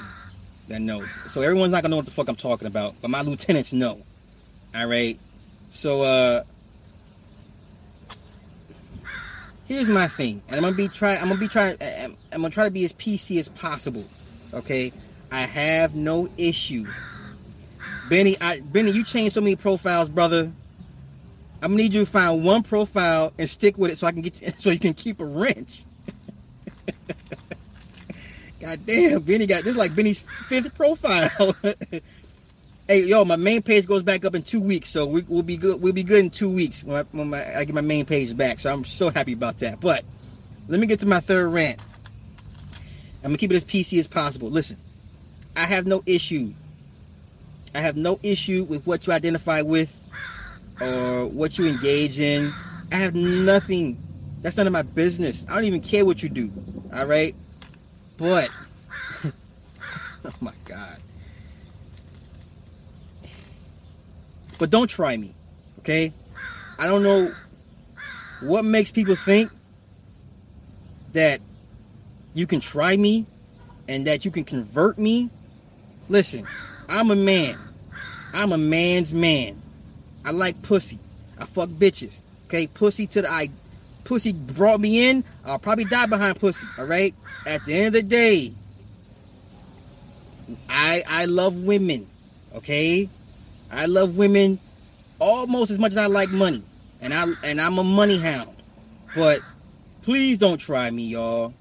that 0.68 0.80
know. 0.80 1.04
So 1.26 1.42
everyone's 1.42 1.72
not 1.72 1.82
gonna 1.82 1.94
know 1.94 1.96
what 1.96 2.06
the 2.06 2.12
fuck 2.12 2.30
I'm 2.30 2.36
talking 2.36 2.68
about, 2.68 2.94
but 3.02 3.10
my 3.10 3.24
lieutenants 3.24 3.74
know. 3.74 4.04
All 4.76 4.86
right. 4.86 5.20
So 5.72 6.04
uh 6.04 6.44
here's 9.66 9.90
my 9.90 10.08
thing, 10.08 10.44
and 10.48 10.58
I'm 10.58 10.62
gonna 10.62 10.76
be 10.76 10.88
try. 10.88 11.16
I'm 11.16 11.30
gonna 11.30 11.40
be 11.40 11.48
trying. 11.48 11.78
I'm, 11.82 12.16
I'm 12.32 12.42
gonna 12.42 12.52
try 12.52 12.66
to 12.66 12.70
be 12.70 12.86
as 12.86 12.94
PC 12.94 13.40
as 13.40 13.50
possible. 13.50 14.08
Okay, 14.54 14.94
I 15.32 15.42
have 15.42 15.96
no 15.96 16.30
issue. 16.38 16.86
Benny, 18.08 18.38
I, 18.40 18.60
Benny, 18.60 18.92
you 18.92 19.04
changed 19.04 19.34
so 19.34 19.42
many 19.42 19.56
profiles, 19.56 20.10
brother. 20.10 20.52
I'm 21.64 21.72
gonna 21.72 21.76
need 21.78 21.96
you 21.96 22.06
to 22.06 22.12
find 22.12 22.46
one 22.46 22.62
profile 22.62 23.34
and 23.40 23.50
stick 23.50 23.80
with 23.80 23.90
it 23.90 23.98
so 23.98 24.06
I 24.06 24.12
can 24.12 24.22
get 24.22 24.40
you, 24.44 24.54
so 24.60 24.70
you 24.70 24.78
can 24.78 24.94
keep 24.94 25.20
a 25.20 25.26
wrench. 25.26 25.86
God 28.62 28.86
damn, 28.86 29.22
Benny 29.22 29.48
got 29.48 29.64
this 29.64 29.72
is 29.72 29.78
like 29.78 29.96
Benny's 29.96 30.22
fifth 30.22 30.74
profile. 30.76 31.56
Hey, 32.92 33.06
yo, 33.06 33.24
my 33.24 33.38
main 33.38 33.62
page 33.62 33.88
goes 33.88 34.04
back 34.04 34.26
up 34.26 34.36
in 34.36 34.44
two 34.44 34.60
weeks, 34.60 34.90
so 34.90 35.06
we, 35.06 35.22
will 35.22 35.44
be 35.44 35.56
good. 35.56 35.82
We'll 35.82 35.94
be 35.94 36.04
good 36.04 36.26
in 36.26 36.30
two 36.30 36.50
weeks 36.50 36.84
when, 36.84 36.98
I, 36.98 37.04
when 37.14 37.30
my, 37.30 37.58
I 37.58 37.64
get 37.64 37.74
my 37.74 37.80
main 37.80 38.06
page 38.06 38.36
back. 38.36 38.60
So 38.60 38.70
I'm 38.70 38.84
so 38.84 39.10
happy 39.10 39.32
about 39.32 39.60
that. 39.60 39.80
But 39.80 40.04
let 40.68 40.78
me 40.78 40.88
get 40.88 41.00
to 41.00 41.06
my 41.06 41.22
third 41.22 41.54
rant. 41.54 41.80
I'm 43.24 43.30
gonna 43.30 43.38
keep 43.38 43.50
it 43.50 43.56
as 43.56 43.64
PC 43.64 43.98
as 43.98 44.10
possible. 44.10 44.50
Listen, 44.50 44.76
I 45.56 45.68
have 45.68 45.86
no 45.86 46.04
issue. 46.06 46.54
I 47.74 47.80
have 47.80 47.96
no 47.96 48.20
issue 48.24 48.66
with 48.66 48.86
what 48.86 49.08
you 49.08 49.14
identify 49.14 49.62
with 49.62 49.98
or 50.82 51.28
what 51.28 51.58
you 51.58 51.68
engage 51.68 52.20
in. 52.20 52.52
I 52.92 52.96
have 52.96 53.16
nothing. 53.16 54.04
That's 54.42 54.58
none 54.58 54.68
of 54.68 54.74
my 54.74 54.82
business. 54.82 55.46
I 55.48 55.56
don't 55.56 55.64
even 55.64 55.80
care 55.80 56.04
what 56.04 56.22
you 56.22 56.28
do. 56.28 56.52
All 56.94 57.06
right, 57.06 57.36
but 58.22 58.52
oh 60.26 60.34
my 60.42 60.54
god. 60.66 60.98
But 64.60 64.70
don't 64.70 64.88
try 64.88 65.18
me, 65.18 65.34
okay? 65.80 66.14
I 66.78 66.86
don't 66.86 67.02
know 67.02 67.34
what 68.42 68.64
makes 68.64 68.92
people 68.92 69.16
think 69.16 69.50
that 71.14 71.42
you 72.36 72.46
can 72.46 72.60
try 72.60 72.96
me 72.96 73.26
and 73.90 74.06
that 74.06 74.24
you 74.24 74.30
can 74.30 74.44
convert 74.44 75.00
me. 75.00 75.32
Listen, 76.08 76.46
I'm 76.88 77.10
a 77.10 77.16
man. 77.16 77.58
I'm 78.36 78.52
a 78.52 78.58
man's 78.58 79.16
man. 79.16 79.60
I 80.24 80.30
like 80.30 80.62
pussy. 80.62 81.00
I 81.40 81.46
fuck 81.46 81.70
bitches. 81.70 82.20
Okay, 82.46 82.68
pussy 82.68 83.08
to 83.08 83.24
the 83.24 83.32
I 83.32 83.50
pussy 84.04 84.34
brought 84.34 84.80
me 84.80 85.10
in. 85.10 85.24
I'll 85.46 85.60
probably 85.60 85.86
die 85.86 86.06
behind 86.06 86.40
pussy. 86.40 86.66
All 86.78 86.86
right. 86.86 87.14
At 87.46 87.66
the 87.66 87.74
end 87.74 87.88
of 87.88 87.94
the 87.94 88.04
day, 88.04 88.54
I 90.70 91.04
I 91.08 91.26
love 91.26 91.56
women. 91.58 92.08
Okay, 92.56 93.10
I 93.72 93.86
love 93.86 94.18
women 94.18 94.60
almost 95.20 95.72
as 95.72 95.80
much 95.80 95.92
as 95.92 95.98
I 95.98 96.08
like 96.08 96.30
money, 96.30 96.64
and 97.00 97.14
I 97.14 97.28
and 97.44 97.62
I'm 97.62 97.78
a 97.78 97.84
money 97.84 98.20
hound. 98.20 98.50
But 99.16 99.40
please 100.02 100.38
don't 100.38 100.58
try 100.58 100.90
me, 100.92 101.04
y'all. 101.04 101.54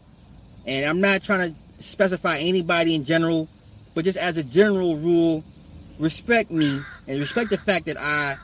And 0.66 0.84
I'm 0.86 1.01
not 1.01 1.22
trying 1.22 1.55
to 1.55 1.82
specify 1.82 2.38
anybody 2.38 2.95
in 2.95 3.05
general, 3.05 3.49
but 3.95 4.05
just 4.05 4.18
as 4.18 4.36
a 4.36 4.43
general 4.43 4.97
rule, 4.97 5.45
respect 5.99 6.51
me 6.51 6.80
and 7.07 7.20
respect 7.20 7.51
the 7.51 7.59
fact 7.59 7.86
that 7.86 7.97
I 7.99 8.36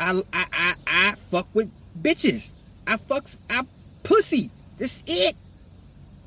I 0.00 0.22
I 0.32 0.46
I, 0.52 0.74
I 0.86 1.14
fuck 1.30 1.48
with 1.54 1.70
bitches. 2.00 2.50
I 2.88 2.96
fucks 2.96 3.36
I 3.50 3.64
pussy. 4.02 4.50
This 4.78 5.02
it. 5.06 5.36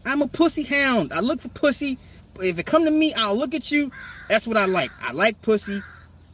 I'm 0.06 0.22
a 0.22 0.28
pussy 0.28 0.64
hound. 0.64 1.12
I 1.12 1.20
look 1.20 1.42
for 1.42 1.50
pussy. 1.50 1.98
If 2.40 2.60
it 2.60 2.66
come 2.66 2.86
to 2.86 2.92
me, 2.92 3.14
I'll 3.14 3.36
look 3.36 3.56
at 3.56 3.72
you. 3.72 3.92
That's 4.30 4.48
what 4.48 4.58
I 4.58 4.66
like. 4.66 4.92
I 5.02 5.12
like 5.12 5.42
pussy. 5.42 5.82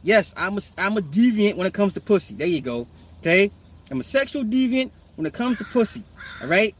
Yes, 0.02 0.32
I'm 0.36 0.58
a, 0.58 0.60
I'm 0.76 0.96
a 0.96 1.00
deviant 1.00 1.56
when 1.56 1.66
it 1.66 1.74
comes 1.74 1.94
to 1.94 2.00
pussy. 2.00 2.34
There 2.34 2.46
you 2.46 2.60
go. 2.60 2.86
Okay? 3.20 3.50
I'm 3.90 4.00
a 4.00 4.04
sexual 4.04 4.44
deviant 4.44 4.90
when 5.16 5.26
it 5.26 5.32
comes 5.32 5.58
to 5.58 5.64
pussy. 5.64 6.04
All 6.42 6.48
right? 6.48 6.74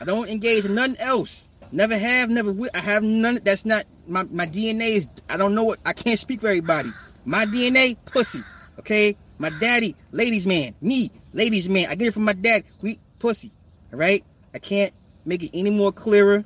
I 0.00 0.04
don't 0.04 0.28
engage 0.28 0.64
in 0.64 0.74
nothing 0.74 0.96
else. 0.98 1.46
Never 1.70 1.96
have, 1.98 2.30
never 2.30 2.52
will. 2.52 2.70
I 2.74 2.78
have 2.78 3.02
none. 3.02 3.40
That's 3.44 3.64
not 3.64 3.84
my 4.06 4.24
my 4.24 4.46
DNA 4.46 4.92
is. 4.92 5.08
I 5.28 5.36
don't 5.36 5.54
know 5.54 5.64
what. 5.64 5.78
I 5.84 5.92
can't 5.92 6.18
speak 6.18 6.40
for 6.40 6.48
everybody. 6.48 6.90
My 7.24 7.46
DNA, 7.46 7.96
pussy. 8.06 8.42
Okay. 8.78 9.16
My 9.38 9.50
daddy, 9.60 9.96
ladies 10.12 10.46
man. 10.46 10.74
Me, 10.80 11.10
ladies 11.32 11.68
man. 11.68 11.88
I 11.90 11.94
get 11.94 12.08
it 12.08 12.14
from 12.14 12.24
my 12.24 12.32
dad. 12.32 12.64
We 12.80 12.98
pussy. 13.18 13.52
All 13.92 13.98
right. 13.98 14.24
I 14.52 14.58
can't 14.58 14.92
make 15.24 15.42
it 15.42 15.50
any 15.52 15.70
more 15.70 15.92
clearer. 15.92 16.44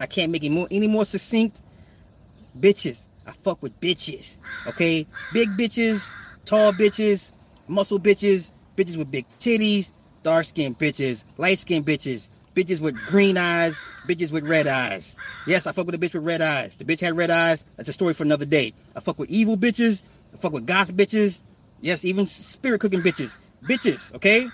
I 0.00 0.06
can't 0.06 0.30
make 0.30 0.44
it 0.44 0.50
more 0.50 0.68
any 0.70 0.88
more 0.88 1.04
succinct. 1.04 1.60
Bitches. 2.58 3.00
I 3.26 3.32
fuck 3.32 3.62
with 3.62 3.78
bitches. 3.80 4.36
Okay. 4.66 5.06
Big 5.32 5.50
bitches, 5.50 6.06
tall 6.44 6.72
bitches, 6.72 7.32
muscle 7.66 8.00
bitches, 8.00 8.50
bitches 8.76 8.96
with 8.96 9.10
big 9.10 9.26
titties, 9.38 9.92
dark 10.22 10.46
skinned 10.46 10.78
bitches, 10.78 11.24
light 11.36 11.58
skinned 11.58 11.86
bitches, 11.86 12.28
bitches 12.54 12.80
with 12.80 12.96
green 13.06 13.36
eyes, 13.36 13.76
bitches 14.06 14.32
with 14.32 14.48
red 14.48 14.66
eyes. 14.66 15.14
Yes, 15.46 15.66
I 15.66 15.72
fuck 15.72 15.86
with 15.86 15.94
a 15.94 15.98
bitch 15.98 16.14
with 16.14 16.24
red 16.24 16.42
eyes. 16.42 16.76
The 16.76 16.84
bitch 16.84 17.00
had 17.00 17.16
red 17.16 17.30
eyes. 17.30 17.64
That's 17.76 17.88
a 17.88 17.92
story 17.92 18.14
for 18.14 18.24
another 18.24 18.46
day. 18.46 18.72
I 18.96 19.00
fuck 19.00 19.18
with 19.18 19.30
evil 19.30 19.56
bitches. 19.56 20.02
I 20.34 20.38
fuck 20.38 20.52
with 20.52 20.66
goth 20.66 20.92
bitches. 20.92 21.40
Yes, 21.80 22.04
even 22.04 22.26
spirit 22.26 22.80
cooking 22.80 23.00
bitches. 23.00 23.36
Bitches, 23.62 24.14
okay? 24.14 24.48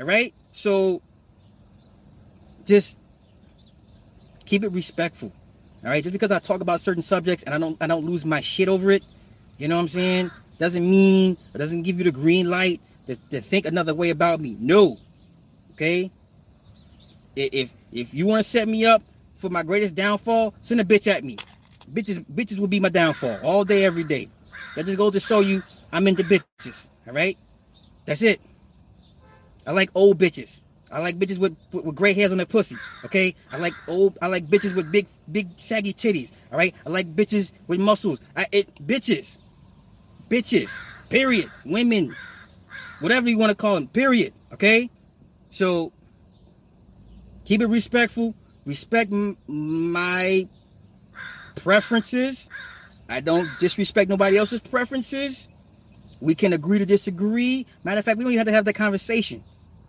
All 0.00 0.06
right? 0.06 0.32
So 0.52 1.02
just 2.64 2.96
keep 4.44 4.64
it 4.64 4.72
respectful. 4.72 5.32
All 5.84 5.90
right? 5.90 6.02
Just 6.02 6.12
because 6.12 6.30
I 6.30 6.38
talk 6.38 6.60
about 6.60 6.80
certain 6.80 7.02
subjects 7.02 7.44
and 7.44 7.54
I 7.54 7.58
don't 7.58 7.76
I 7.80 7.86
don't 7.86 8.04
lose 8.04 8.24
my 8.24 8.40
shit 8.40 8.68
over 8.68 8.90
it, 8.90 9.02
you 9.58 9.68
know 9.68 9.76
what 9.76 9.82
I'm 9.82 9.88
saying? 9.88 10.30
Doesn't 10.58 10.88
mean 10.88 11.36
it 11.54 11.58
doesn't 11.58 11.82
give 11.82 11.98
you 11.98 12.04
the 12.04 12.12
green 12.12 12.48
light 12.48 12.80
to, 13.06 13.16
to 13.30 13.40
think 13.40 13.66
another 13.66 13.94
way 13.94 14.10
about 14.10 14.40
me. 14.40 14.56
No. 14.60 14.98
Okay? 15.72 16.10
If 17.34 17.70
if 17.90 18.14
you 18.14 18.26
want 18.26 18.44
to 18.44 18.48
set 18.48 18.68
me 18.68 18.84
up 18.84 19.02
for 19.36 19.50
my 19.50 19.62
greatest 19.62 19.94
downfall, 19.94 20.54
send 20.62 20.80
a 20.80 20.84
bitch 20.84 21.06
at 21.06 21.24
me. 21.24 21.36
Bitches 21.92 22.24
bitches 22.32 22.58
will 22.58 22.68
be 22.68 22.78
my 22.80 22.88
downfall 22.88 23.38
all 23.42 23.64
day, 23.64 23.84
every 23.84 24.04
day. 24.04 24.28
That 24.76 24.86
just 24.86 24.98
goes 24.98 25.12
to 25.12 25.20
show 25.20 25.40
you 25.40 25.62
I'm 25.92 26.08
into 26.08 26.24
bitches. 26.24 26.88
All 27.06 27.12
right? 27.14 27.38
That's 28.06 28.22
it. 28.22 28.40
I 29.66 29.72
like 29.72 29.90
old 29.94 30.18
bitches. 30.18 30.60
I 30.90 30.98
like 31.00 31.18
bitches 31.18 31.38
with, 31.38 31.56
with, 31.72 31.84
with 31.84 31.94
gray 31.94 32.12
hairs 32.12 32.32
on 32.32 32.36
their 32.38 32.46
pussy. 32.46 32.76
Okay, 33.04 33.34
I 33.50 33.56
like 33.56 33.72
old. 33.88 34.18
I 34.20 34.26
like 34.26 34.46
bitches 34.46 34.74
with 34.74 34.92
big, 34.92 35.06
big 35.30 35.48
saggy 35.56 35.94
titties. 35.94 36.30
All 36.50 36.58
right, 36.58 36.74
I 36.86 36.90
like 36.90 37.14
bitches 37.14 37.52
with 37.66 37.80
muscles. 37.80 38.20
I 38.36 38.46
it 38.52 38.86
bitches, 38.86 39.38
bitches. 40.28 40.70
Period. 41.08 41.50
Women, 41.64 42.14
whatever 43.00 43.28
you 43.28 43.38
want 43.38 43.50
to 43.50 43.56
call 43.56 43.74
them. 43.74 43.88
Period. 43.88 44.34
Okay, 44.52 44.90
so 45.50 45.92
keep 47.44 47.62
it 47.62 47.66
respectful. 47.66 48.34
Respect 48.66 49.12
m- 49.12 49.38
my 49.48 50.46
preferences. 51.54 52.48
I 53.08 53.20
don't 53.20 53.48
disrespect 53.60 54.10
nobody 54.10 54.36
else's 54.36 54.60
preferences. 54.60 55.48
We 56.22 56.36
can 56.36 56.52
agree 56.52 56.78
to 56.78 56.86
disagree. 56.86 57.66
Matter 57.82 57.98
of 57.98 58.04
fact, 58.04 58.16
we 58.16 58.22
don't 58.22 58.32
even 58.32 58.38
have 58.38 58.46
to 58.46 58.54
have 58.54 58.64
that 58.66 58.74
conversation. 58.74 59.42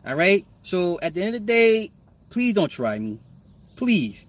All 0.03 0.15
right. 0.15 0.43
So 0.63 0.99
at 1.03 1.13
the 1.13 1.21
end 1.21 1.35
of 1.35 1.41
the 1.41 1.45
day, 1.45 1.91
please 2.31 2.55
don't 2.55 2.69
try 2.69 2.97
me. 2.97 3.19
Please. 3.75 4.25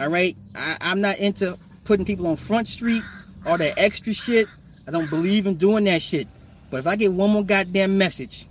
All 0.00 0.08
right. 0.08 0.36
I, 0.56 0.76
I'm 0.80 1.00
not 1.00 1.18
into 1.18 1.56
putting 1.84 2.04
people 2.04 2.26
on 2.26 2.34
Front 2.34 2.66
Street, 2.66 3.04
all 3.46 3.56
that 3.56 3.74
extra 3.78 4.12
shit. 4.12 4.48
I 4.88 4.90
don't 4.90 5.08
believe 5.08 5.46
in 5.46 5.54
doing 5.54 5.84
that 5.84 6.02
shit. 6.02 6.26
But 6.70 6.78
if 6.78 6.88
I 6.88 6.96
get 6.96 7.12
one 7.12 7.30
more 7.30 7.44
goddamn 7.44 7.96
message, 7.96 8.48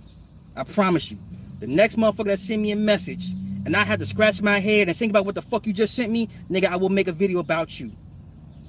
I 0.56 0.64
promise 0.64 1.10
you, 1.10 1.18
the 1.60 1.66
next 1.66 1.98
motherfucker 1.98 2.28
that 2.28 2.38
send 2.38 2.62
me 2.62 2.70
a 2.70 2.76
message 2.76 3.28
and 3.66 3.76
I 3.76 3.84
have 3.84 3.98
to 3.98 4.06
scratch 4.06 4.40
my 4.40 4.60
head 4.60 4.88
and 4.88 4.96
think 4.96 5.10
about 5.10 5.26
what 5.26 5.34
the 5.34 5.42
fuck 5.42 5.66
you 5.66 5.74
just 5.74 5.94
sent 5.94 6.10
me, 6.10 6.30
nigga, 6.50 6.68
I 6.68 6.76
will 6.76 6.88
make 6.88 7.08
a 7.08 7.12
video 7.12 7.40
about 7.40 7.78
you. 7.78 7.92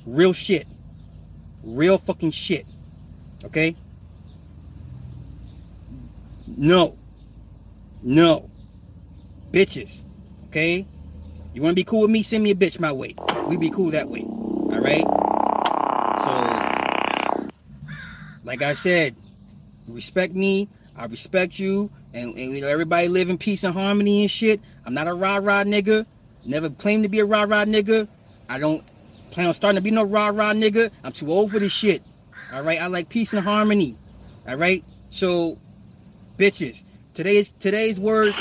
Real 0.05 0.33
shit. 0.33 0.67
Real 1.63 1.97
fucking 1.97 2.31
shit. 2.31 2.65
Okay? 3.45 3.77
No. 6.57 6.97
No. 8.01 8.49
Bitches. 9.51 10.03
Okay? 10.47 10.87
You 11.53 11.61
want 11.61 11.71
to 11.71 11.75
be 11.75 11.83
cool 11.83 12.01
with 12.01 12.11
me? 12.11 12.23
Send 12.23 12.43
me 12.43 12.51
a 12.51 12.55
bitch 12.55 12.79
my 12.79 12.91
way. 12.91 13.15
We 13.47 13.57
be 13.57 13.69
cool 13.69 13.91
that 13.91 14.09
way. 14.09 14.21
All 14.21 14.79
right? 14.79 15.05
So, 16.23 17.49
like 18.43 18.61
I 18.61 18.73
said, 18.73 19.15
respect 19.87 20.33
me. 20.33 20.69
I 20.95 21.05
respect 21.05 21.59
you. 21.59 21.91
And, 22.13 22.37
and 22.37 22.53
you 22.53 22.61
know, 22.61 22.67
everybody 22.67 23.07
live 23.07 23.29
in 23.29 23.37
peace 23.37 23.63
and 23.63 23.73
harmony 23.73 24.21
and 24.21 24.31
shit. 24.31 24.61
I'm 24.85 24.93
not 24.93 25.07
a 25.07 25.13
rah 25.13 25.37
rah 25.37 25.63
nigga. 25.63 26.05
Never 26.45 26.69
claimed 26.69 27.03
to 27.03 27.09
be 27.09 27.19
a 27.19 27.25
rah 27.25 27.43
rah 27.43 27.65
nigga. 27.65 28.07
I 28.47 28.59
don't 28.59 28.83
plan 29.31 29.47
on 29.47 29.53
starting 29.53 29.77
to 29.77 29.81
be 29.81 29.91
no 29.91 30.03
rah 30.03 30.27
rah 30.27 30.53
nigga. 30.53 30.91
I'm 31.03 31.11
too 31.11 31.29
old 31.29 31.51
for 31.51 31.59
this 31.59 31.73
shit. 31.73 32.03
All 32.53 32.63
right? 32.63 32.81
I 32.81 32.87
like 32.87 33.09
peace 33.09 33.33
and 33.33 33.43
harmony. 33.43 33.97
All 34.47 34.55
right? 34.55 34.83
So, 35.09 35.57
bitches. 36.37 36.83
Today's 37.13 37.51
today's 37.59 37.99
word 37.99 38.33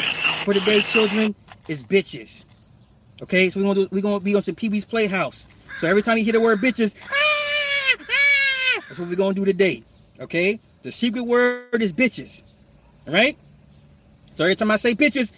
for 0.45 0.55
the 0.55 0.61
day, 0.61 0.82
children, 0.82 1.34
is 1.68 1.82
bitches. 1.82 2.45
Okay, 3.22 3.49
so 3.49 3.61
we're 3.61 3.66
gonna 3.66 3.80
do, 3.82 3.88
we're 3.90 4.03
gonna 4.03 4.20
be 4.20 4.34
on 4.34 4.42
some 4.42 4.55
Pee-wee's 4.55 4.84
Playhouse. 4.84 5.47
So 5.78 5.88
every 5.88 6.03
time 6.03 6.18
you 6.18 6.24
hear 6.24 6.32
the 6.32 6.40
word 6.40 6.59
bitches, 6.59 6.95
that's 8.88 8.99
what 8.99 9.09
we're 9.09 9.14
gonna 9.14 9.34
do 9.34 9.45
today. 9.45 9.82
Okay, 10.20 10.61
the 10.82 10.90
secret 10.90 11.22
word 11.22 11.80
is 11.80 11.92
bitches. 11.92 12.42
All 13.07 13.14
right. 13.14 13.36
So 14.32 14.45
every 14.45 14.57
time 14.57 14.70
I 14.70 14.76
say 14.76 14.95
bitches, 14.95 15.30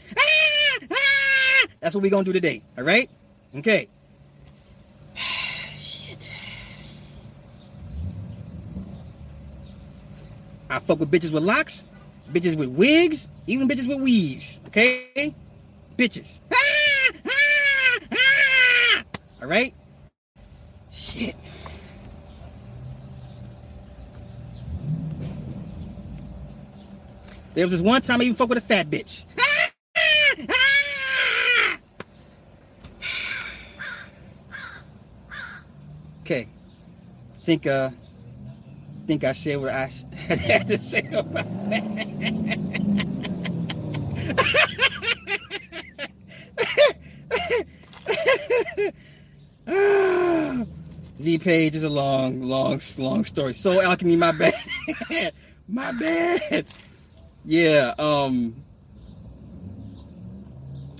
that's 1.81 1.95
what 1.95 2.03
we're 2.03 2.11
gonna 2.11 2.25
do 2.25 2.33
today. 2.33 2.63
All 2.79 2.85
right. 2.85 3.11
Okay. 3.57 3.89
I 10.71 10.79
fuck 10.81 10.99
with 10.99 11.11
bitches 11.11 11.31
with 11.31 11.43
locks 11.43 11.85
bitches 12.33 12.57
with 12.57 12.71
wigs, 12.71 13.29
even 13.47 13.69
bitches 13.69 13.87
with 13.89 14.01
weaves. 14.01 14.61
Okay, 14.69 15.35
bitches. 15.97 16.39
All 19.43 19.49
right. 19.49 19.75
Shit. 20.91 21.37
There 27.55 27.67
was 27.67 27.73
this 27.73 27.81
one 27.81 28.03
time 28.03 28.21
I 28.21 28.25
even 28.25 28.37
fucked 28.37 28.51
with 28.51 28.59
a 28.59 28.61
fat 28.61 28.91
bitch. 28.91 29.25
okay. 36.23 36.49
Think 37.45 37.67
uh 37.67 37.91
think 39.07 39.25
I 39.25 39.33
said 39.33 39.59
what 39.59 39.71
I 39.71 39.91
had 40.29 40.69
to 40.69 40.79
say 40.79 41.09
about 41.13 41.71
that. 41.71 42.16
Z 51.21 51.39
page 51.39 51.77
is 51.77 51.83
a 51.83 51.91
long, 51.91 52.43
long, 52.43 52.81
long 52.99 53.25
story. 53.25 53.55
So 53.55 53.83
alchemy, 53.83 54.17
my 54.17 54.33
bad. 54.33 54.55
my 55.69 55.93
bad. 55.93 56.67
Yeah, 57.45 57.95
um 57.99 58.55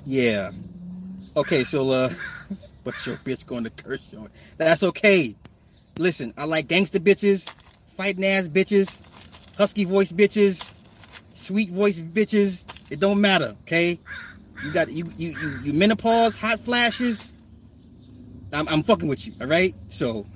Yeah. 0.05 0.51
Okay, 1.37 1.65
so 1.65 1.91
uh 1.91 2.11
but 2.85 2.95
your 3.07 3.17
bitch 3.19 3.47
going 3.47 3.65
to 3.65 3.71
curse 3.71 4.13
you. 4.13 4.29
That's 4.57 4.83
okay. 4.83 5.37
Listen, 5.99 6.33
I 6.37 6.45
like 6.45 6.69
gangster 6.69 7.01
bitches, 7.01 7.51
fighting 7.97 8.25
ass 8.25 8.49
bitches, 8.49 9.01
husky 9.57 9.85
voice 9.85 10.13
bitches, 10.13 10.71
sweet 11.35 11.71
voice 11.71 11.99
bitches. 11.99 12.65
It 12.91 13.01
don't 13.01 13.21
matter, 13.21 13.57
okay? 13.63 13.99
You 14.65 14.73
got 14.73 14.91
you 14.91 15.13
you 15.17 15.37
you, 15.41 15.61
you 15.65 15.73
menopause, 15.73 16.37
hot 16.37 16.61
flashes. 16.61 17.33
I'm, 18.53 18.69
I'm 18.69 18.83
fucking 18.83 19.09
with 19.09 19.27
you, 19.27 19.35
all 19.41 19.49
right? 19.49 19.75
So. 19.89 20.27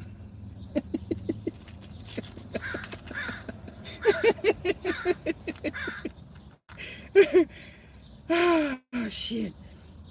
oh, 8.31 9.09
shit. 9.09 9.53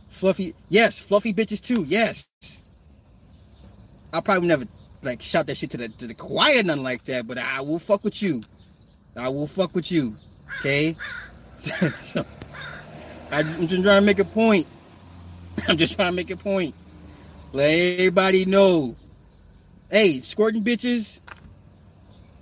Fluffy, 0.09 0.55
yes, 0.69 0.97
fluffy 0.99 1.33
bitches 1.33 1.61
too, 1.61 1.85
yes. 1.87 2.27
I'll 4.11 4.21
probably 4.21 4.47
never 4.47 4.65
like 5.01 5.21
shout 5.21 5.47
that 5.47 5.57
shit 5.57 5.71
to 5.71 5.77
the 5.77 5.89
to 5.89 6.07
the 6.07 6.13
choir, 6.13 6.63
nothing 6.63 6.83
like 6.83 7.05
that. 7.05 7.27
But 7.27 7.37
I 7.37 7.61
will 7.61 7.79
fuck 7.79 8.03
with 8.03 8.21
you. 8.21 8.43
I 9.15 9.29
will 9.29 9.47
fuck 9.47 9.73
with 9.75 9.91
you. 9.91 10.15
Okay. 10.59 10.95
So, 11.59 12.25
I 13.31 13.43
just, 13.43 13.57
I'm 13.57 13.67
just 13.67 13.83
trying 13.83 14.01
to 14.01 14.05
make 14.05 14.19
a 14.19 14.25
point. 14.25 14.67
I'm 15.67 15.77
just 15.77 15.95
trying 15.95 16.11
to 16.11 16.15
make 16.15 16.31
a 16.31 16.37
point. 16.37 16.75
Let 17.51 17.69
everybody 17.69 18.45
know. 18.45 18.95
Hey, 19.89 20.21
squirting 20.21 20.63
bitches. 20.63 21.19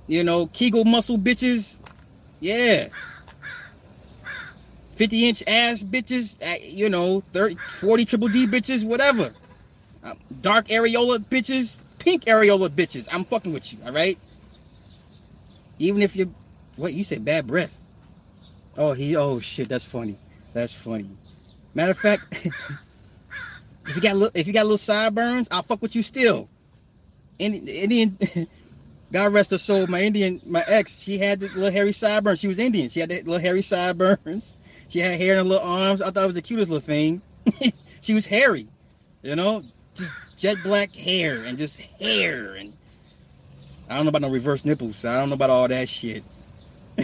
You 0.07 0.23
know, 0.23 0.47
Kegel 0.47 0.85
muscle 0.85 1.17
bitches. 1.17 1.75
Yeah. 2.39 2.89
50 4.97 5.29
inch 5.29 5.43
ass 5.47 5.83
bitches, 5.83 6.41
uh, 6.41 6.57
you 6.63 6.89
know, 6.89 7.21
30, 7.33 7.55
40 7.55 8.05
triple 8.05 8.27
D 8.29 8.47
bitches, 8.47 8.83
whatever. 8.83 9.31
Um, 10.03 10.17
dark 10.41 10.67
areola 10.69 11.19
bitches, 11.19 11.77
pink 11.99 12.25
areola 12.25 12.69
bitches. 12.69 13.07
I'm 13.11 13.23
fucking 13.23 13.53
with 13.53 13.71
you, 13.71 13.79
all 13.85 13.91
right? 13.91 14.17
Even 15.77 16.01
if 16.01 16.15
you, 16.15 16.33
what 16.77 16.93
you 16.93 17.03
said, 17.03 17.23
bad 17.23 17.45
breath. 17.45 17.77
Oh, 18.77 18.93
he, 18.93 19.15
oh 19.15 19.39
shit, 19.39 19.69
that's 19.69 19.85
funny. 19.85 20.17
That's 20.53 20.73
funny. 20.73 21.09
Matter 21.73 21.91
of 21.91 21.97
fact, 21.97 22.23
if 23.87 23.95
you 23.95 24.01
got 24.01 24.15
little, 24.15 24.31
if 24.33 24.47
you 24.47 24.53
got 24.53 24.63
little 24.63 24.77
sideburns, 24.77 25.47
I'll 25.51 25.63
fuck 25.63 25.81
with 25.81 25.95
you 25.95 26.03
still. 26.03 26.47
Indian, 27.39 27.67
Indian 27.67 28.17
God 29.11 29.33
rest 29.33 29.51
her 29.51 29.57
soul. 29.57 29.87
My 29.87 30.01
Indian, 30.01 30.41
my 30.45 30.63
ex, 30.67 30.97
she 30.97 31.17
had 31.17 31.39
the 31.39 31.47
little 31.47 31.71
hairy 31.71 31.93
sideburns. 31.93 32.39
She 32.39 32.47
was 32.47 32.59
Indian. 32.59 32.89
She 32.89 32.99
had 32.99 33.09
the 33.09 33.17
little 33.17 33.39
hairy 33.39 33.61
sideburns. 33.61 34.53
She 34.89 34.99
had 34.99 35.19
hair 35.19 35.33
in 35.33 35.37
her 35.39 35.43
little 35.43 35.67
arms. 35.67 36.01
I 36.01 36.11
thought 36.11 36.23
it 36.23 36.27
was 36.27 36.35
the 36.35 36.41
cutest 36.41 36.69
little 36.69 36.85
thing. 36.85 37.21
she 38.01 38.13
was 38.13 38.25
hairy, 38.25 38.67
you 39.21 39.35
know, 39.35 39.63
just 39.95 40.11
jet 40.35 40.57
black 40.63 40.93
hair 40.93 41.43
and 41.43 41.57
just 41.57 41.79
hair. 41.79 42.55
And 42.55 42.73
I 43.89 43.95
don't 43.95 44.05
know 44.05 44.09
about 44.09 44.21
no 44.21 44.29
reverse 44.29 44.65
nipples. 44.65 44.97
So 44.97 45.09
I 45.09 45.15
don't 45.15 45.29
know 45.29 45.35
about 45.35 45.49
all 45.49 45.67
that 45.67 45.89
shit. 45.89 46.23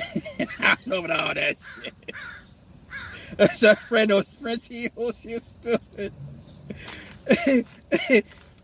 I 0.59 0.77
don't 0.85 0.87
know 0.87 1.05
about 1.05 1.19
all 1.19 1.33
that 1.33 1.57
shit. 1.83 1.93
so 3.55 3.75
friend 3.75 4.09
knows 4.09 4.31
friends 4.41 4.67
he 4.67 4.89
you 4.95 5.39
stupid. 5.41 6.13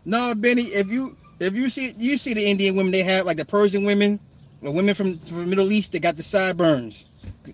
no, 0.04 0.34
Benny, 0.34 0.62
if 0.64 0.88
you 0.88 1.16
if 1.38 1.54
you 1.54 1.70
see 1.70 1.94
you 1.98 2.18
see 2.18 2.34
the 2.34 2.44
Indian 2.44 2.76
women 2.76 2.92
they 2.92 3.02
have 3.02 3.26
like 3.26 3.36
the 3.36 3.44
Persian 3.44 3.84
women, 3.84 4.20
the 4.62 4.70
women 4.70 4.94
from 4.94 5.18
from 5.18 5.38
the 5.38 5.46
Middle 5.46 5.72
East, 5.72 5.92
they 5.92 5.98
got 5.98 6.16
the 6.16 6.22
sideburns, 6.22 7.06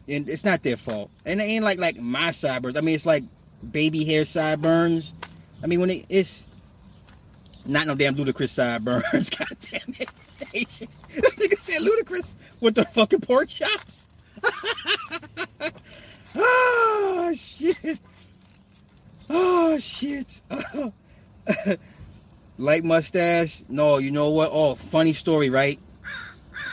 and 0.08 0.28
it's 0.28 0.44
not 0.44 0.62
their 0.62 0.76
fault. 0.76 1.10
And 1.24 1.40
it 1.40 1.44
ain't 1.44 1.64
like 1.64 1.78
like 1.78 1.96
my 1.98 2.30
sideburns. 2.30 2.76
I 2.76 2.80
mean, 2.80 2.94
it's 2.94 3.06
like 3.06 3.24
baby 3.70 4.04
hair 4.04 4.24
sideburns. 4.24 5.14
I 5.62 5.66
mean, 5.66 5.80
when 5.80 5.90
it, 5.90 6.06
it's 6.08 6.44
not 7.64 7.86
no 7.86 7.94
damn 7.94 8.16
Ludacris 8.16 8.50
sideburns. 8.50 9.30
God 9.30 9.56
damn 9.60 9.94
it! 10.52 10.88
This 11.20 11.34
nigga 11.36 11.58
said 11.58 11.82
Ludacris 11.82 12.32
with 12.60 12.74
the 12.74 12.84
fucking 12.84 13.20
pork 13.20 13.48
chops. 13.48 14.06
oh 16.36 17.32
shit! 17.36 17.98
Oh 19.28 19.78
shit! 19.78 20.40
Light 22.58 22.84
mustache. 22.84 23.62
No, 23.68 23.98
you 23.98 24.10
know 24.10 24.30
what? 24.30 24.50
Oh, 24.52 24.76
funny 24.76 25.12
story, 25.12 25.50
right? 25.50 25.78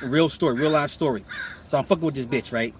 Real 0.02 0.30
story, 0.30 0.56
real 0.56 0.72
life 0.72 0.92
story. 0.92 1.26
So 1.68 1.78
I'm 1.78 1.84
fucking 1.84 2.06
with 2.06 2.16
this 2.16 2.26
bitch, 2.26 2.54
right? 2.54 2.74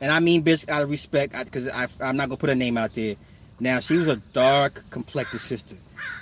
And 0.00 0.10
I 0.10 0.20
mean 0.20 0.42
bitch 0.42 0.68
out 0.68 0.82
of 0.82 0.90
respect, 0.90 1.32
because 1.44 1.68
I, 1.68 1.86
I'm 2.00 2.16
not 2.16 2.28
gonna 2.28 2.36
put 2.36 2.50
her 2.50 2.56
name 2.56 2.76
out 2.76 2.94
there. 2.94 3.14
Now 3.60 3.80
she 3.80 3.96
was 3.96 4.08
a 4.08 4.16
dark 4.16 4.84
complected 4.90 5.40
sister, 5.40 5.76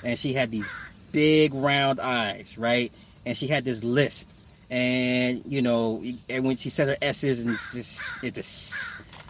and 0.04 0.18
she 0.18 0.34
had 0.34 0.50
these 0.50 0.68
big 1.12 1.54
round 1.54 2.00
eyes, 2.00 2.58
right? 2.58 2.92
And 3.24 3.36
she 3.36 3.46
had 3.46 3.64
this 3.64 3.82
lisp, 3.82 4.28
and 4.72 5.42
you 5.46 5.60
know, 5.60 6.02
and 6.30 6.44
when 6.46 6.56
she 6.56 6.70
said 6.70 6.88
her 6.88 6.96
s's 7.02 7.40
and 7.40 7.50
it's 7.50 7.74
just, 7.74 8.24
it 8.24 8.34
just, 8.34 8.74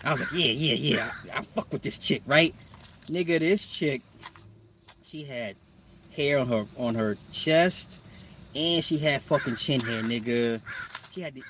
I 0.05 0.12
was 0.12 0.20
like, 0.20 0.32
yeah, 0.32 0.53
yeah, 0.53 0.74
yeah, 0.74 1.12
I, 1.34 1.38
I 1.38 1.43
fuck 1.43 1.72
with 1.72 1.82
this 1.82 1.99
chick, 1.99 2.22
right? 2.26 2.55
Nigga, 3.07 3.40
this 3.40 3.66
chick, 3.66 4.03
she 5.03 5.24
had 5.24 5.57
hair 6.14 6.38
on 6.38 6.47
her 6.47 6.64
on 6.78 6.95
her 6.95 7.18
chest, 7.32 7.99
and 8.55 8.84
she 8.84 8.99
had 8.99 9.20
fucking 9.22 9.57
chin 9.57 9.80
hair, 9.80 10.03
nigga. 10.03 10.61
She 11.11 11.20
had 11.20 11.34
the. 11.34 11.43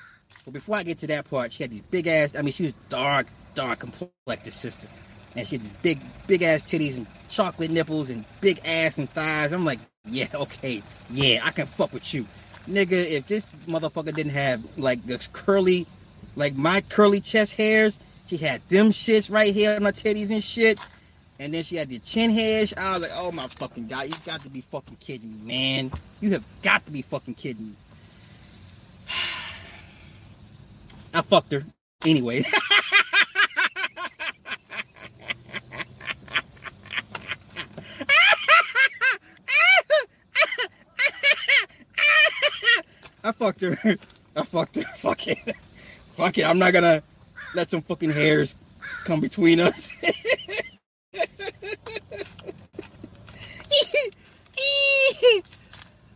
But 0.43 0.55
before 0.55 0.75
I 0.77 0.83
get 0.83 0.97
to 0.99 1.07
that 1.07 1.29
part, 1.29 1.53
she 1.53 1.63
had 1.63 1.69
these 1.69 1.83
big 1.83 2.07
ass. 2.07 2.35
I 2.35 2.41
mean, 2.41 2.51
she 2.51 2.63
was 2.63 2.73
dark, 2.89 3.27
dark 3.53 3.79
complected 3.79 4.53
sister, 4.53 4.87
and 5.35 5.47
she 5.47 5.57
had 5.57 5.65
these 5.65 5.75
big, 5.83 6.01
big 6.25 6.41
ass 6.41 6.63
titties 6.63 6.97
and 6.97 7.05
chocolate 7.29 7.69
nipples 7.69 8.09
and 8.09 8.25
big 8.41 8.59
ass 8.65 8.97
and 8.97 9.07
thighs. 9.11 9.51
I'm 9.53 9.65
like, 9.65 9.79
yeah, 10.05 10.27
okay, 10.33 10.81
yeah, 11.11 11.41
I 11.43 11.51
can 11.51 11.67
fuck 11.67 11.93
with 11.93 12.11
you, 12.11 12.25
nigga. 12.67 12.91
If 12.91 13.27
this 13.27 13.45
motherfucker 13.67 14.13
didn't 14.13 14.33
have 14.33 14.63
like 14.77 15.05
the 15.05 15.25
curly, 15.33 15.87
like 16.35 16.55
my 16.55 16.81
curly 16.81 17.19
chest 17.19 17.53
hairs, 17.53 17.99
she 18.25 18.37
had 18.37 18.67
them 18.69 18.89
shits 18.91 19.31
right 19.31 19.53
here 19.53 19.75
on 19.75 19.83
her 19.83 19.91
titties 19.91 20.29
and 20.29 20.43
shit. 20.43 20.79
And 21.39 21.53
then 21.53 21.63
she 21.63 21.75
had 21.75 21.89
the 21.89 21.99
chin 21.99 22.31
hairs. 22.31 22.73
I 22.77 22.93
was 22.93 23.01
like, 23.01 23.11
oh 23.15 23.31
my 23.31 23.47
fucking 23.47 23.87
god, 23.87 24.03
you 24.03 24.15
got 24.25 24.41
to 24.43 24.49
be 24.49 24.61
fucking 24.61 24.97
kidding 24.99 25.31
me, 25.31 25.37
man. 25.45 25.91
You 26.21 26.31
have 26.31 26.43
got 26.61 26.85
to 26.85 26.91
be 26.91 27.01
fucking 27.01 27.33
kidding 27.33 27.69
me. 27.69 27.75
I 31.13 31.21
fucked 31.21 31.51
her. 31.51 31.65
Anyway. 32.05 32.45
I 43.23 43.31
fucked 43.31 43.61
her. 43.61 43.77
I 44.35 44.43
fucked 44.43 44.75
her. 44.75 44.81
Fuck 44.97 45.27
it. 45.27 45.37
Fuck 46.13 46.37
it. 46.37 46.43
I'm 46.43 46.59
not 46.59 46.73
gonna 46.73 47.01
let 47.55 47.71
some 47.71 47.81
fucking 47.81 48.11
hairs 48.11 48.55
come 49.05 49.21
between 49.21 49.59
us. 49.59 49.89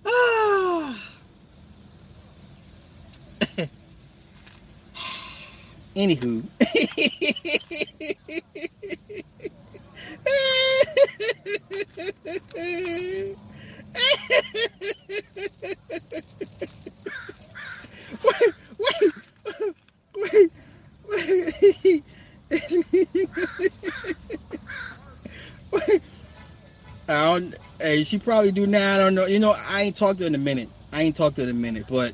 Anywho. 5.95 6.43
Wait, 18.23 18.53
wait, 20.15 20.51
wait, 21.09 22.03
wait. 25.71 26.03
Hey, 27.79 28.03
she 28.03 28.19
probably 28.19 28.51
do 28.51 28.67
now. 28.67 28.95
I 28.95 28.97
don't 28.97 29.15
know. 29.15 29.25
You 29.27 29.39
know, 29.39 29.55
I 29.57 29.83
ain't 29.83 29.95
talked 29.95 30.17
to 30.17 30.25
her 30.25 30.27
in 30.27 30.35
a 30.35 30.39
minute. 30.39 30.69
I 30.91 31.03
ain't 31.03 31.15
talked 31.15 31.37
to 31.37 31.43
her 31.43 31.49
in 31.49 31.55
a 31.55 31.59
minute, 31.59 31.85
but 31.87 32.13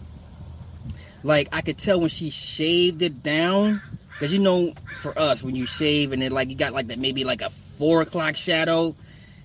like 1.23 1.49
I 1.51 1.61
could 1.61 1.77
tell 1.77 1.99
when 1.99 2.09
she 2.09 2.29
shaved 2.29 3.01
it 3.01 3.23
down. 3.23 3.81
Cause 4.19 4.31
you 4.31 4.39
know, 4.39 4.73
for 5.01 5.17
us, 5.17 5.41
when 5.41 5.55
you 5.55 5.65
shave 5.65 6.11
and 6.11 6.21
then 6.21 6.31
like 6.31 6.49
you 6.49 6.55
got 6.55 6.73
like 6.73 6.87
that 6.87 6.99
maybe 6.99 7.23
like 7.23 7.41
a 7.41 7.49
four 7.49 8.01
o'clock 8.01 8.35
shadow, 8.35 8.95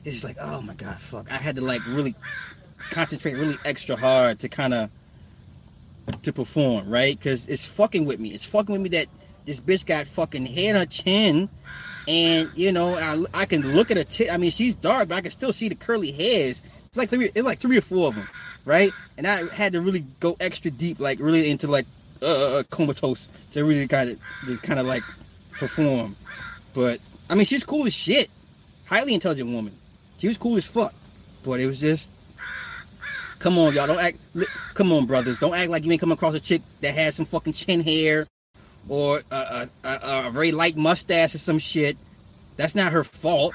it's 0.08 0.16
just 0.16 0.24
like, 0.24 0.38
oh 0.40 0.60
my 0.60 0.74
god, 0.74 1.00
fuck. 1.00 1.30
I 1.30 1.36
had 1.36 1.56
to 1.56 1.62
like 1.62 1.86
really 1.86 2.14
concentrate 2.90 3.34
really 3.34 3.56
extra 3.64 3.96
hard 3.96 4.40
to 4.40 4.48
kind 4.48 4.74
of 4.74 4.90
to 6.22 6.32
perform, 6.32 6.90
right? 6.90 7.20
Cause 7.20 7.46
it's 7.48 7.64
fucking 7.64 8.04
with 8.04 8.18
me. 8.18 8.30
It's 8.30 8.44
fucking 8.44 8.72
with 8.72 8.82
me 8.82 8.88
that 8.90 9.06
this 9.44 9.60
bitch 9.60 9.86
got 9.86 10.06
fucking 10.06 10.46
hair 10.46 10.74
on 10.74 10.80
her 10.80 10.86
chin, 10.86 11.48
and 12.06 12.50
you 12.54 12.72
know, 12.72 12.94
I, 12.96 13.42
I 13.42 13.46
can 13.46 13.74
look 13.74 13.90
at 13.90 13.96
her 13.96 14.04
tit. 14.04 14.32
I 14.32 14.36
mean, 14.36 14.50
she's 14.50 14.74
dark, 14.74 15.08
but 15.08 15.16
I 15.16 15.20
can 15.20 15.30
still 15.30 15.52
see 15.52 15.68
the 15.68 15.74
curly 15.74 16.12
hairs. 16.12 16.62
It's 16.86 16.96
like 16.96 17.10
three, 17.10 17.30
it's 17.34 17.44
like 17.44 17.60
three 17.60 17.76
or 17.76 17.82
four 17.82 18.08
of 18.08 18.14
them 18.14 18.28
right? 18.68 18.92
And 19.16 19.26
I 19.26 19.46
had 19.46 19.72
to 19.72 19.80
really 19.80 20.04
go 20.20 20.36
extra 20.38 20.70
deep, 20.70 21.00
like 21.00 21.18
really 21.18 21.50
into 21.50 21.66
like 21.66 21.86
uh, 22.20 22.26
uh, 22.26 22.58
uh 22.58 22.62
comatose 22.64 23.28
to 23.52 23.64
really 23.64 23.88
kind 23.88 24.10
of 24.10 24.62
kind 24.62 24.78
of 24.78 24.86
like 24.86 25.02
perform. 25.52 26.16
But 26.74 27.00
I 27.30 27.34
mean, 27.34 27.46
she's 27.46 27.64
cool 27.64 27.86
as 27.86 27.94
shit. 27.94 28.30
Highly 28.84 29.14
intelligent 29.14 29.50
woman. 29.50 29.76
She 30.18 30.28
was 30.28 30.36
cool 30.36 30.56
as 30.56 30.66
fuck. 30.66 30.92
But 31.44 31.60
it 31.60 31.66
was 31.66 31.78
just, 31.78 32.10
come 33.38 33.58
on, 33.58 33.74
y'all. 33.74 33.86
Don't 33.86 34.00
act. 34.00 34.18
Come 34.74 34.92
on, 34.92 35.06
brothers. 35.06 35.38
Don't 35.38 35.54
act 35.54 35.70
like 35.70 35.84
you 35.84 35.92
ain't 35.92 36.00
come 36.00 36.12
across 36.12 36.34
a 36.34 36.40
chick 36.40 36.62
that 36.80 36.94
has 36.94 37.14
some 37.14 37.26
fucking 37.26 37.52
chin 37.54 37.80
hair 37.80 38.26
or 38.88 39.22
a, 39.30 39.36
a, 39.84 39.88
a, 39.88 40.26
a 40.26 40.30
very 40.30 40.52
light 40.52 40.76
mustache 40.76 41.34
or 41.34 41.38
some 41.38 41.58
shit. 41.58 41.96
That's 42.56 42.74
not 42.74 42.92
her 42.92 43.04
fault. 43.04 43.54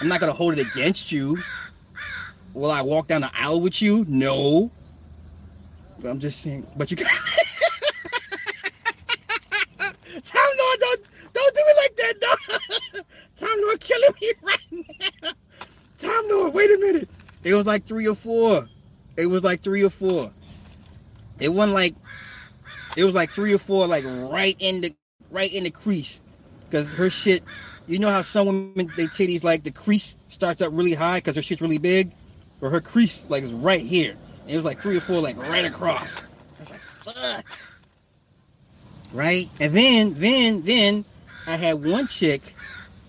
I'm 0.00 0.08
not 0.08 0.20
gonna 0.20 0.32
hold 0.32 0.58
it 0.58 0.66
against 0.66 1.12
you. 1.12 1.38
Will 2.54 2.70
I 2.70 2.80
walk 2.80 3.08
down 3.08 3.20
the 3.20 3.30
aisle 3.34 3.60
with 3.60 3.82
you? 3.82 4.04
No. 4.08 4.70
But 6.00 6.08
I'm 6.10 6.18
just 6.18 6.40
saying. 6.40 6.66
But 6.76 6.90
you 6.90 6.96
can. 6.96 7.06
Tom 10.24 10.48
Lord, 10.58 10.80
don't 10.80 11.00
don't 11.32 11.54
do 11.54 11.62
it 11.64 11.76
like 11.76 11.96
that, 11.96 12.20
dog. 12.20 12.38
Tom 13.36 13.60
Lord 13.62 13.80
killing 13.80 14.10
me 14.20 14.32
right 14.42 14.58
now. 15.22 15.30
Tom 16.00 16.28
Lord, 16.28 16.54
wait 16.54 16.70
a 16.70 16.78
minute. 16.78 17.08
It 17.44 17.54
was 17.54 17.66
like 17.66 17.84
three 17.84 18.08
or 18.08 18.14
four. 18.14 18.68
It 19.16 19.26
was 19.26 19.44
like 19.44 19.62
three 19.62 19.84
or 19.84 19.90
four. 19.90 20.30
It 21.38 21.50
wasn't 21.50 21.74
like 21.74 21.94
it 22.96 23.04
was 23.04 23.14
like 23.14 23.30
three 23.30 23.52
or 23.52 23.58
four, 23.58 23.86
like 23.86 24.04
right 24.04 24.56
in 24.58 24.80
the 24.80 24.94
right 25.30 25.52
in 25.52 25.64
the 25.64 25.70
crease. 25.70 26.20
Cause 26.70 26.92
her 26.94 27.10
shit, 27.10 27.42
you 27.86 27.98
know 27.98 28.10
how 28.10 28.22
some 28.22 28.46
women 28.46 28.90
they 28.96 29.06
titties 29.06 29.44
like 29.44 29.64
the 29.64 29.72
crease 29.72 30.16
starts 30.28 30.62
up 30.62 30.70
really 30.72 30.94
high 30.94 31.18
because 31.18 31.36
her 31.36 31.42
shit's 31.42 31.60
really 31.60 31.78
big 31.78 32.12
or 32.60 32.70
her 32.70 32.80
crease 32.80 33.24
like 33.28 33.42
is 33.42 33.52
right 33.52 33.84
here. 33.84 34.16
And 34.42 34.50
it 34.50 34.56
was 34.56 34.64
like 34.64 34.80
three 34.80 34.96
or 34.96 35.00
four 35.00 35.20
like 35.20 35.36
right 35.36 35.64
across. 35.64 36.22
I 36.22 36.60
was 36.60 36.70
like, 36.70 36.80
fuck. 36.80 37.44
Right? 39.12 39.50
And 39.58 39.74
then, 39.74 40.14
then, 40.18 40.62
then 40.62 41.04
I 41.46 41.56
had 41.56 41.84
one 41.84 42.06
chick, 42.06 42.54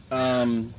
um, 0.10 0.74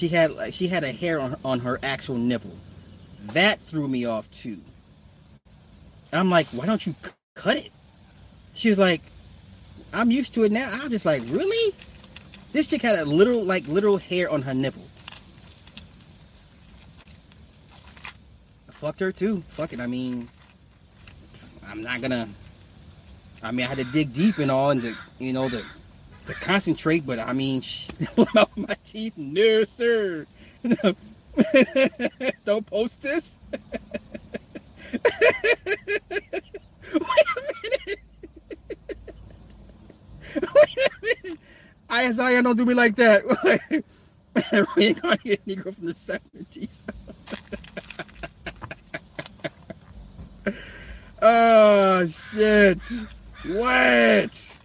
she 0.00 0.08
had 0.08 0.32
like 0.32 0.54
she 0.54 0.68
had 0.68 0.82
a 0.82 0.92
hair 0.92 1.20
on 1.20 1.36
on 1.44 1.60
her 1.60 1.78
actual 1.82 2.16
nipple. 2.16 2.56
That 3.34 3.60
threw 3.60 3.86
me 3.86 4.06
off 4.06 4.30
too. 4.30 4.58
I'm 6.10 6.30
like, 6.30 6.46
why 6.48 6.64
don't 6.64 6.86
you 6.86 6.94
c- 7.04 7.10
cut 7.34 7.58
it? 7.58 7.70
She 8.54 8.70
was 8.70 8.78
like, 8.78 9.02
I'm 9.92 10.10
used 10.10 10.32
to 10.34 10.44
it 10.44 10.52
now. 10.52 10.70
I'm 10.72 10.90
just 10.90 11.04
like, 11.04 11.22
really? 11.26 11.74
This 12.52 12.66
chick 12.66 12.80
had 12.80 12.98
a 12.98 13.04
little 13.04 13.44
like 13.44 13.68
literal 13.68 13.98
hair 13.98 14.30
on 14.30 14.40
her 14.42 14.54
nipple. 14.54 14.88
I 18.70 18.72
fucked 18.72 19.00
her 19.00 19.12
too. 19.12 19.42
Fuck 19.50 19.74
it. 19.74 19.80
I 19.80 19.86
mean, 19.86 20.30
I'm 21.68 21.82
not 21.82 22.00
gonna. 22.00 22.26
I 23.42 23.52
mean, 23.52 23.66
I 23.66 23.68
had 23.68 23.78
to 23.78 23.84
dig 23.84 24.14
deep 24.14 24.38
and 24.38 24.50
all, 24.50 24.70
and 24.70 24.80
to 24.80 24.96
you 25.18 25.34
know 25.34 25.50
to 25.50 25.62
to 26.26 26.34
concentrate. 26.34 27.06
But 27.06 27.18
I 27.18 27.32
mean, 27.32 27.62
out 28.36 28.50
my 28.56 28.76
teeth, 28.84 29.14
no 29.16 29.64
sir. 29.64 30.26
Don't 32.44 32.66
post 32.66 33.00
this. 33.02 33.34
Wait 34.92 35.00
a 36.92 37.40
minute. 37.52 38.00
Wait 40.34 40.78
a 40.78 40.90
minute. 41.02 41.40
Isaiah, 41.92 42.42
don't 42.42 42.56
do 42.56 42.64
me 42.64 42.74
like 42.74 42.94
that. 42.96 43.24
we 44.76 44.86
ain't 44.86 45.02
gonna 45.02 45.16
get 45.16 45.44
Negro 45.46 45.74
from 45.74 45.86
the 45.86 45.94
70s. 45.94 46.82
oh 51.22 52.06
shit. 52.06 52.78
What? 53.46 54.56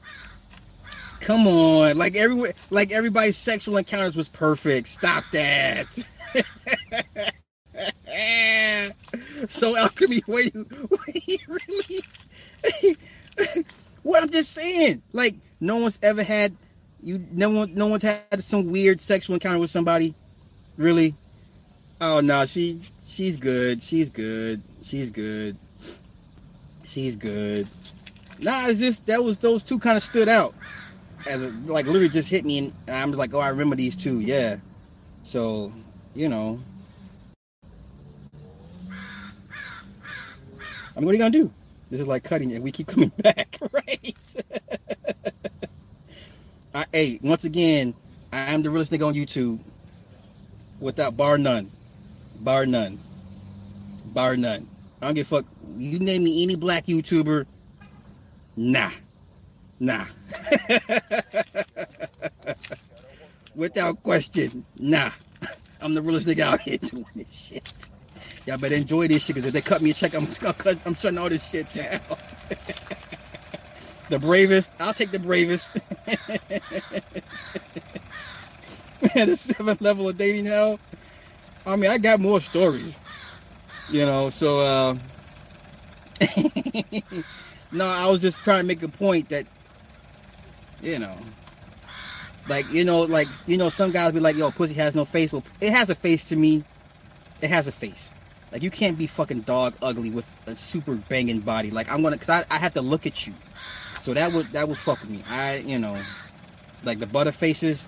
Come 1.26 1.48
on. 1.48 1.98
Like 1.98 2.16
every 2.16 2.54
like 2.70 2.92
everybody's 2.92 3.36
sexual 3.36 3.78
encounters 3.78 4.16
was 4.16 4.30
perfect. 4.30 4.88
Stop 4.88 5.24
that. 5.32 5.88
so 9.50 9.76
alchemy, 9.76 10.22
wait, 10.28 10.56
wait, 10.56 11.48
really? 11.48 12.04
what 14.04 14.22
I'm 14.22 14.30
just 14.30 14.52
saying, 14.52 15.02
like 15.14 15.34
no 15.60 15.78
one's 15.78 15.98
ever 16.04 16.22
had 16.22 16.56
you. 17.02 17.26
No 17.32 17.50
one, 17.50 17.74
no 17.74 17.88
one's 17.88 18.04
had 18.04 18.44
some 18.44 18.70
weird 18.70 19.02
sexual 19.02 19.34
encounter 19.34 19.58
with 19.58 19.72
somebody. 19.72 20.14
Really? 20.78 21.16
Oh 22.02 22.20
no, 22.20 22.46
she 22.46 22.82
she's 23.08 23.36
good. 23.36 23.82
She's 23.82 24.12
good. 24.12 24.62
She's 24.84 25.10
good. 25.10 25.58
She's 26.84 27.16
good. 27.16 27.68
Nah, 28.38 28.68
it's 28.68 28.78
just 28.78 29.08
that 29.08 29.24
was 29.24 29.38
those 29.38 29.64
two 29.64 29.80
kind 29.80 29.98
of 29.98 30.04
stood 30.04 30.30
out 30.30 30.54
as 31.28 31.44
a, 31.44 31.50
like 31.66 31.86
literally 31.86 32.10
just 32.10 32.30
hit 32.30 32.46
me, 32.46 32.58
and 32.60 32.74
I'm 32.88 33.12
like, 33.12 33.34
oh, 33.34 33.40
I 33.40 33.50
remember 33.50 33.76
these 33.76 33.96
two. 33.96 34.20
Yeah. 34.20 34.58
So 35.24 35.72
you 36.14 36.30
know, 36.30 36.60
I 40.96 41.00
mean, 41.00 41.06
what 41.06 41.12
are 41.12 41.14
you 41.14 41.20
gonna 41.20 41.32
do? 41.32 41.52
This 41.90 42.02
is 42.02 42.08
like 42.08 42.24
cutting 42.24 42.54
and 42.54 42.64
we 42.64 42.72
keep 42.72 42.88
coming 42.88 43.12
back, 43.18 43.58
right? 43.72 44.16
I, 46.74 46.86
hey, 46.92 47.20
once 47.22 47.44
again, 47.44 47.96
I 48.34 48.54
am 48.54 48.62
the 48.62 48.70
realest 48.70 48.92
nigga 48.92 49.08
on 49.08 49.14
YouTube, 49.14 49.60
without 50.80 51.16
bar 51.16 51.38
none, 51.38 51.72
bar 52.40 52.66
none, 52.66 53.00
bar 54.06 54.36
none. 54.36 54.68
I 55.02 55.06
don't 55.08 55.16
give 55.16 55.28
a 55.28 55.30
fuck. 55.30 55.46
You 55.78 56.00
name 56.00 56.24
me 56.24 56.44
any 56.44 56.56
black 56.56 56.86
YouTuber, 56.86 57.46
nah, 58.56 58.92
nah. 59.80 60.06
without 63.56 64.02
question, 64.04 64.66
nah. 64.78 65.12
I'm 65.82 65.94
the 65.94 66.02
realest 66.02 66.28
nigga 66.28 66.42
out 66.42 66.62
here 66.62 66.78
doing 66.82 67.06
this 67.16 67.32
shit. 67.32 67.74
Y'all 68.46 68.58
better 68.58 68.76
enjoy 68.76 69.08
this 69.08 69.24
shit 69.24 69.36
because 69.36 69.48
if 69.48 69.54
they 69.54 69.62
cut 69.62 69.82
me 69.82 69.92
a 69.92 69.94
check, 69.94 70.14
I'm 70.14 70.28
cut, 70.54 70.78
I'm 70.86 70.94
shutting 70.96 71.18
all 71.18 71.30
this 71.30 71.48
shit 71.50 71.72
down. 71.74 72.00
the 74.10 74.20
bravest, 74.20 74.72
I'll 74.80 74.94
take 74.94 75.12
the 75.12 75.20
bravest. 75.20 75.70
Man, 79.16 79.30
the 79.30 79.36
seventh 79.36 79.82
level 79.82 80.10
of 80.10 80.18
dating 80.18 80.46
hell. 80.46 80.80
I 81.66 81.76
mean, 81.76 81.90
I 81.90 81.98
got 81.98 82.20
more 82.20 82.40
stories, 82.40 83.00
you 83.90 84.06
know. 84.06 84.30
So, 84.30 84.60
uh, 84.60 84.96
no, 87.72 87.86
I 87.86 88.10
was 88.10 88.22
just 88.22 88.38
trying 88.38 88.62
to 88.62 88.68
make 88.68 88.84
a 88.84 88.88
point 88.88 89.30
that, 89.30 89.48
you 90.82 91.00
know, 91.00 91.18
like 92.48 92.72
you 92.72 92.84
know, 92.86 93.02
like 93.02 93.28
you 93.48 93.58
know, 93.58 93.70
some 93.70 93.92
guys 93.92 94.12
be 94.12 94.20
like, 94.20 94.36
"Yo, 94.36 94.52
pussy 94.52 94.74
has 94.76 94.96
no 94.96 95.06
face." 95.06 95.34
Well, 95.34 95.44
it 95.62 95.72
has 95.72 95.90
a 95.90 95.96
face 95.96 96.24
to 96.26 96.36
me. 96.36 96.64
It 97.42 97.50
has 97.50 97.68
a 97.68 97.72
face. 97.72 98.10
Like 98.52 98.64
you 98.64 98.72
can't 98.72 98.98
be 98.98 99.08
fucking 99.08 99.42
dog 99.42 99.76
ugly 99.82 100.12
with 100.12 100.26
a 100.46 100.56
super 100.56 100.96
banging 100.96 101.40
body. 101.40 101.72
Like 101.72 101.92
I'm 101.92 102.02
gonna, 102.02 102.18
cause 102.18 102.30
I, 102.30 102.46
I 102.50 102.58
have 102.58 102.74
to 102.74 102.82
look 102.82 103.06
at 103.06 103.28
you. 103.28 103.34
So 104.02 104.14
that 104.14 104.32
would 104.34 104.48
that 104.54 104.68
would 104.68 104.78
fuck 104.78 105.02
with 105.02 105.10
me. 105.10 105.24
I 105.30 105.58
you 105.58 105.80
know, 105.80 105.98
like 106.84 107.00
the 107.00 107.08
butter 107.08 107.32
faces. 107.32 107.88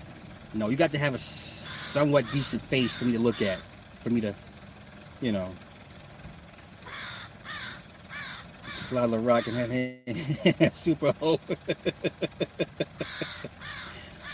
No, 0.53 0.69
you 0.69 0.75
got 0.77 0.91
to 0.91 0.97
have 0.97 1.13
a 1.13 1.17
somewhat 1.17 2.25
decent 2.31 2.61
face 2.63 2.93
for 2.93 3.05
me 3.05 3.13
to 3.13 3.19
look 3.19 3.41
at, 3.41 3.59
for 4.01 4.09
me 4.09 4.21
to, 4.21 4.33
you 5.21 5.31
know. 5.31 5.53
The 8.89 9.19
rock 9.19 9.47
and 9.47 10.73
super 10.75 11.11
hope. 11.19 11.41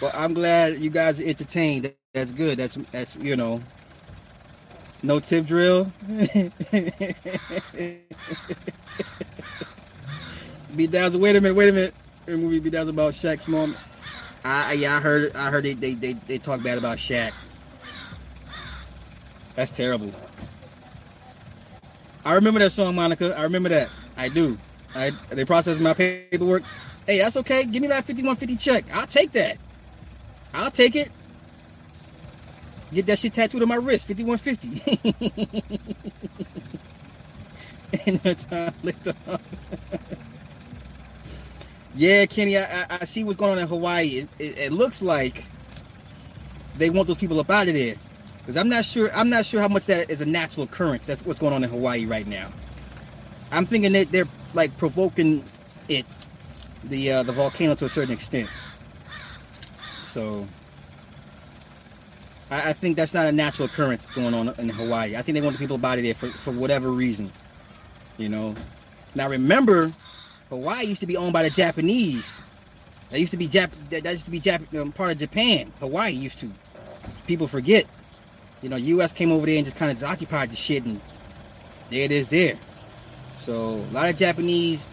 well, 0.01 0.11
I'm 0.13 0.33
glad 0.33 0.77
you 0.77 0.91
guys 0.91 1.19
are 1.19 1.25
entertained. 1.25 1.93
That's 2.13 2.31
good. 2.31 2.59
That's 2.59 2.77
that's 2.91 3.15
you 3.15 3.35
know 3.35 3.61
no 5.01 5.19
tip 5.19 5.47
drill. 5.47 5.91
Be 10.75 10.87
Dazzle, 10.87 11.19
wait 11.19 11.35
a 11.35 11.41
minute, 11.41 11.55
wait 11.55 11.69
a 11.69 11.73
minute. 11.73 11.95
The 12.25 12.37
movie 12.37 12.59
Be 12.59 12.69
Dazzle 12.69 12.91
about 12.91 13.13
Shaq's 13.13 13.47
mom. 13.47 13.75
I 14.45 14.73
yeah, 14.73 14.97
I 14.97 14.99
heard 14.99 15.35
I 15.35 15.49
heard 15.49 15.63
they, 15.63 15.73
they 15.73 15.95
they 15.95 16.13
they 16.13 16.37
talk 16.37 16.61
bad 16.61 16.77
about 16.77 16.99
Shaq. 16.99 17.33
That's 19.55 19.71
terrible. 19.71 20.11
I 22.23 22.35
remember 22.35 22.59
that 22.59 22.71
song, 22.71 22.93
Monica. 22.95 23.35
I 23.37 23.43
remember 23.43 23.69
that. 23.69 23.89
I 24.17 24.29
do. 24.29 24.57
I 24.95 25.11
they 25.29 25.45
processed 25.45 25.81
my 25.81 25.93
paperwork. 25.93 26.63
Hey, 27.05 27.17
that's 27.19 27.37
okay. 27.37 27.65
Give 27.65 27.81
me 27.81 27.87
that 27.89 28.05
5150 28.05 28.55
check. 28.55 28.85
I'll 28.93 29.07
take 29.07 29.31
that. 29.33 29.57
I'll 30.53 30.71
take 30.71 30.95
it. 30.95 31.11
Get 32.93 33.07
that 33.07 33.19
shit 33.19 33.33
tattooed 33.33 33.61
on 33.63 33.67
my 33.67 33.75
wrist, 33.75 34.07
5150. 34.07 34.81
and 38.05 38.19
the 38.23 38.35
time 38.35 38.73
later 38.83 39.13
Yeah, 41.95 42.25
Kenny, 42.25 42.57
I, 42.57 42.63
I, 42.63 42.97
I, 43.01 43.05
see 43.05 43.23
what's 43.23 43.37
going 43.37 43.51
on 43.53 43.59
in 43.59 43.67
Hawaii. 43.67 44.07
It, 44.07 44.29
it, 44.39 44.57
it, 44.57 44.73
looks 44.73 45.01
like 45.01 45.45
they 46.77 46.89
want 46.89 47.07
those 47.07 47.17
people 47.17 47.39
up 47.39 47.51
out 47.51 47.67
of 47.67 47.75
there. 47.75 47.95
Because 48.39 48.57
I'm 48.57 48.67
not 48.67 48.83
sure 48.83 49.11
I'm 49.13 49.29
not 49.29 49.45
sure 49.45 49.61
how 49.61 49.67
much 49.67 49.85
that 49.85 50.09
is 50.09 50.19
a 50.19 50.25
natural 50.25 50.63
occurrence. 50.63 51.05
That's 51.05 51.23
what's 51.23 51.39
going 51.39 51.53
on 51.53 51.63
in 51.63 51.69
Hawaii 51.69 52.05
right 52.05 52.27
now. 52.27 52.49
I'm 53.53 53.65
thinking 53.67 53.91
that 53.93 54.11
they're 54.11 54.27
like 54.53 54.75
provoking 54.77 55.45
it, 55.87 56.05
the 56.83 57.11
uh, 57.11 57.23
the 57.23 57.31
volcano 57.31 57.75
to 57.75 57.85
a 57.85 57.89
certain 57.89 58.13
extent. 58.13 58.49
So 60.05 60.47
I, 62.49 62.69
I, 62.69 62.73
think 62.73 62.97
that's 62.97 63.13
not 63.13 63.27
a 63.27 63.31
natural 63.31 63.67
occurrence 63.67 64.09
going 64.11 64.33
on 64.33 64.49
in 64.57 64.69
Hawaii. 64.69 65.15
I 65.15 65.21
think 65.21 65.35
they 65.35 65.41
want 65.41 65.55
the 65.55 65.59
people 65.59 65.75
it 65.75 66.01
there 66.01 66.13
for, 66.15 66.27
for 66.27 66.51
whatever 66.51 66.91
reason. 66.91 67.31
You 68.17 68.29
know. 68.29 68.55
Now 69.15 69.29
remember, 69.29 69.91
Hawaii 70.49 70.85
used 70.85 71.01
to 71.01 71.07
be 71.07 71.17
owned 71.17 71.33
by 71.33 71.43
the 71.43 71.51
Japanese. 71.51 72.41
That 73.11 73.19
used 73.19 73.31
to 73.31 73.37
be 73.37 73.47
Jap. 73.47 73.69
That 73.89 74.03
used 74.03 74.25
to 74.25 74.31
be 74.31 74.39
Jap- 74.39 74.73
um, 74.79 74.91
part 74.91 75.11
of 75.11 75.19
Japan. 75.19 75.71
Hawaii 75.79 76.11
used 76.11 76.39
to. 76.39 76.51
People 77.27 77.47
forget. 77.47 77.85
You 78.63 78.69
know, 78.69 78.77
U.S. 78.77 79.13
came 79.13 79.31
over 79.31 79.45
there 79.45 79.57
and 79.57 79.65
just 79.65 79.77
kind 79.77 79.91
of 79.91 80.03
occupied 80.03 80.49
the 80.49 80.55
shit, 80.55 80.85
and 80.85 80.99
there 81.91 82.03
it 82.05 82.11
is 82.11 82.29
there. 82.29 82.57
So 83.43 83.85
a 83.89 83.91
lot 83.91 84.09
of 84.09 84.15
Japanese, 84.15 84.87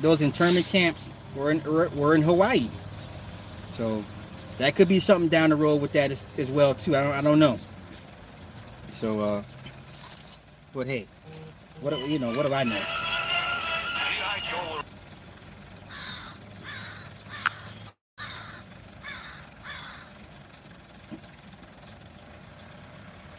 those 0.00 0.20
internment 0.20 0.66
camps 0.66 1.10
were 1.34 1.50
in 1.50 1.60
were 1.64 2.14
in 2.14 2.22
Hawaii. 2.22 2.68
So 3.72 4.04
that 4.58 4.76
could 4.76 4.86
be 4.86 5.00
something 5.00 5.28
down 5.28 5.50
the 5.50 5.56
road 5.56 5.82
with 5.82 5.90
that 5.92 6.12
as, 6.12 6.24
as 6.38 6.48
well 6.48 6.74
too. 6.74 6.94
I 6.94 7.02
don't 7.02 7.12
I 7.12 7.20
don't 7.20 7.40
know. 7.40 7.58
So 8.92 9.18
uh 9.18 9.42
but 10.72 10.86
hey, 10.86 11.08
what 11.80 12.08
you 12.08 12.20
know, 12.20 12.32
what 12.36 12.46
do 12.46 12.54
I 12.54 12.62
know? 12.62 12.84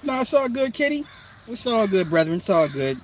No, 0.04 0.20
it's 0.20 0.34
all 0.34 0.50
good, 0.50 0.74
Kitty. 0.74 1.06
It's 1.48 1.66
all 1.66 1.88
good, 1.88 2.10
brethren. 2.10 2.38
It's 2.38 2.50
all 2.50 2.68
good. 2.68 2.98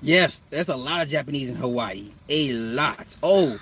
Yes, 0.00 0.42
there's 0.50 0.68
a 0.68 0.76
lot 0.76 1.02
of 1.02 1.08
Japanese 1.08 1.50
in 1.50 1.56
Hawaii. 1.56 2.12
A 2.28 2.52
lot. 2.52 3.16
Oh, 3.22 3.58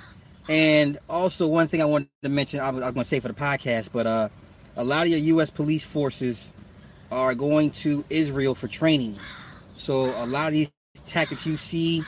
and 0.49 0.99
also 1.09 1.47
one 1.49 1.67
thing 1.67 1.81
I 1.81 1.87
wanted 1.87 2.09
to 2.23 2.29
mention, 2.29 2.61
I 2.61 2.71
was, 2.71 2.83
was 2.83 2.93
going 2.93 3.05
to 3.05 3.09
say 3.09 3.21
for 3.21 3.29
the 3.29 3.35
podcast, 3.35 3.89
but 3.93 4.07
uh, 4.07 4.29
a 4.77 4.85
lot 4.85 5.03
of 5.05 5.09
your 5.09 5.19
U.S. 5.19 5.51
police 5.51 5.83
forces 5.83 6.53
are 7.11 7.35
going 7.35 7.71
to 7.71 8.05
Israel 8.11 8.55
for 8.55 8.69
training. 8.69 9.17
So 9.79 10.07
a 10.23 10.27
lot 10.27 10.49
of 10.49 10.53
these 10.53 10.71
tactics 11.07 11.47
you 11.47 11.57
see 11.57 12.03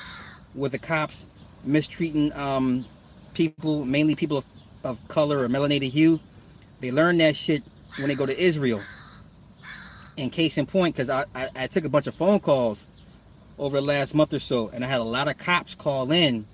with 0.54 0.72
the 0.72 0.78
cops 0.78 1.26
mistreating 1.64 2.32
um, 2.34 2.84
people, 3.32 3.84
mainly 3.86 4.14
people 4.14 4.38
of, 4.38 4.44
of 4.84 5.08
color 5.08 5.40
or 5.42 5.48
melanated 5.48 5.90
hue, 5.90 6.20
they 6.80 6.90
learn 6.90 7.18
that 7.18 7.34
shit 7.34 7.62
when 7.98 8.08
they 8.08 8.14
go 8.14 8.26
to 8.26 8.38
Israel. 8.38 8.82
In 10.18 10.30
case 10.30 10.58
in 10.58 10.66
point, 10.66 10.94
because 10.94 11.08
I, 11.08 11.24
I, 11.34 11.48
I 11.56 11.66
took 11.66 11.84
a 11.84 11.88
bunch 11.88 12.06
of 12.06 12.14
phone 12.14 12.40
calls 12.40 12.88
over 13.58 13.80
the 13.80 13.86
last 13.86 14.14
month 14.14 14.32
or 14.32 14.38
so, 14.38 14.68
and 14.68 14.84
I 14.84 14.88
had 14.88 15.00
a 15.00 15.04
lot 15.04 15.28
of 15.28 15.38
cops 15.38 15.74
call 15.74 16.12
in 16.12 16.46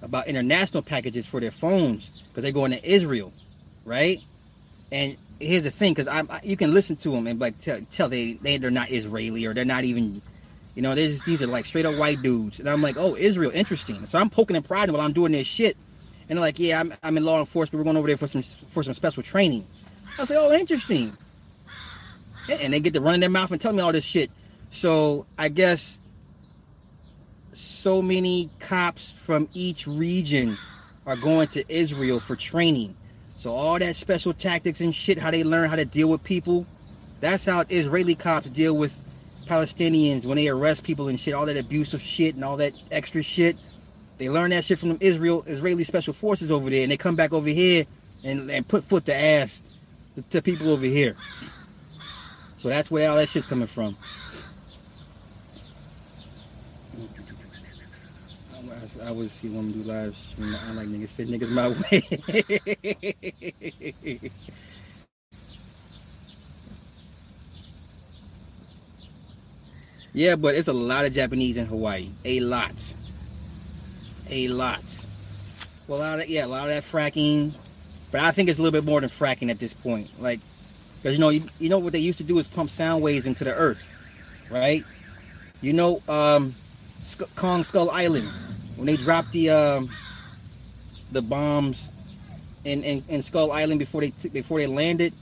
about 0.00 0.26
international 0.26 0.82
packages 0.82 1.26
for 1.26 1.40
their 1.40 1.50
phones 1.50 2.10
because 2.28 2.42
they're 2.42 2.52
going 2.52 2.72
to 2.72 2.84
Israel, 2.84 3.32
right? 3.84 4.20
And 4.90 5.16
here's 5.40 5.62
the 5.64 5.70
thing, 5.70 5.94
because 5.94 6.08
I, 6.08 6.22
you 6.42 6.56
can 6.56 6.72
listen 6.72 6.96
to 6.96 7.10
them 7.10 7.26
and 7.26 7.40
like 7.40 7.58
tell, 7.58 7.80
tell 7.90 8.08
they, 8.08 8.34
they 8.34 8.58
they're 8.58 8.70
not 8.70 8.90
Israeli 8.90 9.46
or 9.46 9.54
they're 9.54 9.64
not 9.64 9.84
even, 9.84 10.22
you 10.74 10.82
know, 10.82 10.94
these 10.94 11.22
these 11.24 11.42
are 11.42 11.46
like 11.46 11.64
straight 11.64 11.86
up 11.86 11.96
white 11.96 12.22
dudes, 12.22 12.60
and 12.60 12.68
I'm 12.68 12.82
like, 12.82 12.96
oh, 12.96 13.16
Israel, 13.16 13.50
interesting. 13.54 14.06
So 14.06 14.18
I'm 14.18 14.30
poking 14.30 14.56
and 14.56 14.64
prodding 14.64 14.94
while 14.94 15.04
I'm 15.04 15.12
doing 15.12 15.32
this 15.32 15.46
shit, 15.46 15.76
and 16.28 16.38
they're 16.38 16.44
like, 16.44 16.58
yeah, 16.58 16.80
I'm, 16.80 16.94
I'm 17.02 17.16
in 17.16 17.24
law 17.24 17.40
enforcement. 17.40 17.78
We're 17.78 17.84
going 17.84 17.96
over 17.96 18.08
there 18.08 18.16
for 18.16 18.26
some 18.26 18.42
for 18.42 18.82
some 18.82 18.94
special 18.94 19.22
training. 19.22 19.66
I 20.18 20.24
say, 20.24 20.36
oh, 20.36 20.52
interesting. 20.52 21.16
And 22.50 22.72
they 22.72 22.80
get 22.80 22.92
to 22.94 23.00
run 23.00 23.14
in 23.14 23.20
their 23.20 23.30
mouth 23.30 23.50
and 23.52 23.60
tell 23.60 23.72
me 23.72 23.80
all 23.80 23.92
this 23.92 24.04
shit. 24.04 24.30
So 24.70 25.26
I 25.38 25.48
guess 25.48 25.98
so 27.52 28.00
many 28.00 28.50
cops 28.58 29.12
from 29.12 29.48
each 29.52 29.86
region 29.86 30.56
are 31.06 31.16
going 31.16 31.48
to 31.48 31.64
Israel 31.68 32.20
for 32.20 32.36
training. 32.36 32.96
So 33.36 33.52
all 33.52 33.78
that 33.78 33.96
special 33.96 34.32
tactics 34.32 34.80
and 34.80 34.94
shit, 34.94 35.18
how 35.18 35.30
they 35.30 35.44
learn 35.44 35.68
how 35.68 35.76
to 35.76 35.84
deal 35.84 36.08
with 36.08 36.22
people, 36.22 36.66
that's 37.20 37.44
how 37.44 37.64
Israeli 37.68 38.14
cops 38.14 38.48
deal 38.50 38.76
with 38.76 38.96
Palestinians 39.46 40.24
when 40.24 40.36
they 40.36 40.48
arrest 40.48 40.84
people 40.84 41.08
and 41.08 41.18
shit, 41.18 41.34
all 41.34 41.46
that 41.46 41.56
abusive 41.56 42.00
shit 42.00 42.34
and 42.34 42.44
all 42.44 42.56
that 42.58 42.72
extra 42.90 43.22
shit. 43.22 43.56
They 44.18 44.28
learn 44.28 44.50
that 44.50 44.64
shit 44.64 44.78
from 44.78 44.96
Israel 45.00 45.42
Israeli 45.46 45.84
special 45.84 46.14
forces 46.14 46.50
over 46.50 46.70
there, 46.70 46.82
and 46.82 46.92
they 46.92 46.96
come 46.96 47.16
back 47.16 47.32
over 47.32 47.48
here 47.48 47.86
and, 48.24 48.50
and 48.50 48.66
put 48.66 48.84
foot 48.84 49.04
to 49.06 49.14
ass 49.14 49.60
to, 50.14 50.22
to 50.22 50.42
people 50.42 50.70
over 50.70 50.84
here. 50.84 51.16
So 52.56 52.68
that's 52.68 52.90
where 52.90 53.10
all 53.10 53.16
that 53.16 53.28
shit's 53.28 53.46
coming 53.46 53.66
from. 53.66 53.96
I 59.04 59.10
was 59.10 59.32
see 59.32 59.48
women 59.48 59.72
do 59.72 59.82
live 59.82 60.16
stream. 60.16 60.54
I 60.68 60.72
like 60.72 60.86
niggas 60.86 61.08
send 61.08 61.30
niggas 61.30 61.50
my 61.50 61.68
way. 61.70 62.02
yeah, 70.12 70.36
but 70.36 70.54
it's 70.54 70.68
a 70.68 70.72
lot 70.72 71.04
of 71.04 71.12
Japanese 71.12 71.56
in 71.56 71.66
Hawaii. 71.66 72.10
A 72.24 72.40
lot. 72.40 72.94
A 74.30 74.48
lot. 74.48 75.04
Well, 75.88 75.98
a 75.98 76.02
lot 76.02 76.20
of 76.20 76.28
yeah, 76.28 76.44
a 76.44 76.46
lot 76.46 76.68
of 76.70 76.74
that 76.74 76.84
fracking. 76.84 77.52
But 78.12 78.20
I 78.20 78.30
think 78.30 78.48
it's 78.48 78.58
a 78.58 78.62
little 78.62 78.78
bit 78.78 78.86
more 78.88 79.00
than 79.00 79.10
fracking 79.10 79.50
at 79.50 79.58
this 79.58 79.72
point. 79.72 80.10
Like, 80.20 80.38
because 80.96 81.14
you 81.14 81.20
know, 81.20 81.30
you, 81.30 81.42
you 81.58 81.68
know 81.68 81.78
what 81.78 81.92
they 81.92 81.98
used 81.98 82.18
to 82.18 82.24
do 82.24 82.38
is 82.38 82.46
pump 82.46 82.70
sound 82.70 83.02
waves 83.02 83.26
into 83.26 83.42
the 83.42 83.54
earth, 83.54 83.82
right? 84.50 84.84
You 85.60 85.72
know, 85.72 86.02
um, 86.08 86.54
Kong 87.34 87.64
Skull 87.64 87.90
Island 87.90 88.28
when 88.76 88.86
they 88.86 88.96
dropped 88.96 89.32
the 89.32 89.50
um, 89.50 89.90
the 91.10 91.22
bombs 91.22 91.90
in, 92.64 92.82
in, 92.84 93.04
in 93.08 93.22
Skull 93.22 93.52
Island 93.52 93.78
before 93.78 94.00
they 94.00 94.10
t- 94.10 94.28
before 94.28 94.58
they 94.58 94.66
landed, 94.66 95.12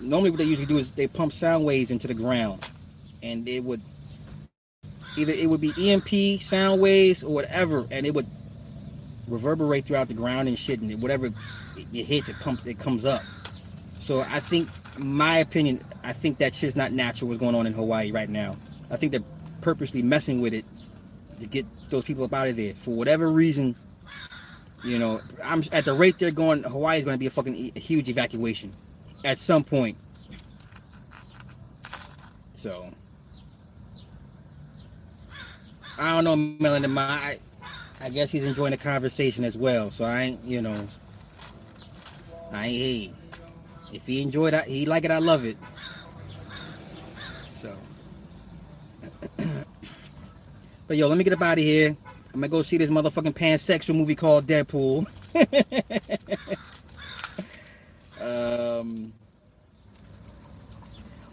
normally 0.00 0.30
what 0.30 0.38
they 0.38 0.44
usually 0.44 0.66
do 0.66 0.78
is 0.78 0.90
they 0.90 1.06
pump 1.06 1.32
sound 1.32 1.64
waves 1.64 1.90
into 1.90 2.06
the 2.06 2.14
ground, 2.14 2.70
and 3.22 3.48
it 3.48 3.60
would 3.60 3.80
either 5.16 5.32
it 5.32 5.48
would 5.48 5.60
be 5.60 5.72
EMP 5.78 6.40
sound 6.40 6.80
waves 6.80 7.22
or 7.22 7.34
whatever, 7.34 7.86
and 7.90 8.06
it 8.06 8.14
would 8.14 8.26
reverberate 9.26 9.84
throughout 9.84 10.08
the 10.08 10.14
ground 10.14 10.48
and 10.48 10.58
shit, 10.58 10.80
and 10.80 11.02
whatever 11.02 11.26
it, 11.26 11.32
it 11.92 12.04
hits, 12.04 12.28
it 12.28 12.36
pumps, 12.40 12.64
it 12.66 12.78
comes 12.78 13.04
up. 13.04 13.22
So 14.00 14.20
I 14.20 14.40
think, 14.40 14.68
my 14.98 15.38
opinion, 15.38 15.84
I 16.02 16.14
think 16.14 16.38
that 16.38 16.54
shit's 16.54 16.76
not 16.76 16.92
natural. 16.92 17.28
What's 17.28 17.40
going 17.40 17.54
on 17.54 17.66
in 17.66 17.74
Hawaii 17.74 18.10
right 18.10 18.28
now? 18.28 18.56
I 18.90 18.96
think 18.96 19.12
they're 19.12 19.22
purposely 19.60 20.02
messing 20.02 20.40
with 20.40 20.54
it 20.54 20.64
to 21.40 21.46
get 21.46 21.66
those 21.90 22.04
people 22.04 22.24
up 22.24 22.34
out 22.34 22.48
of 22.48 22.56
there 22.56 22.74
for 22.74 22.90
whatever 22.90 23.30
reason. 23.30 23.76
You 24.84 24.98
know, 24.98 25.20
I'm 25.42 25.62
at 25.72 25.84
the 25.84 25.94
rate 25.94 26.18
they're 26.18 26.30
going. 26.30 26.62
Hawaii 26.62 26.98
is 26.98 27.04
going 27.04 27.16
to 27.16 27.18
be 27.18 27.26
a 27.26 27.30
fucking 27.30 27.72
a 27.74 27.78
huge 27.78 28.08
evacuation 28.08 28.72
at 29.24 29.38
some 29.38 29.64
point. 29.64 29.96
So 32.54 32.90
I 35.98 36.14
don't 36.14 36.24
know, 36.24 36.36
Melanie. 36.36 36.96
I, 36.96 37.38
I 38.00 38.08
guess 38.08 38.30
he's 38.30 38.44
enjoying 38.44 38.70
the 38.70 38.76
conversation 38.76 39.44
as 39.44 39.56
well. 39.56 39.90
So 39.90 40.04
I 40.04 40.22
ain't, 40.22 40.44
you 40.44 40.62
know, 40.62 40.76
I 42.52 42.66
ain't. 42.66 43.12
Hey, 43.12 43.12
if 43.92 44.06
he 44.06 44.22
enjoyed 44.22 44.54
it, 44.54 44.64
he 44.64 44.86
like 44.86 45.04
it. 45.04 45.10
I 45.10 45.18
love 45.18 45.44
it. 45.44 45.56
But 50.88 50.96
yo, 50.96 51.06
let 51.06 51.18
me 51.18 51.22
get 51.22 51.34
up 51.34 51.42
out 51.42 51.58
of 51.58 51.64
here. 51.64 51.96
I'm 52.34 52.40
gonna 52.40 52.48
go 52.48 52.62
see 52.62 52.78
this 52.78 52.90
motherfucking 52.90 53.34
pansexual 53.34 53.94
movie 53.94 54.14
called 54.14 54.46
Deadpool. 54.46 55.06
um. 58.20 59.12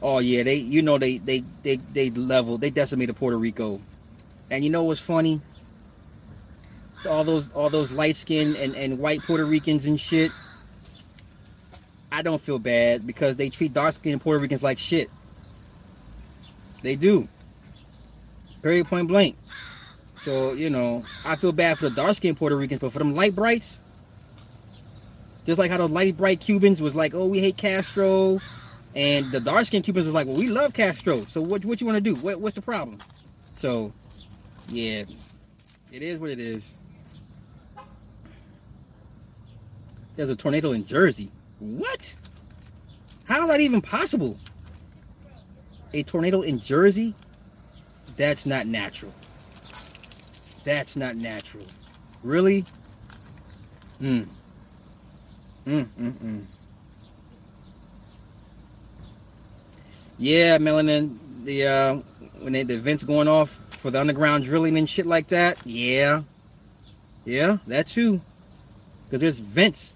Oh 0.02 0.20
yeah, 0.20 0.44
they 0.44 0.56
you 0.56 0.82
know 0.82 0.98
they 0.98 1.18
they 1.20 1.44
they 1.64 1.78
they 1.78 2.10
level 2.12 2.58
they 2.58 2.70
decimated 2.70 3.16
Puerto 3.16 3.38
Rico, 3.38 3.82
and 4.52 4.64
you 4.64 4.70
know 4.70 4.84
what's 4.84 5.00
funny? 5.00 5.42
All 7.10 7.24
those 7.24 7.52
all 7.54 7.70
those 7.70 7.92
light 7.92 8.18
skinned 8.18 8.58
and, 8.58 8.76
and 8.76 9.00
white 9.00 9.22
Puerto 9.22 9.46
Ricans 9.46 9.86
and 9.86 10.00
shit. 10.00 10.32
I 12.12 12.22
don't 12.22 12.42
feel 12.42 12.60
bad 12.60 13.08
because 13.08 13.38
they 13.38 13.50
treat 13.50 13.74
dark 13.74 13.94
skinned 13.94 14.22
Puerto 14.22 14.40
Ricans 14.40 14.64
like 14.64 14.80
shit. 14.80 15.10
They 16.82 16.96
do. 16.96 17.28
Very 18.66 18.84
point 18.84 19.08
blank. 19.08 19.38
So, 20.22 20.54
you 20.54 20.72
know, 20.72 21.04
I 21.24 21.36
feel 21.36 21.52
bad 21.52 21.78
for 21.78 21.88
the 21.88 21.96
dark 21.96 22.16
skinned 22.16 22.36
Puerto 22.36 22.56
Ricans, 22.56 22.80
but 22.80 22.92
for 22.92 22.98
them 22.98 23.14
light 23.14 23.36
brights, 23.36 23.80
just 25.46 25.60
like 25.60 25.70
how 25.70 25.78
the 25.78 25.88
light 25.88 26.18
bright 26.18 26.40
Cubans 26.40 26.82
was 26.82 26.96
like, 26.96 27.14
oh, 27.14 27.28
we 27.28 27.38
hate 27.40 27.58
Castro. 27.58 28.40
And 28.96 29.32
the 29.32 29.40
dark 29.40 29.66
skinned 29.66 29.86
Cubans 29.86 30.08
was 30.08 30.16
like, 30.16 30.26
well, 30.26 30.36
we 30.36 30.48
love 30.48 30.74
Castro. 30.74 31.26
So 31.26 31.42
what, 31.42 31.64
what 31.64 31.80
you 31.80 31.86
want 31.86 31.98
to 31.98 32.02
do? 32.02 32.16
What, 32.16 32.42
what's 32.42 32.56
the 32.56 32.64
problem? 32.64 32.98
So, 33.56 33.94
yeah, 34.68 35.04
it 35.92 36.02
is 36.02 36.18
what 36.18 36.32
it 36.32 36.40
is. 36.40 36.74
There's 40.16 40.32
a 40.32 40.36
tornado 40.36 40.72
in 40.72 40.88
Jersey. 40.88 41.30
What? 41.60 42.16
How 43.26 43.44
is 43.44 43.48
that 43.48 43.62
even 43.62 43.84
possible? 43.84 44.40
A 45.94 46.02
tornado 46.02 46.42
in 46.42 46.60
Jersey? 46.60 47.14
That's 48.18 48.46
not 48.46 48.68
natural. 48.68 49.14
That's 50.64 50.96
not 50.96 51.16
natural. 51.16 51.66
Really? 52.24 52.66
Mm. 54.02 54.28
Mm, 55.66 55.86
mm, 55.86 56.14
mm. 56.14 56.46
Yeah, 60.18 60.58
Melanin, 60.58 61.18
the 61.44 61.68
uh 61.68 61.96
when 62.40 62.54
they, 62.54 62.64
the 62.64 62.76
events 62.76 63.04
going 63.04 63.28
off 63.28 63.60
for 63.70 63.92
the 63.92 64.00
underground 64.00 64.44
drilling 64.44 64.78
and 64.78 64.90
shit 64.90 65.06
like 65.06 65.28
that. 65.28 65.66
Yeah. 65.66 66.24
Yeah, 67.26 67.58
that 67.68 67.88
too. 67.88 68.22
Because 69.06 69.22
there's 69.22 69.40
vents 69.40 69.96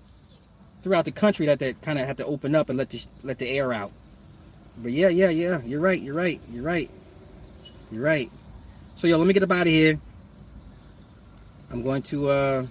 throughout 0.81 1.05
the 1.05 1.11
country 1.11 1.45
that 1.45 1.59
that 1.59 1.81
kind 1.81 1.99
of 1.99 2.07
have 2.07 2.17
to 2.17 2.25
open 2.25 2.55
up 2.55 2.69
and 2.69 2.77
let 2.77 2.89
the 2.89 3.01
let 3.23 3.39
the 3.39 3.49
air 3.49 3.71
out. 3.73 3.91
But 4.77 4.91
yeah, 4.91 5.09
yeah, 5.09 5.29
yeah. 5.29 5.61
You're 5.63 5.81
right. 5.81 6.01
You're 6.01 6.15
right. 6.15 6.41
You're 6.51 6.63
right. 6.63 6.89
You're 7.91 8.03
right. 8.03 8.31
So 8.95 9.07
yo, 9.07 9.17
let 9.17 9.27
me 9.27 9.33
get 9.33 9.43
up 9.43 9.51
out 9.51 9.61
of 9.61 9.67
here. 9.67 9.99
I'm 11.71 11.83
going 11.83 12.01
to 12.03 12.29
uh 12.29 12.65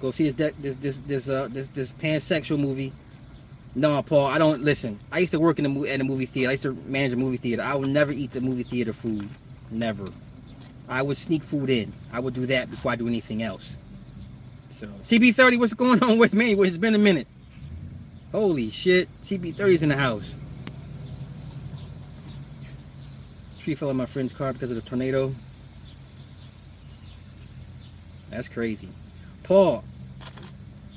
go 0.00 0.10
see 0.10 0.30
this 0.30 0.52
this 0.60 0.76
this 0.76 0.98
this 1.06 1.28
uh 1.28 1.48
this 1.50 1.68
this 1.68 1.92
pansexual 1.92 2.58
movie. 2.58 2.92
No, 3.76 4.02
Paul, 4.02 4.26
I 4.26 4.38
don't 4.38 4.62
listen. 4.62 5.00
I 5.10 5.18
used 5.18 5.32
to 5.32 5.40
work 5.40 5.58
in 5.58 5.72
the 5.74 5.82
in 5.92 6.00
a 6.00 6.04
movie 6.04 6.26
theater. 6.26 6.50
I 6.50 6.52
used 6.52 6.62
to 6.62 6.74
manage 6.86 7.12
a 7.12 7.16
movie 7.16 7.38
theater. 7.38 7.62
I 7.62 7.74
would 7.74 7.88
never 7.88 8.12
eat 8.12 8.32
the 8.32 8.40
movie 8.40 8.62
theater 8.62 8.92
food. 8.92 9.28
Never. 9.70 10.06
I 10.88 11.02
would 11.02 11.18
sneak 11.18 11.42
food 11.42 11.70
in. 11.70 11.92
I 12.12 12.20
would 12.20 12.34
do 12.34 12.46
that 12.46 12.70
before 12.70 12.92
I 12.92 12.96
do 12.96 13.08
anything 13.08 13.42
else. 13.42 13.78
So 14.70 14.86
CB30, 15.02 15.58
what's 15.58 15.74
going 15.74 16.02
on 16.04 16.18
with 16.18 16.34
me? 16.34 16.54
Well, 16.54 16.68
it's 16.68 16.78
been 16.78 16.94
a 16.94 16.98
minute. 16.98 17.26
Holy 18.32 18.68
shit, 18.70 19.08
CB30 19.22 19.68
is 19.68 19.82
in 19.82 19.88
the 19.88 19.96
house. 19.96 20.36
Tree 23.64 23.74
fell 23.74 23.88
on 23.88 23.96
my 23.96 24.04
friend's 24.04 24.34
car 24.34 24.52
because 24.52 24.70
of 24.70 24.76
the 24.76 24.82
tornado. 24.82 25.34
That's 28.28 28.46
crazy. 28.46 28.90
Paul, 29.42 29.82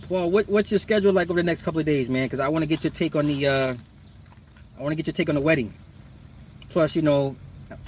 Paul, 0.10 0.32
what, 0.32 0.50
what's 0.50 0.70
your 0.70 0.80
schedule 0.80 1.14
like 1.14 1.30
over 1.30 1.40
the 1.40 1.46
next 1.46 1.62
couple 1.62 1.80
of 1.80 1.86
days, 1.86 2.10
man? 2.10 2.26
Because 2.26 2.42
I 2.42 2.50
want 2.50 2.64
to 2.64 2.66
get 2.68 2.84
your 2.84 2.92
take 2.92 3.16
on 3.16 3.26
the, 3.26 3.48
uh, 3.48 3.74
I 4.78 4.82
want 4.82 4.92
to 4.92 4.96
get 4.96 5.08
your 5.08 5.14
take 5.14 5.30
on 5.30 5.36
the 5.36 5.42
wedding. 5.42 5.74
Plus, 6.68 6.94
you 6.94 7.02
know, 7.02 7.38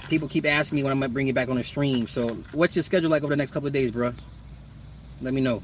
people 0.08 0.28
keep 0.28 0.46
asking 0.46 0.76
me 0.76 0.82
when 0.82 0.92
I 0.92 0.94
might 0.94 1.12
bring 1.12 1.26
you 1.26 1.34
back 1.34 1.50
on 1.50 1.56
the 1.56 1.64
stream. 1.64 2.06
So, 2.06 2.28
what's 2.52 2.74
your 2.74 2.82
schedule 2.82 3.10
like 3.10 3.22
over 3.22 3.32
the 3.32 3.36
next 3.36 3.50
couple 3.50 3.66
of 3.66 3.74
days, 3.74 3.90
bro? 3.90 4.14
Let 5.20 5.34
me 5.34 5.42
know. 5.42 5.62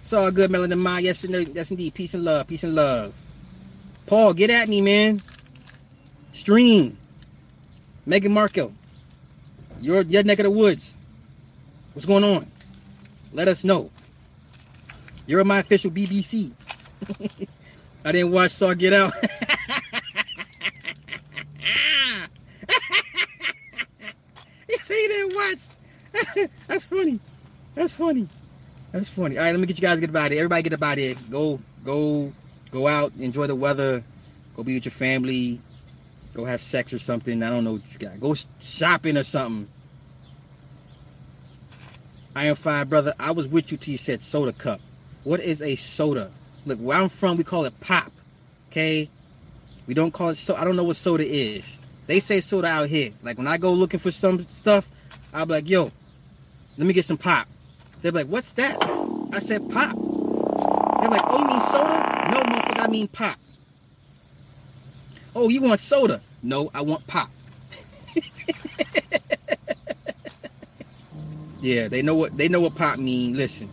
It's 0.00 0.12
all 0.12 0.30
good, 0.30 0.52
Melanin 0.52 0.78
Ma. 0.78 0.98
Yes, 0.98 1.24
yes, 1.24 1.70
indeed. 1.72 1.94
Peace 1.94 2.14
and 2.14 2.24
love. 2.24 2.46
Peace 2.46 2.62
and 2.62 2.76
love. 2.76 3.12
Paul, 4.06 4.32
get 4.32 4.50
at 4.50 4.68
me, 4.68 4.80
man. 4.80 5.20
Stream. 6.30 6.96
Megan 8.06 8.32
Marco. 8.32 8.72
Your 9.80 10.02
your 10.02 10.22
neck 10.22 10.38
of 10.38 10.44
the 10.44 10.50
woods. 10.50 10.96
What's 11.94 12.06
going 12.06 12.24
on? 12.24 12.46
Let 13.32 13.48
us 13.48 13.64
know. 13.64 13.90
You're 15.26 15.44
my 15.44 15.58
official 15.58 15.90
BBC. 15.90 16.52
I 18.04 18.12
didn't 18.12 18.32
watch 18.32 18.52
Saw 18.52 18.74
Get 18.74 18.92
Out. 18.92 19.12
yes, 24.68 24.88
he 24.88 24.94
didn't 24.94 25.34
watch. 25.34 25.58
That's 26.66 26.84
funny. 26.84 27.20
That's 27.74 27.92
funny. 27.92 28.26
That's 28.92 29.08
funny. 29.08 29.38
All 29.38 29.44
right, 29.44 29.52
let 29.52 29.60
me 29.60 29.66
get 29.66 29.76
you 29.76 29.82
guys 29.82 30.00
get 30.00 30.10
about 30.10 30.32
it. 30.32 30.38
Everybody 30.38 30.62
get 30.62 30.72
about 30.72 30.98
it. 30.98 31.30
Go, 31.30 31.60
go, 31.84 32.32
go 32.70 32.88
out, 32.88 33.12
enjoy 33.18 33.46
the 33.46 33.54
weather. 33.54 34.02
Go 34.56 34.62
be 34.64 34.74
with 34.74 34.84
your 34.84 34.92
family. 34.92 35.60
Go 36.34 36.44
have 36.44 36.62
sex 36.62 36.92
or 36.92 36.98
something. 36.98 37.42
I 37.42 37.50
don't 37.50 37.64
know 37.64 37.72
what 37.72 37.82
you 37.92 37.98
got. 37.98 38.20
Go 38.20 38.34
shopping 38.60 39.16
or 39.16 39.24
something. 39.24 39.68
I 42.34 42.46
am 42.46 42.56
fine, 42.56 42.88
brother. 42.88 43.12
I 43.18 43.32
was 43.32 43.48
with 43.48 43.72
you 43.72 43.78
till 43.78 43.92
you 43.92 43.98
said 43.98 44.22
soda 44.22 44.52
cup. 44.52 44.80
What 45.24 45.40
is 45.40 45.60
a 45.60 45.74
soda? 45.76 46.30
Look, 46.64 46.78
where 46.78 46.98
I'm 46.98 47.08
from, 47.08 47.36
we 47.36 47.44
call 47.44 47.64
it 47.64 47.78
pop. 47.80 48.12
Okay? 48.70 49.10
We 49.86 49.94
don't 49.94 50.12
call 50.12 50.28
it 50.30 50.36
so. 50.36 50.54
I 50.54 50.64
don't 50.64 50.76
know 50.76 50.84
what 50.84 50.96
soda 50.96 51.24
is. 51.26 51.78
They 52.06 52.20
say 52.20 52.40
soda 52.40 52.68
out 52.68 52.88
here. 52.88 53.12
Like 53.22 53.38
when 53.38 53.48
I 53.48 53.58
go 53.58 53.72
looking 53.72 54.00
for 54.00 54.10
some 54.10 54.46
stuff, 54.48 54.88
I'll 55.34 55.46
be 55.46 55.54
like, 55.54 55.68
yo, 55.68 55.90
let 56.76 56.86
me 56.86 56.92
get 56.92 57.04
some 57.04 57.18
pop. 57.18 57.48
They're 58.02 58.12
like, 58.12 58.28
what's 58.28 58.52
that? 58.52 58.78
I 59.32 59.40
said 59.40 59.68
pop. 59.68 59.96
They're 61.00 61.10
like, 61.10 61.22
oh, 61.26 61.38
you 61.38 61.46
mean 61.46 61.60
soda? 61.60 62.28
No, 62.30 62.42
motherfucker, 62.42 62.80
I 62.80 62.86
mean 62.88 63.08
pop. 63.08 63.36
Oh, 65.34 65.48
you 65.48 65.60
want 65.60 65.80
soda? 65.80 66.20
No, 66.42 66.70
I 66.74 66.82
want 66.82 67.06
pop. 67.06 67.30
yeah, 71.60 71.88
they 71.88 72.02
know 72.02 72.14
what 72.14 72.36
they 72.36 72.48
know 72.48 72.60
what 72.60 72.74
pop 72.74 72.98
mean. 72.98 73.36
Listen, 73.36 73.70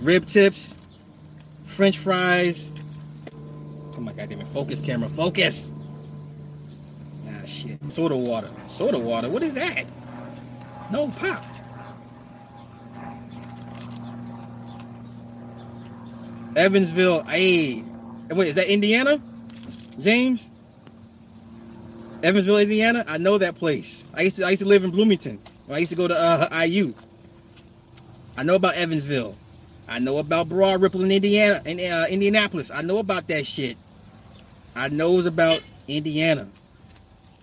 rib 0.00 0.26
tips, 0.26 0.74
French 1.64 1.98
fries. 1.98 2.70
Oh 3.96 4.00
my 4.00 4.12
god, 4.12 4.28
damn 4.28 4.40
it! 4.40 4.48
Focus, 4.48 4.80
camera, 4.80 5.08
focus. 5.10 5.70
Ah 7.28 7.46
shit. 7.46 7.78
Soda 7.92 8.16
water. 8.16 8.50
Soda 8.66 8.98
water. 8.98 9.28
What 9.28 9.42
is 9.42 9.54
that? 9.54 9.84
No 10.90 11.08
pop. 11.08 11.44
Evansville. 16.56 17.22
Hey, 17.24 17.84
wait, 18.30 18.48
is 18.48 18.54
that 18.54 18.68
Indiana? 18.68 19.20
James? 20.00 20.48
Evansville, 22.22 22.58
Indiana. 22.58 23.04
I 23.06 23.18
know 23.18 23.38
that 23.38 23.56
place. 23.56 24.04
I 24.14 24.22
used 24.22 24.36
to 24.36 24.44
I 24.44 24.50
used 24.50 24.62
to 24.62 24.68
live 24.68 24.84
in 24.84 24.90
Bloomington. 24.90 25.38
I 25.70 25.78
used 25.78 25.90
to 25.90 25.96
go 25.96 26.08
to 26.08 26.14
uh, 26.14 26.62
IU. 26.64 26.94
I 28.36 28.42
know 28.42 28.54
about 28.54 28.74
Evansville. 28.74 29.36
I 29.88 29.98
know 29.98 30.18
about 30.18 30.48
Broad 30.48 30.80
Ripple 30.80 31.04
in 31.04 31.10
Indiana 31.10 31.62
in 31.64 31.80
uh, 31.80 32.06
Indianapolis. 32.08 32.70
I 32.70 32.82
know 32.82 32.98
about 32.98 33.28
that 33.28 33.46
shit. 33.46 33.76
I 34.74 34.88
knows 34.88 35.26
about 35.26 35.62
Indiana. 35.88 36.48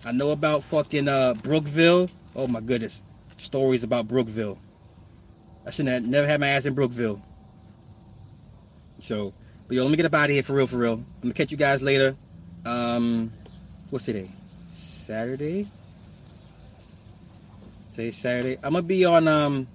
I 0.04 0.12
know 0.12 0.30
about 0.30 0.64
fucking 0.64 1.08
uh, 1.08 1.34
Brookville. 1.34 2.10
Oh 2.36 2.46
my 2.46 2.60
goodness, 2.60 3.02
stories 3.38 3.84
about 3.84 4.08
Brookville. 4.08 4.58
I 5.66 5.70
shouldn't 5.70 5.94
have 5.94 6.06
never 6.06 6.26
had 6.26 6.40
my 6.40 6.48
ass 6.48 6.66
in 6.66 6.74
Brookville. 6.74 7.22
So, 8.98 9.32
but 9.66 9.76
yo, 9.76 9.82
let 9.82 9.90
me 9.90 9.96
get 9.96 10.06
up 10.06 10.14
out 10.14 10.26
of 10.26 10.30
here 10.30 10.42
for 10.42 10.52
real, 10.52 10.66
for 10.66 10.76
real. 10.76 10.92
I'm 10.94 11.06
gonna 11.22 11.34
catch 11.34 11.50
you 11.50 11.56
guys 11.56 11.80
later. 11.82 12.16
Um, 12.64 13.32
what's 13.90 14.04
today? 14.04 14.30
Saturday. 15.04 15.68
Today's 17.90 18.16
Saturday. 18.16 18.56
I'm 18.62 18.72
gonna 18.72 18.82
be 18.82 19.04
on 19.04 19.28
um. 19.28 19.68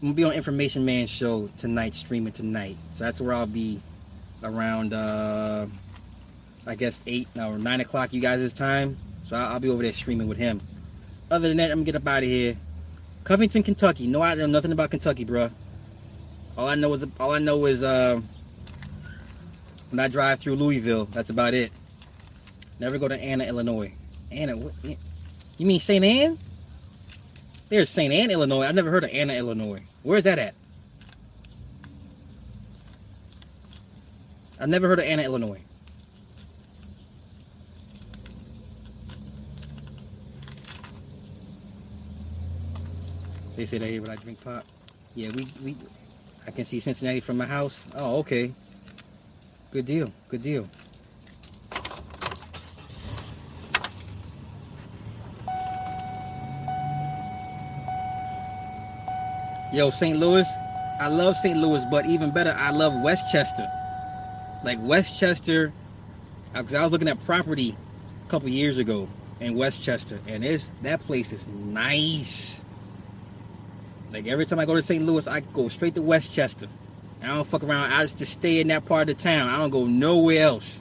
I'm 0.00 0.08
gonna 0.08 0.14
be 0.14 0.24
on 0.24 0.32
Information 0.32 0.84
Man 0.84 1.08
show 1.08 1.50
tonight, 1.58 1.96
streaming 1.96 2.32
tonight. 2.32 2.76
So 2.94 3.02
that's 3.02 3.20
where 3.20 3.34
I'll 3.34 3.46
be 3.46 3.80
around 4.44 4.92
uh 4.92 5.66
I 6.66 6.74
guess 6.76 7.02
eight 7.06 7.26
or 7.34 7.58
nine 7.58 7.80
o'clock 7.80 8.12
you 8.12 8.20
guys' 8.20 8.52
time. 8.52 8.96
So 9.28 9.34
I'll, 9.34 9.54
I'll 9.54 9.60
be 9.60 9.70
over 9.70 9.82
there 9.82 9.92
streaming 9.92 10.28
with 10.28 10.38
him. 10.38 10.60
Other 11.28 11.48
than 11.48 11.56
that, 11.56 11.72
I'm 11.72 11.78
gonna 11.78 11.84
get 11.84 11.96
up 11.96 12.06
out 12.06 12.22
of 12.22 12.28
here. 12.28 12.56
Covington, 13.24 13.64
Kentucky. 13.64 14.06
No, 14.06 14.22
I 14.22 14.36
know 14.36 14.46
nothing 14.46 14.70
about 14.70 14.90
Kentucky, 14.90 15.24
bro. 15.24 15.50
All 16.56 16.68
I 16.68 16.76
know 16.76 16.92
is 16.94 17.04
all 17.18 17.32
I 17.32 17.40
know 17.40 17.66
is 17.66 17.82
uh, 17.82 18.20
when 19.90 19.98
I 19.98 20.06
drive 20.06 20.38
through 20.38 20.54
Louisville. 20.54 21.06
That's 21.06 21.30
about 21.30 21.54
it. 21.54 21.72
Never 22.78 22.98
go 22.98 23.08
to 23.08 23.18
Anna, 23.18 23.44
Illinois. 23.44 23.92
Anna, 24.30 24.56
what? 24.56 24.72
Eh, 24.84 24.96
you 25.56 25.66
mean 25.66 25.80
St. 25.80 26.04
Anne? 26.04 26.38
There's 27.68 27.88
St. 27.88 28.12
Anne, 28.12 28.30
Illinois. 28.30 28.62
I've 28.62 28.74
never 28.74 28.90
heard 28.90 29.04
of 29.04 29.10
Anna, 29.10 29.34
Illinois. 29.34 29.80
Where's 30.02 30.24
that 30.24 30.38
at? 30.38 30.54
I've 34.60 34.68
never 34.68 34.88
heard 34.88 34.98
of 34.98 35.04
Anna, 35.04 35.22
Illinois. 35.22 35.60
They 43.56 43.64
say 43.64 43.78
that 43.78 43.88
here 43.88 44.02
when 44.02 44.10
I 44.10 44.16
drink 44.16 44.42
pop. 44.44 44.64
Yeah, 45.14 45.30
we, 45.34 45.46
we 45.64 45.76
I 46.46 46.50
can 46.50 46.66
see 46.66 46.78
Cincinnati 46.78 47.20
from 47.20 47.38
my 47.38 47.46
house. 47.46 47.88
Oh, 47.94 48.18
okay. 48.18 48.52
Good 49.70 49.86
deal. 49.86 50.12
Good 50.28 50.42
deal. 50.42 50.68
Yo, 59.76 59.90
St. 59.90 60.18
Louis. 60.18 60.48
I 60.98 61.08
love 61.08 61.36
St. 61.36 61.58
Louis, 61.58 61.84
but 61.90 62.06
even 62.06 62.30
better, 62.30 62.54
I 62.56 62.70
love 62.70 62.98
Westchester. 63.02 63.70
Like 64.64 64.78
Westchester, 64.80 65.70
uh, 66.54 66.62
because 66.62 66.72
I 66.72 66.82
was 66.82 66.92
looking 66.92 67.08
at 67.08 67.22
property 67.26 67.76
a 68.26 68.30
couple 68.30 68.48
years 68.48 68.78
ago 68.78 69.06
in 69.38 69.54
Westchester, 69.54 70.18
and 70.26 70.42
it's 70.42 70.70
that 70.80 71.02
place 71.02 71.30
is 71.30 71.46
nice. 71.46 72.62
Like 74.10 74.26
every 74.26 74.46
time 74.46 74.60
I 74.60 74.64
go 74.64 74.74
to 74.74 74.82
St. 74.82 75.04
Louis, 75.04 75.28
I 75.28 75.40
go 75.40 75.68
straight 75.68 75.94
to 75.96 76.00
Westchester. 76.00 76.68
I 77.20 77.26
don't 77.26 77.46
fuck 77.46 77.62
around. 77.62 77.92
I 77.92 78.06
just 78.06 78.32
stay 78.32 78.62
in 78.62 78.68
that 78.68 78.86
part 78.86 79.10
of 79.10 79.18
the 79.18 79.22
town. 79.22 79.50
I 79.50 79.58
don't 79.58 79.68
go 79.68 79.84
nowhere 79.84 80.42
else. 80.42 80.80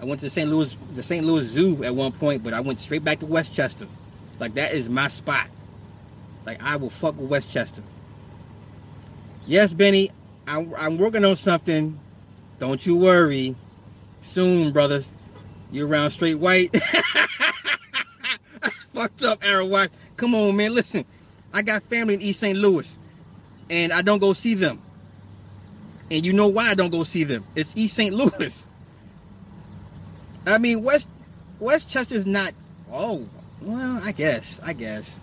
I 0.00 0.06
went 0.06 0.20
to 0.20 0.26
the 0.26 0.30
St. 0.30 0.48
Louis, 0.48 0.74
the 0.94 1.02
St. 1.02 1.26
Louis 1.26 1.44
Zoo 1.44 1.84
at 1.84 1.94
one 1.94 2.12
point, 2.12 2.42
but 2.42 2.54
I 2.54 2.60
went 2.60 2.80
straight 2.80 3.04
back 3.04 3.20
to 3.20 3.26
Westchester. 3.26 3.86
Like 4.38 4.54
that 4.54 4.72
is 4.72 4.88
my 4.88 5.08
spot. 5.08 5.48
Like 6.46 6.62
I 6.62 6.76
will 6.76 6.88
fuck 6.88 7.18
with 7.18 7.28
Westchester. 7.28 7.82
Yes, 9.50 9.74
Benny, 9.74 10.12
I'm, 10.46 10.72
I'm 10.78 10.96
working 10.96 11.24
on 11.24 11.34
something. 11.34 11.98
Don't 12.60 12.86
you 12.86 12.96
worry. 12.96 13.56
Soon, 14.22 14.70
brothers. 14.70 15.12
You're 15.72 15.88
around 15.88 16.12
straight 16.12 16.36
white. 16.36 16.70
fucked 18.94 19.24
up, 19.24 19.40
Aaron. 19.42 19.88
Come 20.16 20.36
on, 20.36 20.56
man. 20.56 20.72
Listen, 20.72 21.04
I 21.52 21.62
got 21.62 21.82
family 21.82 22.14
in 22.14 22.22
East 22.22 22.38
St. 22.38 22.56
Louis, 22.56 22.96
and 23.68 23.92
I 23.92 24.02
don't 24.02 24.20
go 24.20 24.34
see 24.34 24.54
them. 24.54 24.80
And 26.12 26.24
you 26.24 26.32
know 26.32 26.46
why 26.46 26.68
I 26.68 26.76
don't 26.76 26.90
go 26.90 27.02
see 27.02 27.24
them? 27.24 27.44
It's 27.56 27.72
East 27.74 27.96
St. 27.96 28.14
Louis. 28.14 28.68
I 30.46 30.58
mean, 30.58 30.84
West 30.84 31.08
Westchester's 31.58 32.24
not. 32.24 32.52
Oh, 32.92 33.26
well, 33.60 34.00
I 34.00 34.12
guess. 34.12 34.60
I 34.62 34.74
guess. 34.74 35.18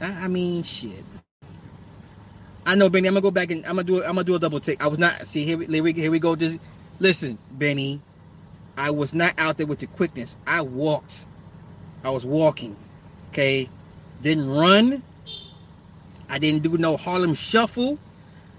I, 0.00 0.10
I 0.24 0.26
mean, 0.26 0.64
shit. 0.64 1.04
I 2.66 2.74
know, 2.74 2.90
Benny. 2.90 3.08
I'm 3.08 3.14
gonna 3.14 3.22
go 3.22 3.30
back 3.30 3.50
and 3.50 3.64
I'm 3.64 3.76
gonna 3.76 3.84
do. 3.84 4.02
I'm 4.02 4.16
gonna 4.16 4.24
do 4.24 4.34
a 4.34 4.38
double 4.38 4.60
take. 4.60 4.82
I 4.82 4.88
was 4.88 4.98
not. 4.98 5.14
See 5.26 5.44
here. 5.44 5.58
Here 5.58 5.82
we, 5.82 5.92
here 5.92 6.10
we 6.10 6.18
go. 6.18 6.36
Just 6.36 6.58
listen, 6.98 7.38
Benny. 7.52 8.02
I 8.76 8.90
was 8.90 9.14
not 9.14 9.34
out 9.38 9.56
there 9.56 9.66
with 9.66 9.78
the 9.78 9.86
quickness. 9.86 10.36
I 10.46 10.60
walked. 10.62 11.24
I 12.04 12.10
was 12.10 12.26
walking. 12.26 12.76
Okay, 13.30 13.70
didn't 14.20 14.50
run. 14.50 15.02
I 16.28 16.38
didn't 16.38 16.62
do 16.62 16.76
no 16.76 16.96
Harlem 16.96 17.34
shuffle. 17.34 17.98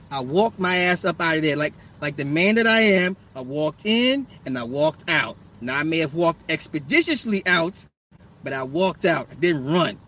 I 0.10 0.22
walked 0.22 0.58
my 0.58 0.76
ass 0.76 1.03
up 1.03 1.22
out 1.22 1.38
of 1.38 1.43
there 1.43 1.58
like 1.58 1.74
like 2.01 2.16
the 2.16 2.26
man 2.26 2.55
that 2.55 2.66
I 2.66 2.80
am. 2.80 3.18
I 3.36 3.41
walked 3.41 3.86
in 3.86 4.26
and 4.45 4.58
I 4.58 4.64
walked 4.64 5.10
out. 5.10 5.36
Now 5.60 5.78
I 5.78 5.84
may 5.84 5.97
have 5.97 6.14
walked 6.14 6.49
expeditiously 6.49 7.45
out 7.45 7.86
but 8.43 8.53
I 8.53 8.64
walked 8.64 9.03
out. 9.03 9.28
I 9.30 9.36
didn't 9.36 9.66
run. 9.66 9.99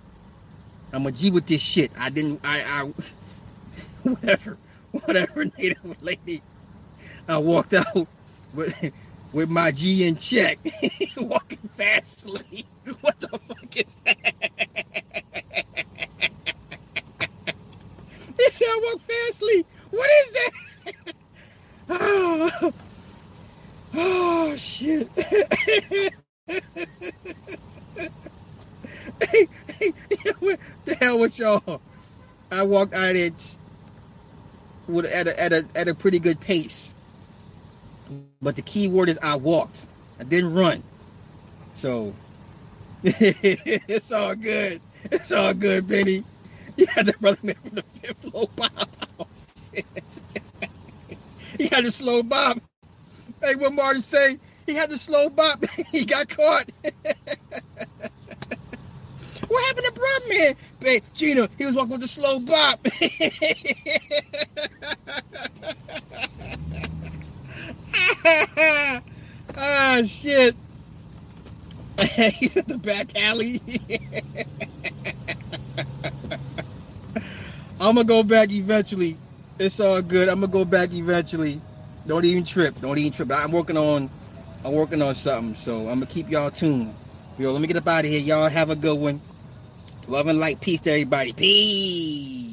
I'm 0.93 1.05
a 1.05 1.11
G 1.11 1.29
with 1.29 1.47
this 1.47 1.61
shit. 1.61 1.91
I 1.99 2.09
didn't. 2.09 2.39
I. 2.43 2.61
I 2.61 2.93
whatever, 4.15 4.57
whatever. 4.91 5.45
Native 5.57 6.01
lady. 6.01 6.41
I 7.27 7.37
walked 7.37 7.73
out 7.73 8.07
with 8.53 8.91
with 9.31 9.49
my 9.49 9.71
G 9.71 10.07
in 10.07 10.15
check, 10.15 10.59
walking 11.17 11.69
fastly. 11.77 12.65
What 13.01 13.19
the 13.19 13.29
fuck 13.29 13.77
is 13.77 13.95
that? 14.05 14.33
He 18.37 18.51
said 18.51 18.67
I 18.67 18.79
walk 18.83 19.01
fastly. 19.01 19.65
What 19.91 20.09
is 20.09 20.31
that? 20.31 21.13
oh, 21.89 22.73
oh 23.95 24.55
shit. 24.55 25.09
hey, 29.21 29.47
hey, 29.79 29.93
what 30.39 30.59
the 30.85 30.95
hell 30.95 31.19
with 31.19 31.37
y'all? 31.39 31.81
I 32.51 32.63
walked 32.63 32.93
out 32.93 33.15
it 33.15 33.57
with 34.89 35.05
at 35.05 35.27
a, 35.27 35.41
at 35.41 35.53
a 35.53 35.67
at 35.75 35.87
a 35.89 35.95
pretty 35.95 36.19
good 36.19 36.41
pace. 36.41 36.95
But 38.41 38.55
the 38.57 38.63
key 38.63 38.87
word 38.89 39.09
is 39.09 39.19
I 39.23 39.37
walked. 39.37 39.87
I 40.19 40.25
didn't 40.25 40.53
run. 40.53 40.83
So 41.73 42.15
it's 43.03 44.11
all 44.11 44.35
good. 44.35 44.81
It's 45.11 45.31
all 45.31 45.53
good, 45.53 45.87
Benny. 45.87 46.23
You 46.77 46.87
had 46.87 47.07
the 47.07 47.13
brother 47.13 47.39
man 47.43 47.55
from 47.55 47.75
the 47.75 47.83
fifth 48.01 48.31
floor 48.31 48.49
Bob. 48.55 48.89
he 51.57 51.67
had 51.67 51.85
the 51.85 51.91
slow 51.91 52.23
bob. 52.23 52.61
Hey, 53.41 53.55
what 53.55 53.73
Martin 53.73 54.01
say? 54.01 54.39
He 54.65 54.75
had 54.75 54.89
the 54.89 54.97
slow 54.97 55.29
bop. 55.29 55.63
he 55.91 56.05
got 56.05 56.29
caught. 56.29 56.69
what 59.47 59.65
happened 59.67 59.85
to 59.87 59.93
Brother 59.93 60.25
Man? 60.29 60.53
Hey, 60.81 61.01
Gina, 61.13 61.49
he 61.57 61.65
was 61.65 61.75
walking 61.75 61.91
with 61.91 62.01
the 62.01 62.07
slow 62.07 62.39
bop. 62.39 62.79
ah, 69.57 70.01
shit. 70.05 70.55
He's 71.99 72.55
at 72.55 72.67
the 72.67 72.77
back 72.77 73.19
alley. 73.19 73.61
I'm 77.81 77.95
gonna 77.95 78.03
go 78.05 78.23
back 78.23 78.51
eventually. 78.51 79.17
It's 79.57 79.79
all 79.81 80.01
good. 80.01 80.29
I'm 80.29 80.41
gonna 80.41 80.51
go 80.51 80.63
back 80.63 80.93
eventually. 80.93 81.59
Don't 82.07 82.23
even 82.23 82.45
trip. 82.45 82.79
Don't 82.79 82.97
even 82.97 83.11
trip. 83.11 83.29
I'm 83.33 83.51
working 83.51 83.77
on 83.77 84.09
I'm 84.63 84.73
working 84.73 85.01
on 85.01 85.15
something. 85.15 85.55
So 85.55 85.81
I'm 85.81 85.95
gonna 85.95 86.05
keep 86.05 86.29
y'all 86.29 86.51
tuned. 86.51 86.93
Yo, 87.37 87.51
let 87.51 87.61
me 87.61 87.67
get 87.67 87.77
up 87.77 87.87
out 87.87 88.05
of 88.05 88.11
here. 88.11 88.19
Y'all 88.19 88.49
have 88.49 88.69
a 88.69 88.75
good 88.75 88.97
one. 88.97 89.21
Love 90.09 90.25
and 90.27 90.39
light. 90.39 90.59
Peace 90.59 90.81
to 90.81 90.89
everybody. 90.89 91.33
Peace. 91.33 92.48